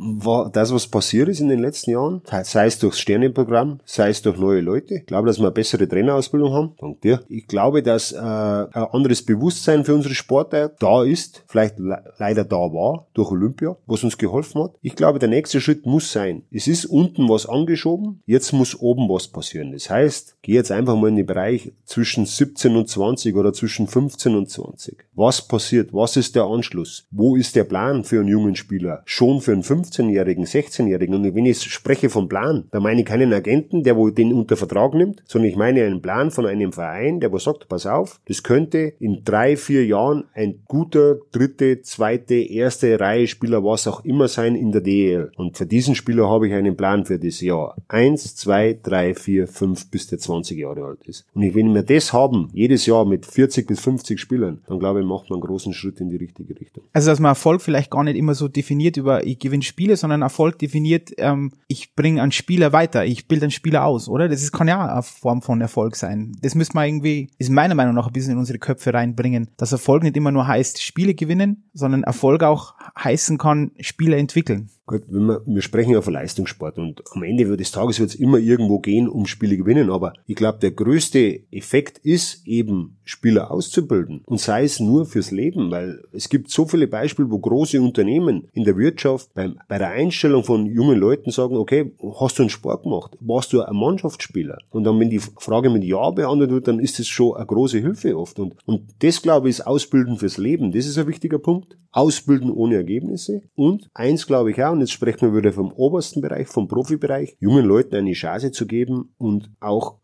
Das, 0.53 0.73
was 0.73 0.87
passiert 0.87 1.29
ist 1.29 1.41
in 1.41 1.49
den 1.49 1.61
letzten 1.61 1.91
Jahren, 1.91 2.23
sei 2.43 2.67
es 2.67 2.79
durchs 2.79 3.01
Sternenprogramm, 3.01 3.81
sei 3.85 4.11
es 4.11 4.23
durch 4.23 4.39
neue 4.39 4.61
Leute. 4.61 4.95
Ich 4.97 5.07
glaube, 5.07 5.27
dass 5.27 5.39
wir 5.39 5.47
eine 5.47 5.53
bessere 5.53 5.89
Trainerausbildung 5.89 6.53
haben. 6.53 6.73
Dank 6.81 7.01
dir. 7.03 7.23
Ich 7.29 7.47
glaube, 7.47 7.83
dass 7.83 8.13
äh, 8.13 8.17
ein 8.17 8.69
anderes 8.75 9.23
Bewusstsein 9.25 9.85
für 9.85 9.95
unsere 9.95 10.15
Sportler 10.15 10.69
da 10.79 11.03
ist, 11.05 11.45
vielleicht 11.47 11.79
le 11.79 12.03
leider 12.19 12.45
da 12.45 12.57
war 12.57 13.07
durch 13.15 13.31
Olympia, 13.31 13.77
was 13.87 14.05
uns 14.05 14.19
geholfen 14.19 14.63
hat. 14.63 14.75
Ich 14.81 14.97
glaube, 14.97 15.19
der 15.19 15.29
nächste 15.29 15.61
Schritt 15.61 15.87
muss 15.87 16.13
sein. 16.13 16.43
Es 16.51 16.67
ist 16.67 16.87
unten 16.87 17.29
was 17.29 17.47
angeschoben, 17.47 18.23
jetzt 18.27 18.53
muss 18.53 18.79
oben 18.79 19.09
was 19.09 19.29
passieren. 19.29 19.73
Das 19.73 19.91
heißt, 19.91 20.37
geh 20.43 20.55
jetzt 20.55 20.73
einfach 20.73 20.97
mal 20.97 21.09
in 21.09 21.17
den 21.17 21.27
Bereich 21.27 21.73
zwischen 21.85 22.27
17 22.27 22.77
und 22.77 22.89
20 22.89 23.37
oder 23.37 23.53
zwischen 23.53 23.87
15 23.87 24.35
und 24.35 24.51
20. 24.51 25.05
Was 25.15 25.47
passiert? 25.47 25.93
Was 25.93 26.17
ist 26.17 26.37
der 26.37 26.45
Anschluss? 26.45 27.07
Wo 27.11 27.37
ist 27.37 27.57
der 27.57 27.65
Plan 27.65 28.05
für 28.05 28.21
einen 28.21 28.29
jungen 28.29 28.57
Spieler? 28.57 29.03
Schon 29.05 29.41
für 29.41 29.53
einen 29.53 29.63
15-Jährigen, 29.63 30.45
16-Jährigen? 30.45 31.15
Und 31.15 31.35
wenn 31.35 31.47
ich 31.47 31.63
spreche 31.63 32.11
vom 32.23 32.29
Plan, 32.29 32.65
da 32.71 32.81
meine 32.81 33.01
ich 33.01 33.07
keinen 33.07 33.33
Agenten, 33.33 33.83
der 33.83 33.97
wo 33.97 34.11
den 34.11 34.33
unter 34.33 34.57
Vertrag 34.57 34.95
nimmt, 34.95 35.23
sondern 35.27 35.51
ich 35.51 35.57
meine 35.57 35.85
einen 35.85 36.03
Plan 36.03 36.31
von 36.31 36.47
einem 36.47 36.73
Verein, 36.73 37.21
der 37.21 37.33
wo 37.33 37.39
sagt, 37.39 37.69
pass 37.69 37.87
auf, 37.87 38.21
das 38.27 38.43
könnte 38.43 38.95
in 39.01 39.23
drei, 39.25 39.57
vier 39.57 39.85
Jahren 39.85 40.25
ein 40.35 40.61
guter 40.67 41.17
dritte, 41.33 41.83
zweite, 41.83 42.35
erste 42.35 43.01
Reihe 43.01 43.27
Spieler, 43.27 43.65
was 43.65 43.89
auch 43.89 44.05
immer 44.05 44.29
sein 44.29 44.55
in 44.55 44.73
der 44.73 44.83
DEL. 44.83 45.33
Und 45.37 45.57
für 45.57 45.67
diesen 45.67 45.95
Spieler 45.95 46.29
habe 46.29 46.47
ich 46.47 46.55
einen 46.55 46.77
Plan 46.77 47.05
für 47.05 47.19
das 47.19 47.41
Jahr. 47.41 47.77
Eins, 47.89 48.37
zwei, 48.37 48.79
drei, 48.81 49.15
vier, 49.15 49.49
fünf, 49.49 49.91
bis 49.91 50.07
der 50.07 50.19
20 50.19 50.59
Jahre 50.59 50.85
alt 50.85 51.01
ist. 51.07 51.27
Und 51.35 51.55
wenn 51.55 51.75
wir 51.75 51.83
das 51.83 52.13
haben, 52.13 52.51
jedes 52.53 52.87
Jahr 52.87 53.05
mit 53.05 53.27
40 53.27 53.67
bis 53.67 53.81
50 53.81 54.21
Spielern, 54.21 54.63
dann 54.67 54.79
glaube 54.79 55.01
ich, 55.01 55.07
macht 55.07 55.31
man 55.31 55.39
einen 55.39 55.47
großen 55.47 55.73
Schritt 55.73 56.01
in 56.01 56.09
die 56.09 56.17
richtige 56.17 56.59
Richtung. 56.59 56.85
Also, 56.93 57.11
dass 57.11 57.21
man 57.21 57.31
Erfolg 57.31 57.63
vielleicht 57.63 57.91
gar 57.91 58.05
nicht 58.05 58.17
immer 58.17 58.35
so 58.35 58.49
definiert 58.49 58.97
über, 58.97 59.27
ich 59.27 59.39
gewinne 59.39 59.63
Spiele, 59.63 59.97
sondern 59.97 60.23
Erfolg 60.23 60.59
definiert, 60.59 61.11
ähm, 61.19 61.53
ich 61.67 61.95
bringe 62.03 62.21
einen 62.21 62.33
Spieler 62.33 62.73
weiter, 62.73 63.05
ich 63.05 63.29
bilde 63.29 63.45
einen 63.45 63.53
Spieler 63.53 63.85
aus, 63.85 64.09
oder? 64.09 64.29
Das 64.29 64.43
ist, 64.43 64.51
kann 64.51 64.67
ja 64.67 64.85
eine 64.85 65.03
Form 65.03 65.41
von 65.41 65.61
Erfolg 65.61 65.95
sein. 65.95 66.37
Das 66.43 66.57
müsste 66.57 66.75
man 66.75 66.87
irgendwie, 66.87 67.31
ist 67.39 67.51
meiner 67.51 67.77
Meinung 67.77 67.95
nach 67.95 68.09
ein 68.09 68.13
bisschen 68.13 68.33
in 68.33 68.39
unsere 68.39 68.59
Köpfe 68.59 68.93
reinbringen, 68.93 69.49
dass 69.57 69.71
Erfolg 69.71 70.03
nicht 70.03 70.17
immer 70.17 70.33
nur 70.33 70.47
heißt, 70.47 70.83
Spiele 70.83 71.15
gewinnen, 71.15 71.71
sondern 71.73 72.03
Erfolg 72.03 72.43
auch 72.43 72.75
heißen 72.99 73.39
kann, 73.39 73.71
Spiele 73.79 74.17
entwickeln. 74.17 74.71
Gut, 74.87 75.03
wenn 75.09 75.27
wir, 75.27 75.43
wir 75.47 75.63
sprechen 75.63 75.93
ja 75.93 76.03
von 76.03 76.13
Leistungssport 76.13 76.79
und 76.79 77.03
am 77.13 77.23
Ende 77.23 77.57
des 77.57 77.71
Tages 77.71 78.01
wird 78.01 78.11
es 78.11 78.17
immer 78.17 78.39
irgendwo 78.39 78.81
gehen, 78.81 79.09
um 79.09 79.27
Spiele 79.27 79.57
gewinnen, 79.57 79.91
aber 79.91 80.13
ich 80.27 80.35
glaube, 80.35 80.59
der 80.59 80.73
größte 80.73 81.41
Effekt 81.53 81.99
ist 81.99 82.47
eben, 82.47 82.97
Spieler 83.05 83.51
auszubilden 83.51 84.23
und 84.27 84.41
sei 84.41 84.65
es 84.65 84.81
nur 84.81 85.07
fürs 85.07 85.31
Leben, 85.31 85.71
weil 85.71 86.03
es 86.13 86.29
gibt 86.29 86.51
so 86.51 86.67
viele 86.67 86.87
Beispiele, 86.87 87.31
wo 87.31 87.39
große 87.39 87.81
Unternehmen 87.81 88.49
in 88.53 88.65
der 88.65 88.77
Wirtschaft 88.77 89.35
beim, 89.35 89.59
bei 89.69 89.79
der 89.79 89.91
Einstellung 89.91 90.45
von 90.45 90.67
jungen 90.67 90.99
Leuten 90.99 91.31
sagen, 91.31 91.57
okay, 91.57 91.93
hast 92.21 92.39
du 92.39 92.45
einen 92.45 92.51
Sport 92.51 92.85
gemacht? 92.85 93.17
Warst 93.21 93.53
du 93.53 93.61
ein 93.61 93.77
Mannschaftsspieler? 93.77 94.59
Und 94.71 94.85
dann, 94.85 94.99
wenn 95.01 95.11
die 95.11 95.19
Frage 95.19 95.69
mit 95.69 95.85
Ja 95.85 96.11
beantwortet 96.11 96.51
wird, 96.51 96.69
dann 96.69 96.79
ist 96.79 96.99
das 96.99 97.09
schon 97.09 97.37
eine 97.37 97.47
große 97.47 97.79
Hilfe 97.79 98.17
oft 98.17 98.39
und, 98.39 98.55
und 98.67 98.83
das, 99.01 99.21
glaube 99.21 99.49
ich, 99.49 99.59
ist 99.59 99.67
Ausbilden 99.67 100.17
fürs 100.17 100.39
Leben. 100.39 100.73
Das 100.73 100.87
ist 100.87 100.99
ein 100.99 101.07
wichtiger 101.07 101.39
Punkt. 101.39 101.77
Ausbilden 101.91 102.51
ohne 102.51 102.77
Ergebnisse 102.77 103.43
und 103.55 103.91
eins 103.93 104.27
glaube 104.27 104.53
ich 104.53 104.63
auch, 104.63 104.72
und 104.73 104.81
jetzt 104.81 104.93
sprechen 104.93 105.33
wir 105.33 105.39
wieder 105.39 105.53
vom 105.53 105.73
obersten 105.73 106.21
Bereich, 106.21 106.49
vom 106.49 106.69
Profibereich, 106.69 107.37
jungen 107.41 107.65
Leuten 107.65 107.97
eine 107.97 108.13
Chance 108.13 108.53
zu 108.53 108.67
geben 108.67 109.15
und 109.19 109.51
auch 109.61 109.99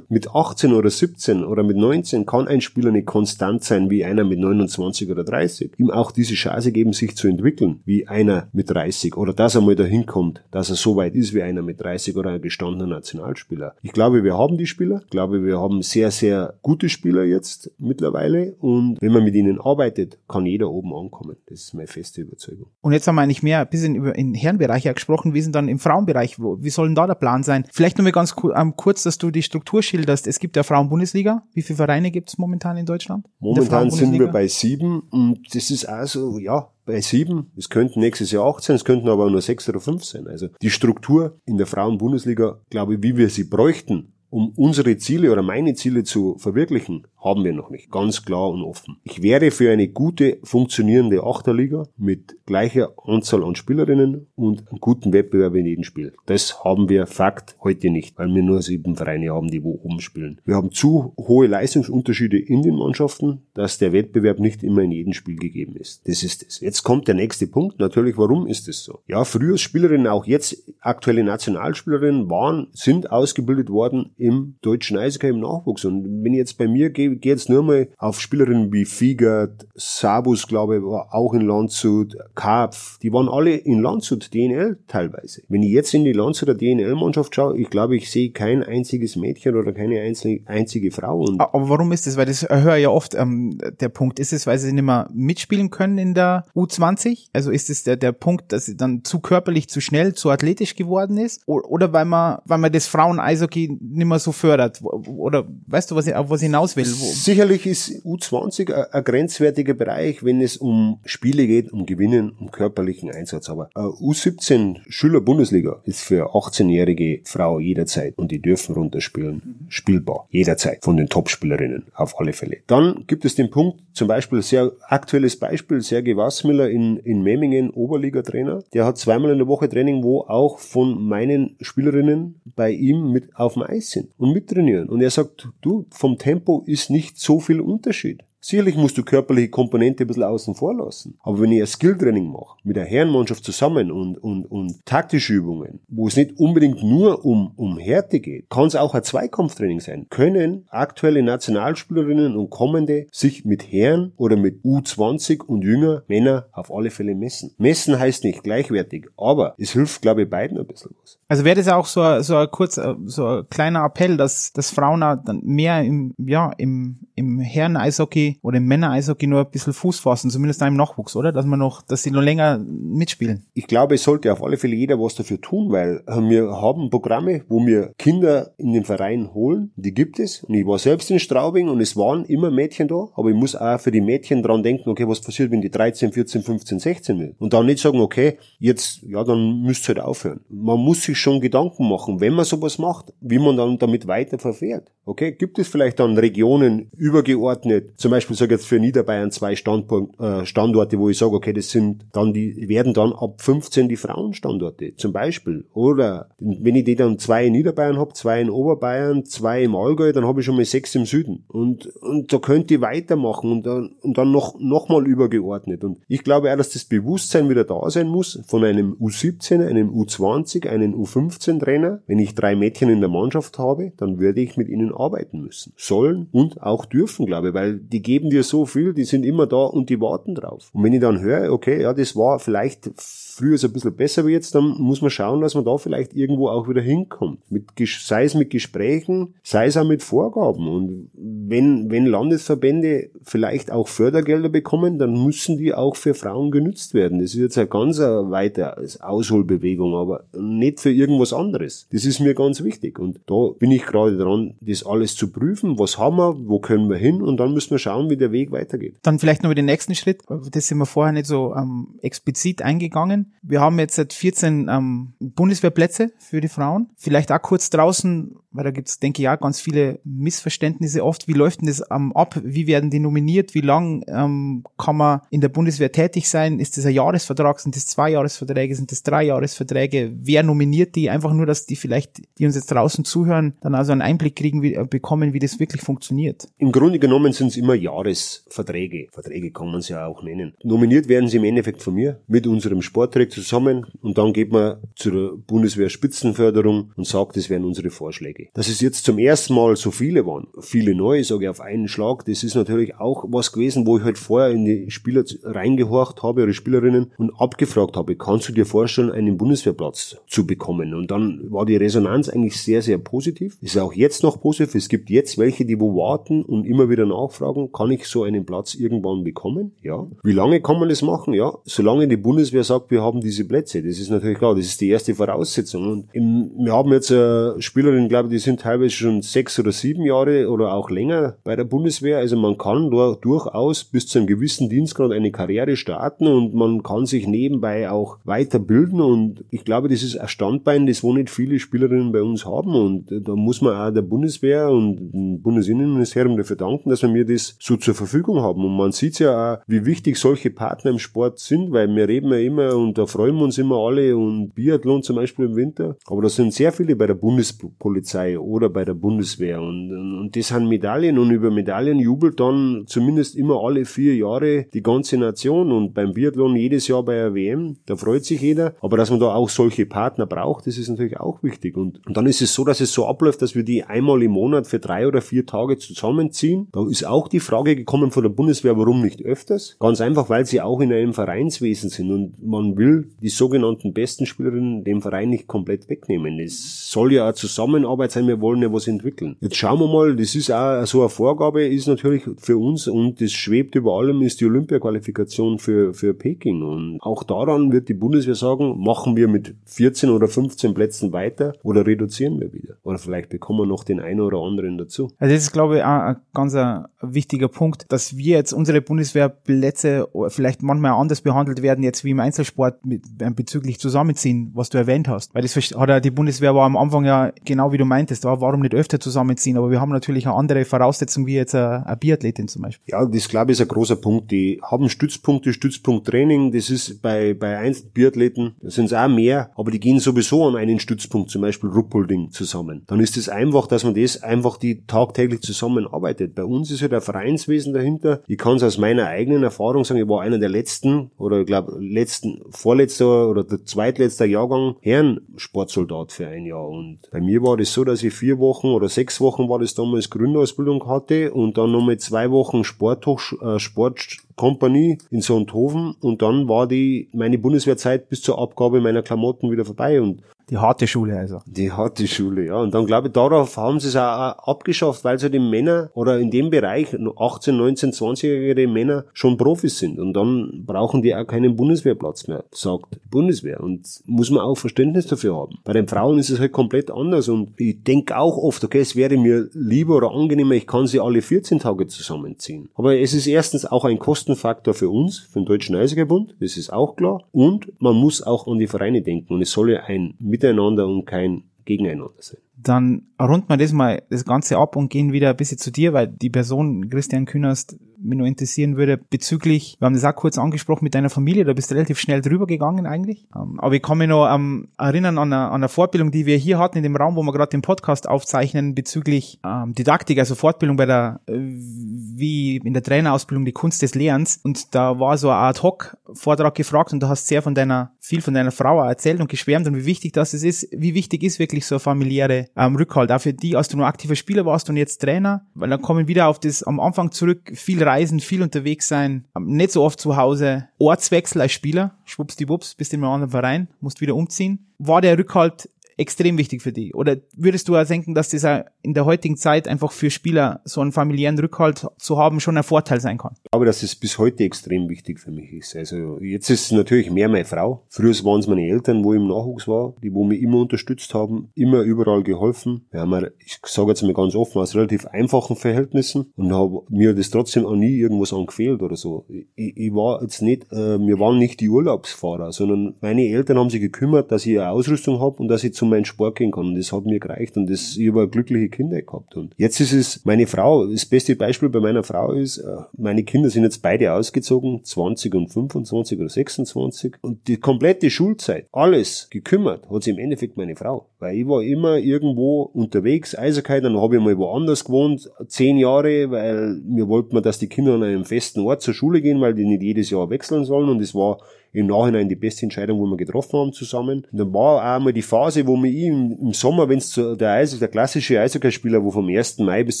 mit 0.08 0.30
18 0.30 0.72
oder 0.72 0.90
17 0.90 1.44
oder 1.44 1.62
mit 1.62 1.76
19 1.76 2.26
kann 2.26 2.48
ein 2.48 2.60
Spieler 2.60 2.90
nicht 2.90 3.06
konstant 3.06 3.64
sein 3.64 3.90
wie 3.90 4.04
einer 4.04 4.24
mit 4.24 4.38
29 4.38 5.10
oder 5.10 5.24
30. 5.24 5.72
Ihm 5.78 5.90
auch 5.90 6.10
diese 6.10 6.34
Chance 6.34 6.72
geben, 6.72 6.92
sich 6.92 7.16
zu 7.16 7.28
entwickeln 7.28 7.80
wie 7.84 8.08
einer 8.08 8.48
mit 8.52 8.70
30 8.70 9.16
oder 9.16 9.32
dass 9.32 9.54
er 9.54 9.60
mal 9.60 9.76
dahin 9.76 10.06
kommt, 10.06 10.42
dass 10.50 10.70
er 10.70 10.76
so 10.76 10.96
weit 10.96 11.14
ist 11.14 11.34
wie 11.34 11.42
einer 11.42 11.62
mit 11.62 11.80
30 11.80 12.16
oder 12.16 12.30
ein 12.30 12.42
gestandener 12.42 12.86
Nationalspieler. 12.86 13.76
Ich 13.82 13.92
glaube, 13.92 14.24
wir 14.24 14.36
haben 14.36 14.58
die 14.58 14.66
Spieler. 14.66 15.02
Ich 15.04 15.10
glaube, 15.10 15.44
wir 15.44 15.58
haben 15.58 15.82
sehr, 15.82 16.10
sehr 16.10 16.54
gute 16.62 16.88
Spieler 16.88 17.24
jetzt 17.24 17.70
mittlerweile 17.78 18.56
und 18.60 18.98
wenn 19.00 19.12
man 19.12 19.24
mit 19.24 19.34
ihnen 19.34 19.60
arbeitet, 19.60 20.18
kann 20.28 20.46
jeder 20.46 20.70
oben 20.70 20.94
ankommen. 20.94 21.36
Das 21.46 21.60
ist 21.60 21.74
meine 21.74 21.86
feste 21.86 22.22
Überzeugung. 22.22 22.66
Und 22.80 22.92
jetzt 22.92 23.06
haben 23.06 23.14
wir 23.14 23.22
eigentlich 23.22 23.42
mehr 23.42 23.60
ein 23.60 23.68
bisschen 23.68 23.94
über 23.94 24.15
den 24.16 24.34
Herrenbereich 24.34 24.84
ja 24.84 24.92
gesprochen. 24.92 25.34
Wie 25.34 25.42
sind 25.42 25.54
dann 25.54 25.68
im 25.68 25.78
Frauenbereich? 25.78 26.38
Wo, 26.40 26.58
wie 26.60 26.70
soll 26.70 26.88
denn 26.88 26.94
da 26.94 27.06
der 27.06 27.14
Plan 27.14 27.42
sein? 27.42 27.64
Vielleicht 27.72 27.98
nur 27.98 28.04
mal 28.04 28.12
ganz 28.12 28.34
ähm, 28.54 28.74
kurz, 28.76 29.02
dass 29.02 29.18
du 29.18 29.30
die 29.30 29.42
Struktur 29.42 29.82
schilderst. 29.82 30.26
Es 30.26 30.38
gibt 30.38 30.56
ja 30.56 30.62
Frauen-Bundesliga. 30.62 31.42
Wie 31.54 31.62
viele 31.62 31.76
Vereine 31.76 32.10
gibt 32.10 32.30
es 32.30 32.38
momentan 32.38 32.76
in 32.76 32.86
Deutschland? 32.86 33.26
Momentan 33.38 33.90
sind 33.90 34.18
wir 34.18 34.28
bei 34.28 34.48
sieben 34.48 35.00
und 35.10 35.54
das 35.54 35.70
ist 35.70 35.84
also, 35.84 36.38
ja, 36.38 36.70
bei 36.86 37.00
sieben. 37.00 37.50
Es 37.56 37.68
könnten 37.68 38.00
nächstes 38.00 38.30
Jahr 38.30 38.46
acht 38.46 38.62
sein, 38.62 38.76
es 38.76 38.84
könnten 38.84 39.08
aber 39.08 39.30
nur 39.30 39.42
sechs 39.42 39.68
oder 39.68 39.80
fünf 39.80 40.04
sein. 40.04 40.26
Also 40.28 40.48
die 40.62 40.70
Struktur 40.70 41.38
in 41.44 41.58
der 41.58 41.66
Frauen-Bundesliga, 41.66 42.60
glaube 42.70 42.94
ich, 42.94 43.02
wie 43.02 43.16
wir 43.16 43.28
sie 43.28 43.44
bräuchten, 43.44 44.12
um 44.30 44.52
unsere 44.56 44.96
Ziele 44.96 45.32
oder 45.32 45.42
meine 45.42 45.74
Ziele 45.74 46.04
zu 46.04 46.36
verwirklichen, 46.38 47.06
haben 47.26 47.44
wir 47.44 47.52
noch 47.52 47.70
nicht. 47.70 47.90
Ganz 47.90 48.24
klar 48.24 48.50
und 48.50 48.62
offen. 48.62 48.98
Ich 49.02 49.20
wäre 49.20 49.50
für 49.50 49.70
eine 49.70 49.88
gute, 49.88 50.38
funktionierende 50.44 51.24
Achterliga 51.24 51.88
mit 51.96 52.36
gleicher 52.46 52.92
Anzahl 53.04 53.42
an 53.42 53.56
Spielerinnen 53.56 54.28
und 54.36 54.68
einem 54.68 54.80
guten 54.80 55.12
Wettbewerb 55.12 55.56
in 55.56 55.66
jedem 55.66 55.84
Spiel. 55.84 56.12
Das 56.26 56.62
haben 56.64 56.88
wir 56.88 57.06
Fakt 57.06 57.56
heute 57.62 57.90
nicht, 57.90 58.16
weil 58.16 58.32
wir 58.32 58.42
nur 58.42 58.62
sieben 58.62 58.94
Vereine 58.94 59.30
haben, 59.30 59.48
die 59.48 59.64
wo 59.64 59.80
oben 59.82 60.00
spielen. 60.00 60.40
Wir 60.44 60.54
haben 60.54 60.70
zu 60.70 61.14
hohe 61.18 61.48
Leistungsunterschiede 61.48 62.38
in 62.38 62.62
den 62.62 62.76
Mannschaften, 62.76 63.42
dass 63.54 63.78
der 63.78 63.92
Wettbewerb 63.92 64.38
nicht 64.38 64.62
immer 64.62 64.82
in 64.82 64.92
jedem 64.92 65.12
Spiel 65.12 65.36
gegeben 65.36 65.74
ist. 65.74 66.06
Das 66.06 66.22
ist 66.22 66.46
es. 66.46 66.60
Jetzt 66.60 66.84
kommt 66.84 67.08
der 67.08 67.16
nächste 67.16 67.48
Punkt. 67.48 67.80
Natürlich, 67.80 68.16
warum 68.16 68.46
ist 68.46 68.68
es 68.68 68.84
so? 68.84 69.00
Ja, 69.08 69.24
früher 69.24 69.58
Spielerinnen, 69.58 70.06
auch 70.06 70.26
jetzt 70.26 70.72
aktuelle 70.80 71.24
Nationalspielerinnen 71.24 72.30
waren, 72.30 72.68
sind 72.72 73.10
ausgebildet 73.10 73.68
worden 73.68 74.12
im 74.16 74.56
deutschen 74.62 74.96
Eishockey 74.96 75.28
im 75.28 75.40
Nachwuchs. 75.40 75.84
Und 75.84 76.22
wenn 76.22 76.32
ich 76.32 76.38
jetzt 76.38 76.58
bei 76.58 76.68
mir 76.68 76.90
gehe, 76.90 77.15
gehe 77.20 77.32
jetzt 77.32 77.48
nur 77.48 77.62
mal 77.62 77.88
auf 77.98 78.20
Spielerinnen 78.20 78.72
wie 78.72 78.84
Fiegert, 78.84 79.66
Sabus, 79.74 80.46
glaube 80.46 80.76
ich, 80.76 80.82
war 80.82 81.14
auch 81.14 81.34
in 81.34 81.42
Landshut, 81.42 82.16
Karpf, 82.34 82.98
die 82.98 83.12
waren 83.12 83.28
alle 83.28 83.54
in 83.56 83.80
Landshut, 83.80 84.32
DNL 84.32 84.78
teilweise. 84.86 85.42
Wenn 85.48 85.62
ich 85.62 85.70
jetzt 85.70 85.94
in 85.94 86.04
die 86.04 86.12
Landshuter 86.12 86.54
DNL-Mannschaft 86.54 87.34
schaue, 87.34 87.58
ich 87.58 87.70
glaube, 87.70 87.96
ich 87.96 88.10
sehe 88.10 88.30
kein 88.30 88.62
einziges 88.62 89.16
Mädchen 89.16 89.56
oder 89.56 89.72
keine 89.72 90.00
einzige, 90.00 90.46
einzige 90.46 90.90
Frau. 90.90 91.20
Und 91.20 91.40
Aber 91.40 91.68
warum 91.68 91.92
ist 91.92 92.06
das? 92.06 92.16
Weil 92.16 92.26
das 92.26 92.48
höre 92.48 92.76
ja 92.76 92.90
oft, 92.90 93.14
ähm, 93.14 93.58
der 93.80 93.88
Punkt 93.88 94.18
ist 94.18 94.32
es, 94.32 94.46
weil 94.46 94.58
sie 94.58 94.72
nicht 94.72 94.84
mehr 94.84 95.08
mitspielen 95.12 95.70
können 95.70 95.98
in 95.98 96.14
der 96.14 96.44
U20? 96.54 97.28
Also 97.32 97.50
ist 97.50 97.70
es 97.70 97.84
der, 97.84 97.96
der 97.96 98.12
Punkt, 98.12 98.52
dass 98.52 98.66
sie 98.66 98.76
dann 98.76 99.04
zu 99.04 99.20
körperlich, 99.20 99.68
zu 99.68 99.80
schnell, 99.80 100.14
zu 100.14 100.30
athletisch 100.30 100.76
geworden 100.76 101.18
ist? 101.18 101.42
Oder 101.46 101.92
weil 101.92 102.04
man, 102.04 102.38
weil 102.44 102.58
man 102.58 102.72
das 102.72 102.86
Frauen-Eishockey 102.86 103.78
nicht 103.80 104.06
mehr 104.06 104.18
so 104.18 104.32
fördert? 104.32 104.82
Oder 104.82 105.46
weißt 105.66 105.90
du, 105.90 105.96
was 105.96 106.06
ich, 106.06 106.14
auf 106.14 106.30
was 106.30 106.40
ich 106.40 106.46
hinaus 106.46 106.76
will? 106.76 106.84
Sicherlich 106.96 107.66
ist 107.66 108.04
U20 108.04 108.72
ein, 108.72 109.04
grenzwertiger 109.04 109.74
Bereich, 109.74 110.24
wenn 110.24 110.40
es 110.40 110.56
um 110.56 110.98
Spiele 111.04 111.46
geht, 111.46 111.72
um 111.72 111.86
Gewinnen, 111.86 112.32
um 112.38 112.50
körperlichen 112.50 113.10
Einsatz. 113.10 113.48
Aber 113.48 113.70
U17 113.74 114.78
Schüler 114.88 115.20
Bundesliga 115.20 115.80
ist 115.84 116.02
für 116.02 116.34
18-jährige 116.34 117.20
Frau 117.24 117.58
jederzeit 117.58 118.14
und 118.16 118.30
die 118.30 118.40
dürfen 118.40 118.74
runterspielen. 118.74 119.66
Spielbar. 119.68 120.26
Jederzeit. 120.30 120.82
Von 120.82 120.96
den 120.96 121.08
Topspielerinnen. 121.08 121.86
Auf 121.94 122.18
alle 122.20 122.32
Fälle. 122.32 122.58
Dann 122.66 123.04
gibt 123.06 123.24
es 123.24 123.34
den 123.34 123.50
Punkt, 123.50 123.80
zum 123.92 124.08
Beispiel 124.08 124.42
sehr 124.42 124.72
aktuelles 124.88 125.38
Beispiel, 125.38 125.80
Sergei 125.80 126.16
Wassmüller 126.16 126.70
in, 126.70 126.98
in 126.98 127.22
Memmingen, 127.22 127.70
Oberliga-Trainer. 127.70 128.62
Der 128.72 128.84
hat 128.84 128.98
zweimal 128.98 129.32
in 129.32 129.38
der 129.38 129.46
Woche 129.46 129.68
Training, 129.68 130.02
wo 130.02 130.20
auch 130.20 130.58
von 130.58 131.02
meinen 131.02 131.56
Spielerinnen 131.60 132.40
bei 132.54 132.70
ihm 132.70 133.12
mit 133.12 133.34
auf 133.36 133.54
dem 133.54 133.62
Eis 133.62 133.90
sind 133.90 134.10
und 134.18 134.32
mittrainieren. 134.32 134.88
Und 134.88 135.02
er 135.02 135.10
sagt, 135.10 135.48
du, 135.60 135.86
vom 135.90 136.18
Tempo 136.18 136.62
ist 136.66 136.85
nicht 136.90 137.18
so 137.18 137.40
viel 137.40 137.60
Unterschied. 137.60 138.24
Sicherlich 138.40 138.76
musst 138.76 138.96
du 138.96 139.02
körperliche 139.02 139.48
Komponente 139.50 140.04
ein 140.04 140.06
bisschen 140.06 140.22
außen 140.22 140.54
vor 140.54 140.74
lassen. 140.76 141.18
Aber 141.22 141.40
wenn 141.40 141.50
ich 141.52 141.60
ein 141.60 141.66
Skilltraining 141.66 142.30
mache, 142.30 142.56
mit 142.62 142.76
der 142.76 142.84
Herrenmannschaft 142.84 143.42
zusammen 143.44 143.90
und, 143.90 144.18
und, 144.18 144.44
und 144.46 144.84
taktische 144.84 145.32
Übungen, 145.32 145.80
wo 145.88 146.06
es 146.06 146.16
nicht 146.16 146.38
unbedingt 146.38 146.82
nur 146.82 147.24
um, 147.24 147.52
um 147.56 147.78
Härte 147.78 148.20
geht, 148.20 148.48
kann 148.48 148.66
es 148.66 148.76
auch 148.76 148.94
ein 148.94 149.02
Zweikampftraining 149.02 149.80
sein. 149.80 150.06
Können 150.10 150.66
aktuelle 150.70 151.22
Nationalspielerinnen 151.22 152.36
und 152.36 152.50
kommende 152.50 153.06
sich 153.10 153.44
mit 153.44 153.72
Herren 153.72 154.12
oder 154.16 154.36
mit 154.36 154.62
U20 154.64 155.42
und 155.42 155.62
jünger 155.62 156.02
Männer 156.06 156.46
auf 156.52 156.72
alle 156.72 156.90
Fälle 156.90 157.14
messen. 157.14 157.52
Messen 157.58 157.98
heißt 157.98 158.24
nicht 158.24 158.42
gleichwertig, 158.42 159.06
aber 159.16 159.54
es 159.58 159.72
hilft, 159.72 160.02
glaube 160.02 160.22
ich, 160.22 160.30
beiden 160.30 160.58
ein 160.58 160.66
bisschen 160.66 160.92
was. 161.02 161.18
Also 161.28 161.44
wäre 161.44 161.56
das 161.56 161.68
auch 161.68 161.86
so, 161.86 162.00
ein- 162.02 162.22
so 162.22 162.36
ein 162.36 162.48
kurz, 162.50 162.74
so 163.06 163.26
ein 163.26 163.48
kleiner 163.48 163.84
Appell, 163.84 164.16
dass, 164.16 164.52
dass 164.52 164.70
Frauen 164.70 165.02
auch 165.02 165.16
dann 165.24 165.40
mehr 165.42 165.82
im, 165.82 166.14
ja, 166.18 166.52
im, 166.58 166.98
im 167.14 167.40
Herren-Eishockey 167.40 168.35
oder 168.42 168.58
im 168.58 168.66
Männer-Eishockey 168.66 169.26
nur 169.26 169.40
ein 169.40 169.50
bisschen 169.50 169.72
Fuß 169.72 169.98
fassen, 169.98 170.30
zumindest 170.30 170.62
im 170.62 170.76
Nachwuchs, 170.76 171.16
oder? 171.16 171.32
Dass 171.32 171.44
man 171.44 171.58
noch, 171.58 171.82
dass 171.82 172.02
sie 172.04 172.12
noch 172.12 172.22
länger 172.22 172.58
mitspielen. 172.58 173.46
Ich 173.54 173.66
glaube, 173.66 173.96
es 173.96 174.04
sollte 174.04 174.32
auf 174.32 174.42
alle 174.42 174.56
Fälle 174.56 174.76
jeder 174.76 175.00
was 175.00 175.16
dafür 175.16 175.40
tun, 175.40 175.72
weil 175.72 176.02
äh, 176.06 176.16
wir 176.28 176.60
haben 176.60 176.88
Programme, 176.90 177.42
wo 177.48 177.64
wir 177.66 177.92
Kinder 177.98 178.52
in 178.56 178.72
den 178.72 178.84
Verein 178.84 179.34
holen, 179.34 179.72
die 179.74 179.94
gibt 179.94 180.20
es. 180.20 180.44
Und 180.44 180.54
ich 180.54 180.66
war 180.66 180.78
selbst 180.78 181.10
in 181.10 181.18
Straubing 181.18 181.68
und 181.68 181.80
es 181.80 181.96
waren 181.96 182.24
immer 182.26 182.50
Mädchen 182.50 182.86
da, 182.86 183.08
aber 183.14 183.30
ich 183.30 183.36
muss 183.36 183.56
auch 183.56 183.80
für 183.80 183.90
die 183.90 184.00
Mädchen 184.00 184.42
dran 184.42 184.62
denken, 184.62 184.90
okay, 184.90 185.08
was 185.08 185.20
passiert, 185.20 185.50
wenn 185.50 185.60
die 185.60 185.70
13, 185.70 186.12
14, 186.12 186.42
15, 186.42 186.78
16 186.78 187.18
will. 187.18 187.34
Und 187.38 187.52
dann 187.52 187.66
nicht 187.66 187.80
sagen, 187.80 188.00
okay, 188.00 188.38
jetzt, 188.58 189.02
ja, 189.02 189.24
dann 189.24 189.62
müsst 189.62 189.84
ihr 189.86 189.96
halt 189.96 190.00
aufhören. 190.00 190.40
Man 190.48 190.78
muss 190.78 191.02
sich 191.02 191.16
sich 191.16 191.22
schon 191.22 191.40
Gedanken 191.40 191.88
machen, 191.88 192.20
wenn 192.20 192.34
man 192.34 192.44
sowas 192.44 192.78
macht, 192.78 193.12
wie 193.20 193.38
man 193.38 193.56
dann 193.56 193.78
damit 193.78 194.06
weiter 194.06 194.38
verfährt. 194.38 194.92
Okay, 195.04 195.32
gibt 195.32 195.58
es 195.58 195.68
vielleicht 195.68 195.98
dann 195.98 196.18
Regionen 196.18 196.90
übergeordnet, 196.96 197.92
zum 197.96 198.10
Beispiel 198.16 198.36
sage 198.36 198.54
ich 198.54 198.60
jetzt 198.60 198.66
für 198.66 198.80
Niederbayern 198.80 199.30
zwei 199.30 199.56
Standpunkt, 199.56 200.18
äh, 200.20 200.46
Standorte, 200.46 200.98
wo 200.98 201.10
ich 201.10 201.18
sage, 201.18 201.34
okay, 201.34 201.52
das 201.52 201.70
sind 201.70 202.06
dann 202.12 202.32
die, 202.32 202.68
werden 202.68 202.94
dann 202.94 203.12
ab 203.12 203.42
15 203.42 203.88
die 203.88 203.96
Frauenstandorte, 203.96 204.94
zum 204.96 205.12
Beispiel. 205.12 205.66
Oder 205.74 206.30
wenn 206.38 206.74
ich 206.76 206.84
die 206.84 206.96
dann 206.96 207.18
zwei 207.18 207.46
in 207.46 207.52
Niederbayern 207.52 207.98
habe, 207.98 208.14
zwei 208.14 208.40
in 208.40 208.50
Oberbayern, 208.50 209.24
zwei 209.26 209.62
im 209.62 209.76
Allgäu, 209.76 210.12
dann 210.12 210.26
habe 210.26 210.40
ich 210.40 210.46
schon 210.46 210.56
mal 210.56 210.64
sechs 210.64 210.94
im 210.94 211.04
Süden. 211.04 211.44
Und, 211.48 211.86
und 211.96 212.32
da 212.32 212.38
könnt 212.38 212.70
ihr 212.70 212.80
weitermachen 212.80 213.52
und 213.52 213.66
dann, 213.66 213.96
und 214.00 214.16
dann 214.16 214.32
noch, 214.32 214.58
noch 214.58 214.88
mal 214.88 215.06
übergeordnet. 215.06 215.84
Und 215.84 215.98
ich 216.08 216.24
glaube 216.24 216.50
auch, 216.50 216.56
dass 216.56 216.70
das 216.70 216.84
Bewusstsein 216.84 217.50
wieder 217.50 217.64
da 217.64 217.90
sein 217.90 218.08
muss 218.08 218.40
von 218.46 218.64
einem 218.64 218.94
U17, 218.94 219.66
einem 219.66 219.90
U20, 219.90 220.68
einem 220.68 220.94
U15 220.94 221.60
Trainer. 221.60 222.00
Wenn 222.06 222.18
ich 222.18 222.34
drei 222.34 222.56
Mädchen 222.56 222.88
in 222.88 223.00
der 223.00 223.10
Mannschaft 223.10 223.58
habe, 223.58 223.92
dann 223.98 224.18
würde 224.18 224.40
ich 224.40 224.56
mit 224.56 224.68
ihnen 224.68 224.94
arbeiten 224.94 225.40
müssen. 225.40 225.74
Sollen 225.76 226.28
und 226.32 226.62
auch 226.62 226.86
dürfen, 226.86 227.26
glaube 227.26 227.48
ich, 227.48 227.54
weil 227.54 227.78
die 227.78 228.02
geben 228.06 228.30
dir 228.30 228.44
so 228.44 228.66
viel, 228.66 228.94
die 228.94 229.04
sind 229.04 229.24
immer 229.24 229.48
da 229.48 229.64
und 229.64 229.90
die 229.90 230.00
warten 230.00 230.36
drauf. 230.36 230.70
Und 230.72 230.84
wenn 230.84 230.92
ich 230.92 231.00
dann 231.00 231.20
höre, 231.20 231.52
okay, 231.52 231.82
ja, 231.82 231.92
das 231.92 232.14
war 232.14 232.38
vielleicht 232.38 232.88
früher 233.36 233.58
so 233.58 233.66
ein 233.66 233.72
bisschen 233.72 233.94
besser 233.94 234.26
wie 234.26 234.32
jetzt, 234.32 234.54
dann 234.54 234.76
muss 234.78 235.02
man 235.02 235.10
schauen, 235.10 235.42
dass 235.42 235.54
man 235.54 235.64
da 235.64 235.76
vielleicht 235.76 236.14
irgendwo 236.14 236.48
auch 236.48 236.68
wieder 236.68 236.80
hinkommt. 236.80 237.40
Mit, 237.50 237.64
sei 237.78 238.24
es 238.24 238.34
mit 238.34 238.50
Gesprächen, 238.50 239.34
sei 239.42 239.66
es 239.66 239.76
auch 239.76 239.86
mit 239.86 240.02
Vorgaben. 240.02 240.66
Und 240.66 241.10
wenn, 241.14 241.90
wenn 241.90 242.06
Landesverbände 242.06 243.10
vielleicht 243.22 243.70
auch 243.70 243.88
Fördergelder 243.88 244.48
bekommen, 244.48 244.98
dann 244.98 245.22
müssen 245.22 245.58
die 245.58 245.74
auch 245.74 245.96
für 245.96 246.14
Frauen 246.14 246.50
genützt 246.50 246.94
werden. 246.94 247.18
Das 247.18 247.34
ist 247.34 247.40
jetzt 247.40 247.58
eine 247.58 247.66
ganz 247.66 247.98
weite 247.98 248.76
Ausholbewegung, 249.02 249.94
aber 249.94 250.24
nicht 250.36 250.80
für 250.80 250.90
irgendwas 250.90 251.32
anderes. 251.32 251.86
Das 251.92 252.06
ist 252.06 252.20
mir 252.20 252.34
ganz 252.34 252.62
wichtig. 252.62 252.98
Und 252.98 253.20
da 253.26 253.50
bin 253.58 253.70
ich 253.70 253.84
gerade 253.84 254.16
dran, 254.16 254.54
das 254.60 254.84
alles 254.84 255.14
zu 255.14 255.30
prüfen. 255.30 255.78
Was 255.78 255.98
haben 255.98 256.16
wir? 256.16 256.36
Wo 256.46 256.58
können 256.58 256.88
wir 256.88 256.96
hin? 256.96 257.20
Und 257.20 257.36
dann 257.36 257.52
müssen 257.52 257.72
wir 257.72 257.78
schauen, 257.78 258.08
wie 258.08 258.16
der 258.16 258.32
Weg 258.32 258.50
weitergeht. 258.50 258.96
Dann 259.02 259.18
vielleicht 259.18 259.42
noch 259.42 259.48
über 259.48 259.54
den 259.54 259.66
nächsten 259.66 259.94
Schritt. 259.94 260.22
Das 260.50 260.68
sind 260.68 260.78
wir 260.78 260.86
vorher 260.86 261.12
nicht 261.12 261.26
so 261.26 261.54
ähm, 261.54 261.88
explizit 262.00 262.62
eingegangen. 262.62 263.25
Wir 263.42 263.60
haben 263.60 263.78
jetzt 263.78 263.96
seit 263.96 264.12
14 264.12 264.68
ähm, 264.68 265.14
Bundeswehrplätze 265.20 266.12
für 266.18 266.40
die 266.40 266.48
Frauen. 266.48 266.90
Vielleicht 266.96 267.30
auch 267.30 267.42
kurz 267.42 267.70
draußen, 267.70 268.36
weil 268.56 268.64
da 268.64 268.70
gibt's, 268.70 268.98
denke 268.98 269.22
ich, 269.22 269.28
auch 269.28 269.38
ganz 269.38 269.60
viele 269.60 270.00
Missverständnisse 270.04 271.04
oft. 271.04 271.28
Wie 271.28 271.32
läuft 271.32 271.60
denn 271.60 271.68
das 271.68 271.82
ähm, 271.90 272.12
ab? 272.14 272.40
Wie 272.42 272.66
werden 272.66 272.90
die 272.90 272.98
nominiert? 272.98 273.54
Wie 273.54 273.60
lang 273.60 274.04
ähm, 274.08 274.64
kann 274.78 274.96
man 274.96 275.20
in 275.30 275.40
der 275.40 275.48
Bundeswehr 275.48 275.92
tätig 275.92 276.28
sein? 276.28 276.58
Ist 276.58 276.76
das 276.76 276.86
ein 276.86 276.94
Jahresvertrag? 276.94 277.60
Sind 277.60 277.76
das 277.76 277.86
zwei 277.86 278.10
Jahresverträge? 278.10 278.74
Sind 278.74 278.92
das 278.92 279.02
drei 279.02 279.24
Jahresverträge? 279.24 280.12
Wer 280.14 280.42
nominiert 280.42 280.94
die? 280.96 281.10
Einfach 281.10 281.32
nur, 281.32 281.46
dass 281.46 281.66
die 281.66 281.76
vielleicht, 281.76 282.22
die 282.38 282.46
uns 282.46 282.54
jetzt 282.54 282.70
draußen 282.70 283.04
zuhören, 283.04 283.54
dann 283.60 283.74
also 283.74 283.92
einen 283.92 284.02
Einblick 284.02 284.36
kriegen, 284.36 284.62
wie, 284.62 284.74
äh, 284.74 284.84
bekommen, 284.84 285.32
wie 285.32 285.38
das 285.38 285.60
wirklich 285.60 285.82
funktioniert. 285.82 286.48
Im 286.58 286.72
Grunde 286.72 286.98
genommen 286.98 287.32
sind 287.32 287.48
es 287.48 287.56
immer 287.56 287.74
Jahresverträge. 287.74 289.08
Verträge 289.12 289.50
kann 289.50 289.68
man 289.68 289.80
es 289.80 289.88
ja 289.88 290.06
auch 290.06 290.22
nennen. 290.22 290.54
Nominiert 290.62 291.08
werden 291.08 291.28
sie 291.28 291.36
im 291.36 291.44
Endeffekt 291.44 291.82
von 291.82 291.94
mir 291.94 292.20
mit 292.26 292.46
unserem 292.46 292.82
Sportdirektor 292.82 293.42
zusammen 293.42 293.86
und 294.02 294.18
dann 294.18 294.32
geht 294.32 294.52
man 294.52 294.78
zur 294.94 295.38
Bundeswehr 295.38 295.88
Spitzenförderung 295.88 296.92
und 296.96 297.06
sagt, 297.06 297.36
das 297.36 297.50
wären 297.50 297.64
unsere 297.64 297.90
Vorschläge. 297.90 298.45
Dass 298.54 298.68
es 298.68 298.80
jetzt 298.80 299.04
zum 299.04 299.18
ersten 299.18 299.54
Mal 299.54 299.76
so 299.76 299.90
viele 299.90 300.26
waren, 300.26 300.48
viele 300.60 300.94
neue, 300.94 301.24
sage 301.24 301.44
ich 301.44 301.48
auf 301.48 301.60
einen 301.60 301.88
Schlag, 301.88 302.24
das 302.24 302.42
ist 302.42 302.54
natürlich 302.54 302.96
auch 302.96 303.24
was 303.28 303.52
gewesen, 303.52 303.86
wo 303.86 303.98
ich 303.98 304.04
halt 304.04 304.18
vorher 304.18 304.50
in 304.50 304.64
die 304.64 304.90
Spieler 304.90 305.24
reingehorcht 305.42 306.22
habe, 306.22 306.42
ihre 306.42 306.52
Spielerinnen 306.52 307.12
und 307.18 307.32
abgefragt 307.40 307.96
habe, 307.96 308.16
kannst 308.16 308.48
du 308.48 308.52
dir 308.52 308.66
vorstellen, 308.66 309.10
einen 309.10 309.36
Bundeswehrplatz 309.36 310.16
zu 310.26 310.46
bekommen? 310.46 310.94
Und 310.94 311.10
dann 311.10 311.50
war 311.50 311.66
die 311.66 311.76
Resonanz 311.76 312.28
eigentlich 312.28 312.60
sehr, 312.60 312.82
sehr 312.82 312.98
positiv. 312.98 313.56
Ist 313.60 313.78
auch 313.78 313.92
jetzt 313.92 314.22
noch 314.22 314.40
positiv. 314.40 314.74
Es 314.74 314.88
gibt 314.88 315.10
jetzt 315.10 315.38
welche, 315.38 315.64
die 315.64 315.80
wo 315.80 315.96
warten 315.96 316.42
und 316.42 316.64
immer 316.66 316.88
wieder 316.88 317.06
nachfragen, 317.06 317.72
kann 317.72 317.90
ich 317.90 318.06
so 318.06 318.24
einen 318.24 318.44
Platz 318.44 318.74
irgendwann 318.74 319.24
bekommen? 319.24 319.72
Ja. 319.82 320.06
Wie 320.22 320.32
lange 320.32 320.60
kann 320.60 320.78
man 320.78 320.88
das 320.88 321.02
machen? 321.02 321.34
Ja. 321.34 321.58
Solange 321.64 322.08
die 322.08 322.16
Bundeswehr 322.16 322.64
sagt, 322.64 322.90
wir 322.90 323.02
haben 323.02 323.20
diese 323.20 323.44
Plätze. 323.44 323.82
Das 323.82 323.98
ist 323.98 324.10
natürlich 324.10 324.38
klar. 324.38 324.54
Das 324.54 324.66
ist 324.66 324.80
die 324.80 324.88
erste 324.88 325.14
Voraussetzung. 325.14 325.90
Und 325.90 326.04
im, 326.12 326.50
wir 326.58 326.72
haben 326.72 326.92
jetzt 326.92 327.10
äh, 327.10 327.60
Spielerinnen, 327.60 328.08
glaube 328.08 328.28
ich, 328.28 328.35
die 328.36 328.40
sind 328.40 328.60
teilweise 328.60 328.90
schon 328.90 329.22
sechs 329.22 329.58
oder 329.58 329.72
sieben 329.72 330.02
Jahre 330.02 330.50
oder 330.50 330.74
auch 330.74 330.90
länger 330.90 331.36
bei 331.42 331.56
der 331.56 331.64
Bundeswehr. 331.64 332.18
Also 332.18 332.36
man 332.36 332.58
kann 332.58 332.90
durchaus 332.90 333.84
bis 333.84 334.08
zu 334.08 334.18
einem 334.18 334.26
gewissen 334.26 334.68
Dienstgrad 334.68 335.10
eine 335.10 335.32
Karriere 335.32 335.74
starten 335.76 336.26
und 336.26 336.54
man 336.54 336.82
kann 336.82 337.06
sich 337.06 337.26
nebenbei 337.26 337.90
auch 337.90 338.18
weiterbilden. 338.24 339.00
Und 339.00 339.44
ich 339.50 339.64
glaube, 339.64 339.88
das 339.88 340.02
ist 340.02 340.18
ein 340.18 340.28
Standbein, 340.28 340.86
das 340.86 341.02
wo 341.02 341.14
nicht 341.14 341.30
viele 341.30 341.58
Spielerinnen 341.58 342.12
bei 342.12 342.20
uns 342.20 342.44
haben. 342.44 342.74
Und 342.74 343.06
da 343.26 343.34
muss 343.34 343.62
man 343.62 343.74
auch 343.74 343.90
der 343.90 344.02
Bundeswehr 344.02 344.68
und 344.68 344.96
dem 345.14 345.40
Bundesinnenministerium 345.40 346.36
dafür 346.36 346.56
danken, 346.56 346.90
dass 346.90 347.00
wir 347.00 347.08
mir 347.08 347.24
das 347.24 347.56
so 347.58 347.78
zur 347.78 347.94
Verfügung 347.94 348.42
haben. 348.42 348.62
Und 348.66 348.76
man 348.76 348.92
sieht 348.92 349.18
ja 349.18 349.54
auch, 349.54 349.58
wie 349.66 349.86
wichtig 349.86 350.18
solche 350.18 350.50
Partner 350.50 350.90
im 350.90 350.98
Sport 350.98 351.38
sind, 351.38 351.72
weil 351.72 351.88
wir 351.88 352.06
reden 352.06 352.30
ja 352.30 352.38
immer 352.38 352.76
und 352.76 352.98
da 352.98 353.06
freuen 353.06 353.36
wir 353.36 353.44
uns 353.44 353.56
immer 353.56 353.76
alle 353.76 354.14
und 354.14 354.54
Biathlon 354.54 355.02
zum 355.02 355.16
Beispiel 355.16 355.46
im 355.46 355.56
Winter. 355.56 355.96
Aber 356.06 356.20
da 356.20 356.28
sind 356.28 356.52
sehr 356.52 356.72
viele 356.72 356.96
bei 356.96 357.06
der 357.06 357.14
Bundespolizei 357.14 358.15
oder 358.38 358.68
bei 358.68 358.84
der 358.84 358.94
Bundeswehr 358.94 359.60
und, 359.60 359.92
und 359.92 360.36
das 360.36 360.48
sind 360.48 360.68
Medaillen 360.68 361.18
und 361.18 361.30
über 361.30 361.50
Medaillen 361.50 361.98
jubelt 361.98 362.40
dann 362.40 362.84
zumindest 362.86 363.36
immer 363.36 363.62
alle 363.62 363.84
vier 363.84 364.14
Jahre 364.16 364.66
die 364.72 364.82
ganze 364.82 365.16
Nation 365.16 365.72
und 365.72 365.94
beim 365.94 366.12
Biathlon 366.12 366.56
jedes 366.56 366.88
Jahr 366.88 367.02
bei 367.02 367.14
der 367.14 367.34
WM, 367.34 367.76
da 367.86 367.96
freut 367.96 368.24
sich 368.24 368.40
jeder. 368.40 368.74
Aber 368.80 368.96
dass 368.96 369.10
man 369.10 369.20
da 369.20 369.34
auch 369.34 369.48
solche 369.48 369.86
Partner 369.86 370.26
braucht, 370.26 370.66
das 370.66 370.78
ist 370.78 370.88
natürlich 370.88 371.18
auch 371.18 371.42
wichtig. 371.42 371.76
Und, 371.76 372.04
und 372.06 372.16
dann 372.16 372.26
ist 372.26 372.42
es 372.42 372.54
so, 372.54 372.64
dass 372.64 372.80
es 372.80 372.92
so 372.92 373.06
abläuft, 373.06 373.42
dass 373.42 373.54
wir 373.54 373.62
die 373.62 373.84
einmal 373.84 374.22
im 374.22 374.32
Monat 374.32 374.66
für 374.66 374.78
drei 374.78 375.06
oder 375.06 375.20
vier 375.20 375.46
Tage 375.46 375.78
zusammenziehen. 375.78 376.68
Da 376.72 376.86
ist 376.88 377.06
auch 377.06 377.28
die 377.28 377.40
Frage 377.40 377.76
gekommen 377.76 378.10
von 378.10 378.22
der 378.22 378.30
Bundeswehr, 378.30 378.76
warum 378.76 379.02
nicht 379.02 379.22
öfters? 379.22 379.76
Ganz 379.78 380.00
einfach, 380.00 380.28
weil 380.28 380.46
sie 380.46 380.60
auch 380.60 380.80
in 380.80 380.92
einem 380.92 381.14
Vereinswesen 381.14 381.90
sind 381.90 382.10
und 382.10 382.46
man 382.46 382.76
will 382.76 383.08
die 383.20 383.28
sogenannten 383.28 383.92
besten 383.92 384.26
Spielerinnen 384.26 384.84
dem 384.84 385.02
Verein 385.02 385.30
nicht 385.30 385.46
komplett 385.46 385.88
wegnehmen. 385.88 386.38
Es 386.40 386.90
soll 386.90 387.12
ja 387.12 387.24
eine 387.24 387.34
Zusammenarbeit 387.34 388.05
sein, 388.12 388.26
wir 388.26 388.40
wollen 388.40 388.62
ja 388.62 388.72
was 388.72 388.86
entwickeln. 388.86 389.36
Jetzt 389.40 389.56
schauen 389.56 389.80
wir 389.80 389.88
mal, 389.88 390.16
das 390.16 390.34
ist 390.34 390.50
auch 390.50 390.84
so 390.86 391.00
eine 391.00 391.08
Vorgabe, 391.08 391.66
ist 391.66 391.86
natürlich 391.86 392.24
für 392.38 392.56
uns 392.56 392.88
und 392.88 393.20
das 393.20 393.32
schwebt 393.32 393.74
über 393.74 393.98
allem, 393.98 394.22
ist 394.22 394.40
die 394.40 394.46
Olympiaqualifikation 394.46 395.58
für, 395.58 395.94
für 395.94 396.14
Peking. 396.14 396.62
Und 396.62 396.98
auch 397.00 397.22
daran 397.24 397.72
wird 397.72 397.88
die 397.88 397.94
Bundeswehr 397.94 398.34
sagen, 398.34 398.82
machen 398.82 399.16
wir 399.16 399.28
mit 399.28 399.54
14 399.66 400.10
oder 400.10 400.28
15 400.28 400.74
Plätzen 400.74 401.12
weiter 401.12 401.54
oder 401.62 401.86
reduzieren 401.86 402.40
wir 402.40 402.52
wieder. 402.52 402.74
Oder 402.82 402.98
vielleicht 402.98 403.28
bekommen 403.28 403.60
wir 403.60 403.66
noch 403.66 403.84
den 403.84 404.00
einen 404.00 404.20
oder 404.20 404.38
anderen 404.38 404.78
dazu. 404.78 405.10
Also 405.18 405.34
das 405.34 405.42
ist, 405.44 405.52
glaube 405.52 405.78
ich, 405.78 405.82
auch 405.82 406.00
ein 406.00 406.16
ganz 406.34 406.56
wichtiger 407.00 407.48
Punkt, 407.48 407.86
dass 407.88 408.16
wir 408.16 408.36
jetzt 408.36 408.52
unsere 408.52 408.80
Bundeswehrplätze 408.80 410.08
vielleicht 410.28 410.62
manchmal 410.62 410.92
anders 410.92 411.20
behandelt 411.20 411.62
werden, 411.62 411.82
jetzt 411.84 412.04
wie 412.04 412.10
im 412.10 412.20
Einzelsport 412.20 412.84
mit, 412.84 413.02
bezüglich 413.34 413.78
Zusammenziehen, 413.78 414.50
was 414.54 414.70
du 414.70 414.78
erwähnt 414.78 415.08
hast. 415.08 415.34
Weil 415.34 415.42
das 415.42 415.56
hat 415.56 415.88
ja 415.88 416.00
die 416.00 416.10
Bundeswehr 416.10 416.54
war 416.54 416.64
am 416.64 416.76
Anfang 416.76 417.04
ja 417.04 417.32
genau 417.44 417.72
wie 417.72 417.78
du 417.78 417.84
meintest, 417.96 418.24
war, 418.24 418.40
warum 418.40 418.60
nicht 418.60 418.74
öfter 418.74 419.00
zusammenziehen, 419.00 419.56
aber 419.56 419.70
wir 419.70 419.80
haben 419.80 419.90
natürlich 419.90 420.26
eine 420.26 420.36
andere 420.36 420.64
Voraussetzung 420.64 421.26
wie 421.26 421.34
jetzt 421.34 421.54
eine, 421.54 421.86
eine 421.86 421.96
Biathletin 421.96 422.48
zum 422.48 422.62
Beispiel. 422.62 422.92
Ja, 422.92 423.04
das 423.06 423.28
glaube 423.28 423.52
ich 423.52 423.58
ist 423.58 423.62
ein 423.62 423.68
großer 423.68 423.96
Punkt. 423.96 424.30
Die 424.30 424.60
haben 424.62 424.88
Stützpunkte, 424.88 425.52
Stützpunkttraining, 425.52 426.52
das 426.52 426.68
ist 426.68 427.00
bei, 427.00 427.34
bei 427.34 427.56
Einzelbiathleten, 427.58 428.54
da 428.60 428.70
sind 428.70 428.86
es 428.86 428.92
auch 428.92 429.08
mehr, 429.08 429.50
aber 429.56 429.70
die 429.70 429.80
gehen 429.80 429.98
sowieso 429.98 430.46
an 430.46 430.56
einen 430.56 430.78
Stützpunkt, 430.78 431.30
zum 431.30 431.42
Beispiel 431.42 431.70
Ruppolding 431.70 432.30
zusammen. 432.30 432.82
Dann 432.86 433.00
ist 433.00 433.16
es 433.16 433.28
einfach, 433.28 433.66
dass 433.66 433.84
man 433.84 433.94
das 433.94 434.22
einfach 434.22 434.58
die 434.58 434.86
tagtäglich 434.86 435.40
zusammenarbeitet. 435.40 436.34
Bei 436.34 436.44
uns 436.44 436.70
ist 436.70 436.80
ja 436.80 436.88
der 436.88 437.00
Vereinswesen 437.00 437.72
dahinter. 437.72 438.22
Ich 438.26 438.38
kann 438.38 438.56
es 438.56 438.62
aus 438.62 438.78
meiner 438.78 439.06
eigenen 439.06 439.42
Erfahrung 439.42 439.84
sagen, 439.84 440.00
ich 440.00 440.08
war 440.08 440.20
einer 440.20 440.38
der 440.38 440.50
letzten 440.50 441.10
oder 441.16 441.40
ich 441.40 441.46
glaube 441.46 441.78
letzten, 441.80 442.42
vorletzter 442.50 443.30
oder 443.30 443.44
der 443.44 443.64
zweitletzter 443.64 444.26
Jahrgang 444.26 444.76
Herren-Sportsoldat 444.80 446.12
für 446.12 446.26
ein 446.26 446.44
Jahr. 446.44 446.68
Und 446.68 446.98
bei 447.10 447.20
mir 447.20 447.42
war 447.42 447.56
das 447.56 447.72
so, 447.72 447.84
dass 447.86 448.02
ich 448.02 448.12
vier 448.12 448.38
Wochen 448.38 448.68
oder 448.68 448.88
sechs 448.88 449.20
Wochen 449.20 449.48
war 449.48 449.58
das 449.58 449.74
damals 449.74 450.10
Gründerausbildung 450.10 450.86
hatte 450.86 451.32
und 451.32 451.56
dann 451.56 451.72
nochmal 451.72 451.96
zwei 451.98 452.30
Wochen 452.30 452.64
Sporthoch, 452.64 453.32
äh, 453.40 453.58
Sportkompanie 453.58 454.98
in 455.10 455.22
Sonthofen 455.22 455.94
und 456.00 456.20
dann 456.20 456.48
war 456.48 456.66
die 456.66 457.08
meine 457.12 457.38
Bundeswehrzeit 457.38 458.08
bis 458.08 458.20
zur 458.20 458.38
Abgabe 458.38 458.80
meiner 458.80 459.02
Klamotten 459.02 459.50
wieder 459.50 459.64
vorbei 459.64 460.00
und 460.00 460.22
die 460.48 460.58
harte 460.58 460.86
Schule 460.86 461.18
also. 461.18 461.40
Die 461.46 461.72
harte 461.72 462.06
Schule, 462.06 462.46
ja. 462.46 462.60
Und 462.60 462.72
dann 462.72 462.86
glaube 462.86 463.08
ich, 463.08 463.12
darauf 463.12 463.56
haben 463.56 463.80
sie 463.80 463.88
es 463.88 463.96
auch 463.96 464.38
abgeschafft, 464.46 465.02
weil 465.02 465.18
so 465.18 465.28
die 465.28 465.40
Männer 465.40 465.90
oder 465.94 466.18
in 466.20 466.30
dem 466.30 466.50
Bereich 466.50 466.94
18, 466.94 467.56
19, 467.56 467.90
20-jährige 467.90 468.68
Männer 468.68 469.06
schon 469.12 469.36
Profis 469.36 469.78
sind. 469.78 469.98
Und 469.98 470.12
dann 470.12 470.62
brauchen 470.64 471.02
die 471.02 471.16
auch 471.16 471.26
keinen 471.26 471.56
Bundeswehrplatz 471.56 472.28
mehr, 472.28 472.44
sagt 472.52 473.00
Bundeswehr. 473.10 473.60
Und 473.60 473.88
muss 474.06 474.30
man 474.30 474.42
auch 474.42 474.54
Verständnis 474.54 475.06
dafür 475.06 475.34
haben. 475.34 475.58
Bei 475.64 475.72
den 475.72 475.88
Frauen 475.88 476.18
ist 476.18 476.30
es 476.30 476.38
halt 476.38 476.52
komplett 476.52 476.92
anders. 476.92 477.28
Und 477.28 477.60
ich 477.60 477.82
denke 477.82 478.16
auch 478.16 478.36
oft, 478.36 478.62
okay, 478.62 478.80
es 478.80 478.94
wäre 478.94 479.16
mir 479.16 479.48
lieber 479.52 479.96
oder 479.96 480.12
angenehmer, 480.12 480.54
ich 480.54 480.68
kann 480.68 480.86
sie 480.86 481.00
alle 481.00 481.22
14 481.22 481.58
Tage 481.58 481.88
zusammenziehen. 481.88 482.68
Aber 482.76 482.96
es 482.96 483.14
ist 483.14 483.26
erstens 483.26 483.64
auch 483.64 483.84
ein 483.84 483.98
Kostenfaktor 483.98 484.74
für 484.74 484.90
uns, 484.90 485.18
für 485.18 485.40
den 485.40 485.46
Deutschen 485.46 485.74
Eishockey-Bund. 485.74 486.36
Das 486.38 486.56
ist 486.56 486.72
auch 486.72 486.94
klar. 486.94 487.24
Und 487.32 487.72
man 487.80 487.96
muss 487.96 488.22
auch 488.22 488.46
an 488.46 488.58
die 488.58 488.68
Vereine 488.68 489.02
denken. 489.02 489.34
Und 489.34 489.42
es 489.42 489.50
soll 489.50 489.72
ja 489.72 489.80
ein 489.80 490.14
Miteinander 490.36 490.86
und 490.86 491.06
kein 491.06 491.44
Gegeneinander 491.64 492.20
sein 492.20 492.45
dann 492.56 493.02
runden 493.20 493.48
wir 493.48 493.56
das 493.56 493.72
mal 493.72 494.02
das 494.10 494.24
Ganze 494.24 494.56
ab 494.56 494.76
und 494.76 494.90
gehen 494.90 495.12
wieder 495.12 495.30
ein 495.30 495.36
bisschen 495.36 495.58
zu 495.58 495.70
dir, 495.70 495.92
weil 495.92 496.08
die 496.08 496.30
Person 496.30 496.88
Christian 496.88 497.26
Künast 497.26 497.76
mich 497.98 498.18
nur 498.18 498.26
interessieren 498.26 498.76
würde 498.76 498.98
bezüglich, 498.98 499.76
wir 499.78 499.86
haben 499.86 499.94
das 499.94 500.04
auch 500.04 500.14
kurz 500.14 500.38
angesprochen 500.38 500.84
mit 500.84 500.94
deiner 500.94 501.10
Familie, 501.10 501.44
da 501.44 501.52
bist 501.52 501.70
du 501.70 501.74
relativ 501.74 501.98
schnell 501.98 502.20
drüber 502.20 502.46
gegangen 502.46 502.86
eigentlich. 502.86 503.26
Ähm, 503.34 503.58
aber 503.60 503.74
ich 503.74 503.82
kann 503.82 503.98
mich 503.98 504.08
noch 504.08 504.32
ähm, 504.32 504.68
erinnern 504.78 505.18
an 505.18 505.32
eine, 505.32 505.46
an 505.46 505.54
eine 505.54 505.68
Fortbildung, 505.68 506.10
die 506.10 506.26
wir 506.26 506.36
hier 506.36 506.58
hatten 506.58 506.78
in 506.78 506.82
dem 506.82 506.96
Raum, 506.96 507.16
wo 507.16 507.22
wir 507.22 507.32
gerade 507.32 507.50
den 507.50 507.62
Podcast 507.62 508.08
aufzeichnen 508.08 508.74
bezüglich 508.74 509.38
ähm, 509.44 509.74
Didaktik, 509.74 510.18
also 510.18 510.34
Fortbildung 510.34 510.76
bei 510.76 510.86
der, 510.86 511.20
äh, 511.26 511.32
wie 511.34 512.56
in 512.58 512.72
der 512.72 512.82
Trainerausbildung 512.82 513.44
die 513.44 513.52
Kunst 513.52 513.82
des 513.82 513.94
Lernens. 513.94 514.40
Und 514.42 514.74
da 514.74 514.98
war 514.98 515.18
so 515.18 515.30
ein 515.30 515.36
Ad-Hoc-Vortrag 515.36 516.54
gefragt 516.54 516.92
und 516.92 517.02
du 517.02 517.08
hast 517.08 517.26
sehr 517.26 517.42
von 517.42 517.54
deiner, 517.54 517.92
viel 518.00 518.20
von 518.20 518.34
deiner 518.34 518.52
Frau 518.52 518.82
erzählt 518.82 519.20
und 519.20 519.28
geschwärmt 519.28 519.66
und 519.66 519.76
wie 519.76 519.86
wichtig 519.86 520.12
das 520.12 520.34
ist, 520.34 520.68
wie 520.72 520.94
wichtig 520.94 521.22
ist 521.22 521.38
wirklich 521.38 521.66
so 521.66 521.76
eine 521.76 521.80
familiäre 521.80 522.45
ähm, 522.56 522.76
Rückhalt, 522.76 523.10
auch 523.12 523.20
für 523.20 523.32
die, 523.32 523.56
als 523.56 523.68
du 523.68 523.76
nur 523.76 523.86
aktiver 523.86 524.16
Spieler 524.16 524.44
warst 524.44 524.68
und 524.68 524.76
jetzt 524.76 525.00
Trainer, 525.00 525.46
weil 525.54 525.70
dann 525.70 525.82
kommen 525.82 526.08
wieder 526.08 526.28
auf 526.28 526.38
das 526.38 526.62
am 526.62 526.80
Anfang 526.80 527.12
zurück, 527.12 527.52
viel 527.54 527.82
reisen, 527.82 528.20
viel 528.20 528.42
unterwegs 528.42 528.88
sein, 528.88 529.24
ähm, 529.36 529.46
nicht 529.46 529.72
so 529.72 529.82
oft 529.82 530.00
zu 530.00 530.16
Hause, 530.16 530.68
Ortswechsel 530.78 531.40
als 531.40 531.52
Spieler, 531.52 531.94
schwuppsdiwupps, 532.04 532.74
bist 532.74 532.92
in 532.92 533.02
einem 533.02 533.12
anderen 533.12 533.30
Verein, 533.30 533.68
musst 533.80 534.00
wieder 534.00 534.14
umziehen. 534.14 534.66
War 534.78 535.00
der 535.00 535.16
Rückhalt 535.18 535.70
extrem 535.96 536.38
wichtig 536.38 536.62
für 536.62 536.72
die? 536.72 536.94
Oder 536.94 537.16
würdest 537.36 537.68
du 537.68 537.74
denken, 537.84 538.14
dass 538.14 538.30
das 538.30 538.44
in 538.82 538.94
der 538.94 539.04
heutigen 539.04 539.36
Zeit 539.36 539.68
einfach 539.68 539.92
für 539.92 540.10
Spieler 540.10 540.60
so 540.64 540.80
einen 540.80 540.92
familiären 540.92 541.38
Rückhalt 541.38 541.86
zu 541.98 542.18
haben 542.18 542.40
schon 542.40 542.56
ein 542.56 542.62
Vorteil 542.62 543.00
sein 543.00 543.18
kann? 543.18 543.34
Ich 543.44 543.50
glaube, 543.50 543.66
dass 543.66 543.82
es 543.82 543.94
bis 543.94 544.18
heute 544.18 544.44
extrem 544.44 544.88
wichtig 544.88 545.20
für 545.20 545.30
mich 545.30 545.52
ist. 545.52 545.76
Also 545.76 546.18
jetzt 546.20 546.50
ist 546.50 546.66
es 546.66 546.72
natürlich 546.72 547.10
mehr 547.10 547.28
meine 547.28 547.44
Frau. 547.44 547.84
Früher 547.88 548.12
waren 548.24 548.40
es 548.40 548.46
meine 548.46 548.66
Eltern, 548.66 549.04
wo 549.04 549.12
ich 549.12 549.20
im 549.20 549.28
Nachwuchs 549.28 549.68
war, 549.68 549.94
die 550.02 550.12
wo 550.12 550.24
mich 550.24 550.40
immer 550.40 550.58
unterstützt 550.58 551.14
haben, 551.14 551.50
immer 551.54 551.80
überall 551.80 552.22
geholfen. 552.22 552.86
Wir 552.90 553.00
haben, 553.00 553.26
ich 553.38 553.58
sage 553.64 553.88
jetzt 553.88 554.02
mal 554.02 554.14
ganz 554.14 554.34
offen, 554.34 554.60
aus 554.60 554.74
relativ 554.74 555.06
einfachen 555.06 555.56
Verhältnissen 555.56 556.32
und 556.36 556.52
habe 556.52 556.82
mir 556.88 557.14
das 557.14 557.30
trotzdem 557.30 557.66
auch 557.66 557.76
nie 557.76 557.96
irgendwas 557.96 558.32
angefehlt 558.32 558.82
oder 558.82 558.96
so. 558.96 559.26
Ich, 559.28 559.76
ich 559.76 559.94
war 559.94 560.22
jetzt 560.22 560.42
nicht, 560.42 560.72
äh, 560.72 560.98
wir 560.98 561.18
waren 561.18 561.38
nicht 561.38 561.60
die 561.60 561.68
Urlaubsfahrer, 561.68 562.52
sondern 562.52 562.94
meine 563.00 563.26
Eltern 563.28 563.58
haben 563.58 563.70
sich 563.70 563.80
gekümmert, 563.80 564.30
dass 564.30 564.46
ich 564.46 564.58
eine 564.58 564.70
Ausrüstung 564.70 565.20
habe 565.20 565.36
und 565.36 565.48
dass 565.48 565.64
ich 565.64 565.74
zum 565.74 565.85
meinen 565.88 566.04
Sport 566.04 566.36
gehen 566.36 566.52
kann. 566.52 566.66
Und 566.68 566.74
das 566.76 566.92
hat 566.92 567.04
mir 567.04 567.20
gereicht 567.20 567.56
und 567.56 567.68
das, 567.68 567.96
ich 567.96 568.08
habe 568.08 568.28
glückliche 568.28 568.68
Kinder 568.68 569.00
gehabt. 569.00 569.36
Und 569.36 569.54
jetzt 569.56 569.80
ist 569.80 569.92
es 569.92 570.24
meine 570.24 570.46
Frau, 570.46 570.86
das 570.86 571.06
beste 571.06 571.36
Beispiel 571.36 571.68
bei 571.68 571.80
meiner 571.80 572.02
Frau 572.02 572.32
ist, 572.32 572.58
äh, 572.58 572.76
meine 572.96 573.24
Kinder 573.24 573.50
sind 573.50 573.64
jetzt 573.64 573.82
beide 573.82 574.12
ausgezogen, 574.12 574.84
20 574.84 575.34
und 575.34 575.48
25 575.48 576.18
oder 576.18 576.28
26 576.28 577.14
und 577.22 577.46
die 577.48 577.56
komplette 577.56 578.10
Schulzeit, 578.10 578.66
alles 578.72 579.28
gekümmert, 579.30 579.88
hat 579.90 580.02
sich 580.02 580.14
im 580.14 580.18
Endeffekt 580.18 580.56
meine 580.56 580.76
Frau. 580.76 581.06
Weil 581.18 581.36
ich 581.36 581.48
war 581.48 581.62
immer 581.62 581.96
irgendwo 581.96 582.62
unterwegs, 582.62 583.36
Eiserkeit, 583.36 583.84
dann 583.84 583.98
habe 583.98 584.16
ich 584.16 584.22
mal 584.22 584.36
woanders 584.36 584.84
gewohnt, 584.84 585.30
zehn 585.48 585.78
Jahre, 585.78 586.30
weil 586.30 586.80
mir 586.84 587.08
wollten 587.08 587.34
wir, 587.34 587.40
dass 587.40 587.58
die 587.58 587.68
Kinder 587.68 587.94
an 587.94 588.02
einem 588.02 588.24
festen 588.24 588.60
Ort 588.60 588.82
zur 588.82 588.94
Schule 588.94 589.22
gehen, 589.22 589.40
weil 589.40 589.54
die 589.54 589.64
nicht 589.64 589.82
jedes 589.82 590.10
Jahr 590.10 590.30
wechseln 590.30 590.64
sollen 590.64 590.88
und 590.88 591.00
es 591.00 591.14
war 591.14 591.38
im 591.76 591.86
Nachhinein 591.88 592.28
die 592.28 592.36
beste 592.36 592.62
Entscheidung, 592.62 592.98
wo 593.00 593.06
wir 593.06 593.16
getroffen 593.16 593.58
haben 593.58 593.72
zusammen. 593.72 594.26
Und 594.32 594.38
dann 594.38 594.52
war 594.52 594.96
auch 594.96 595.00
mal 595.00 595.12
die 595.12 595.22
Phase, 595.22 595.66
wo 595.66 595.76
wir 595.76 595.90
im, 595.90 596.36
im 596.40 596.52
Sommer, 596.52 596.88
wenn 596.88 596.98
es 596.98 597.12
der 597.12 597.36
der 597.36 597.88
klassische 597.88 598.40
Eishockeyspieler, 598.40 599.02
wo 599.04 599.10
vom 599.10 599.28
1. 599.28 599.58
Mai 599.58 599.84
bis 599.84 600.00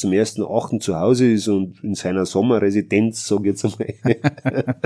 zum 0.00 0.10
1.8. 0.10 0.80
zu 0.80 0.98
Hause 0.98 1.32
ist 1.32 1.48
und 1.48 1.82
in 1.84 1.94
seiner 1.94 2.24
Sommerresidenz, 2.24 3.26
sag 3.26 3.40
ich 3.40 3.46
jetzt 3.46 3.64
einmal, 3.64 4.16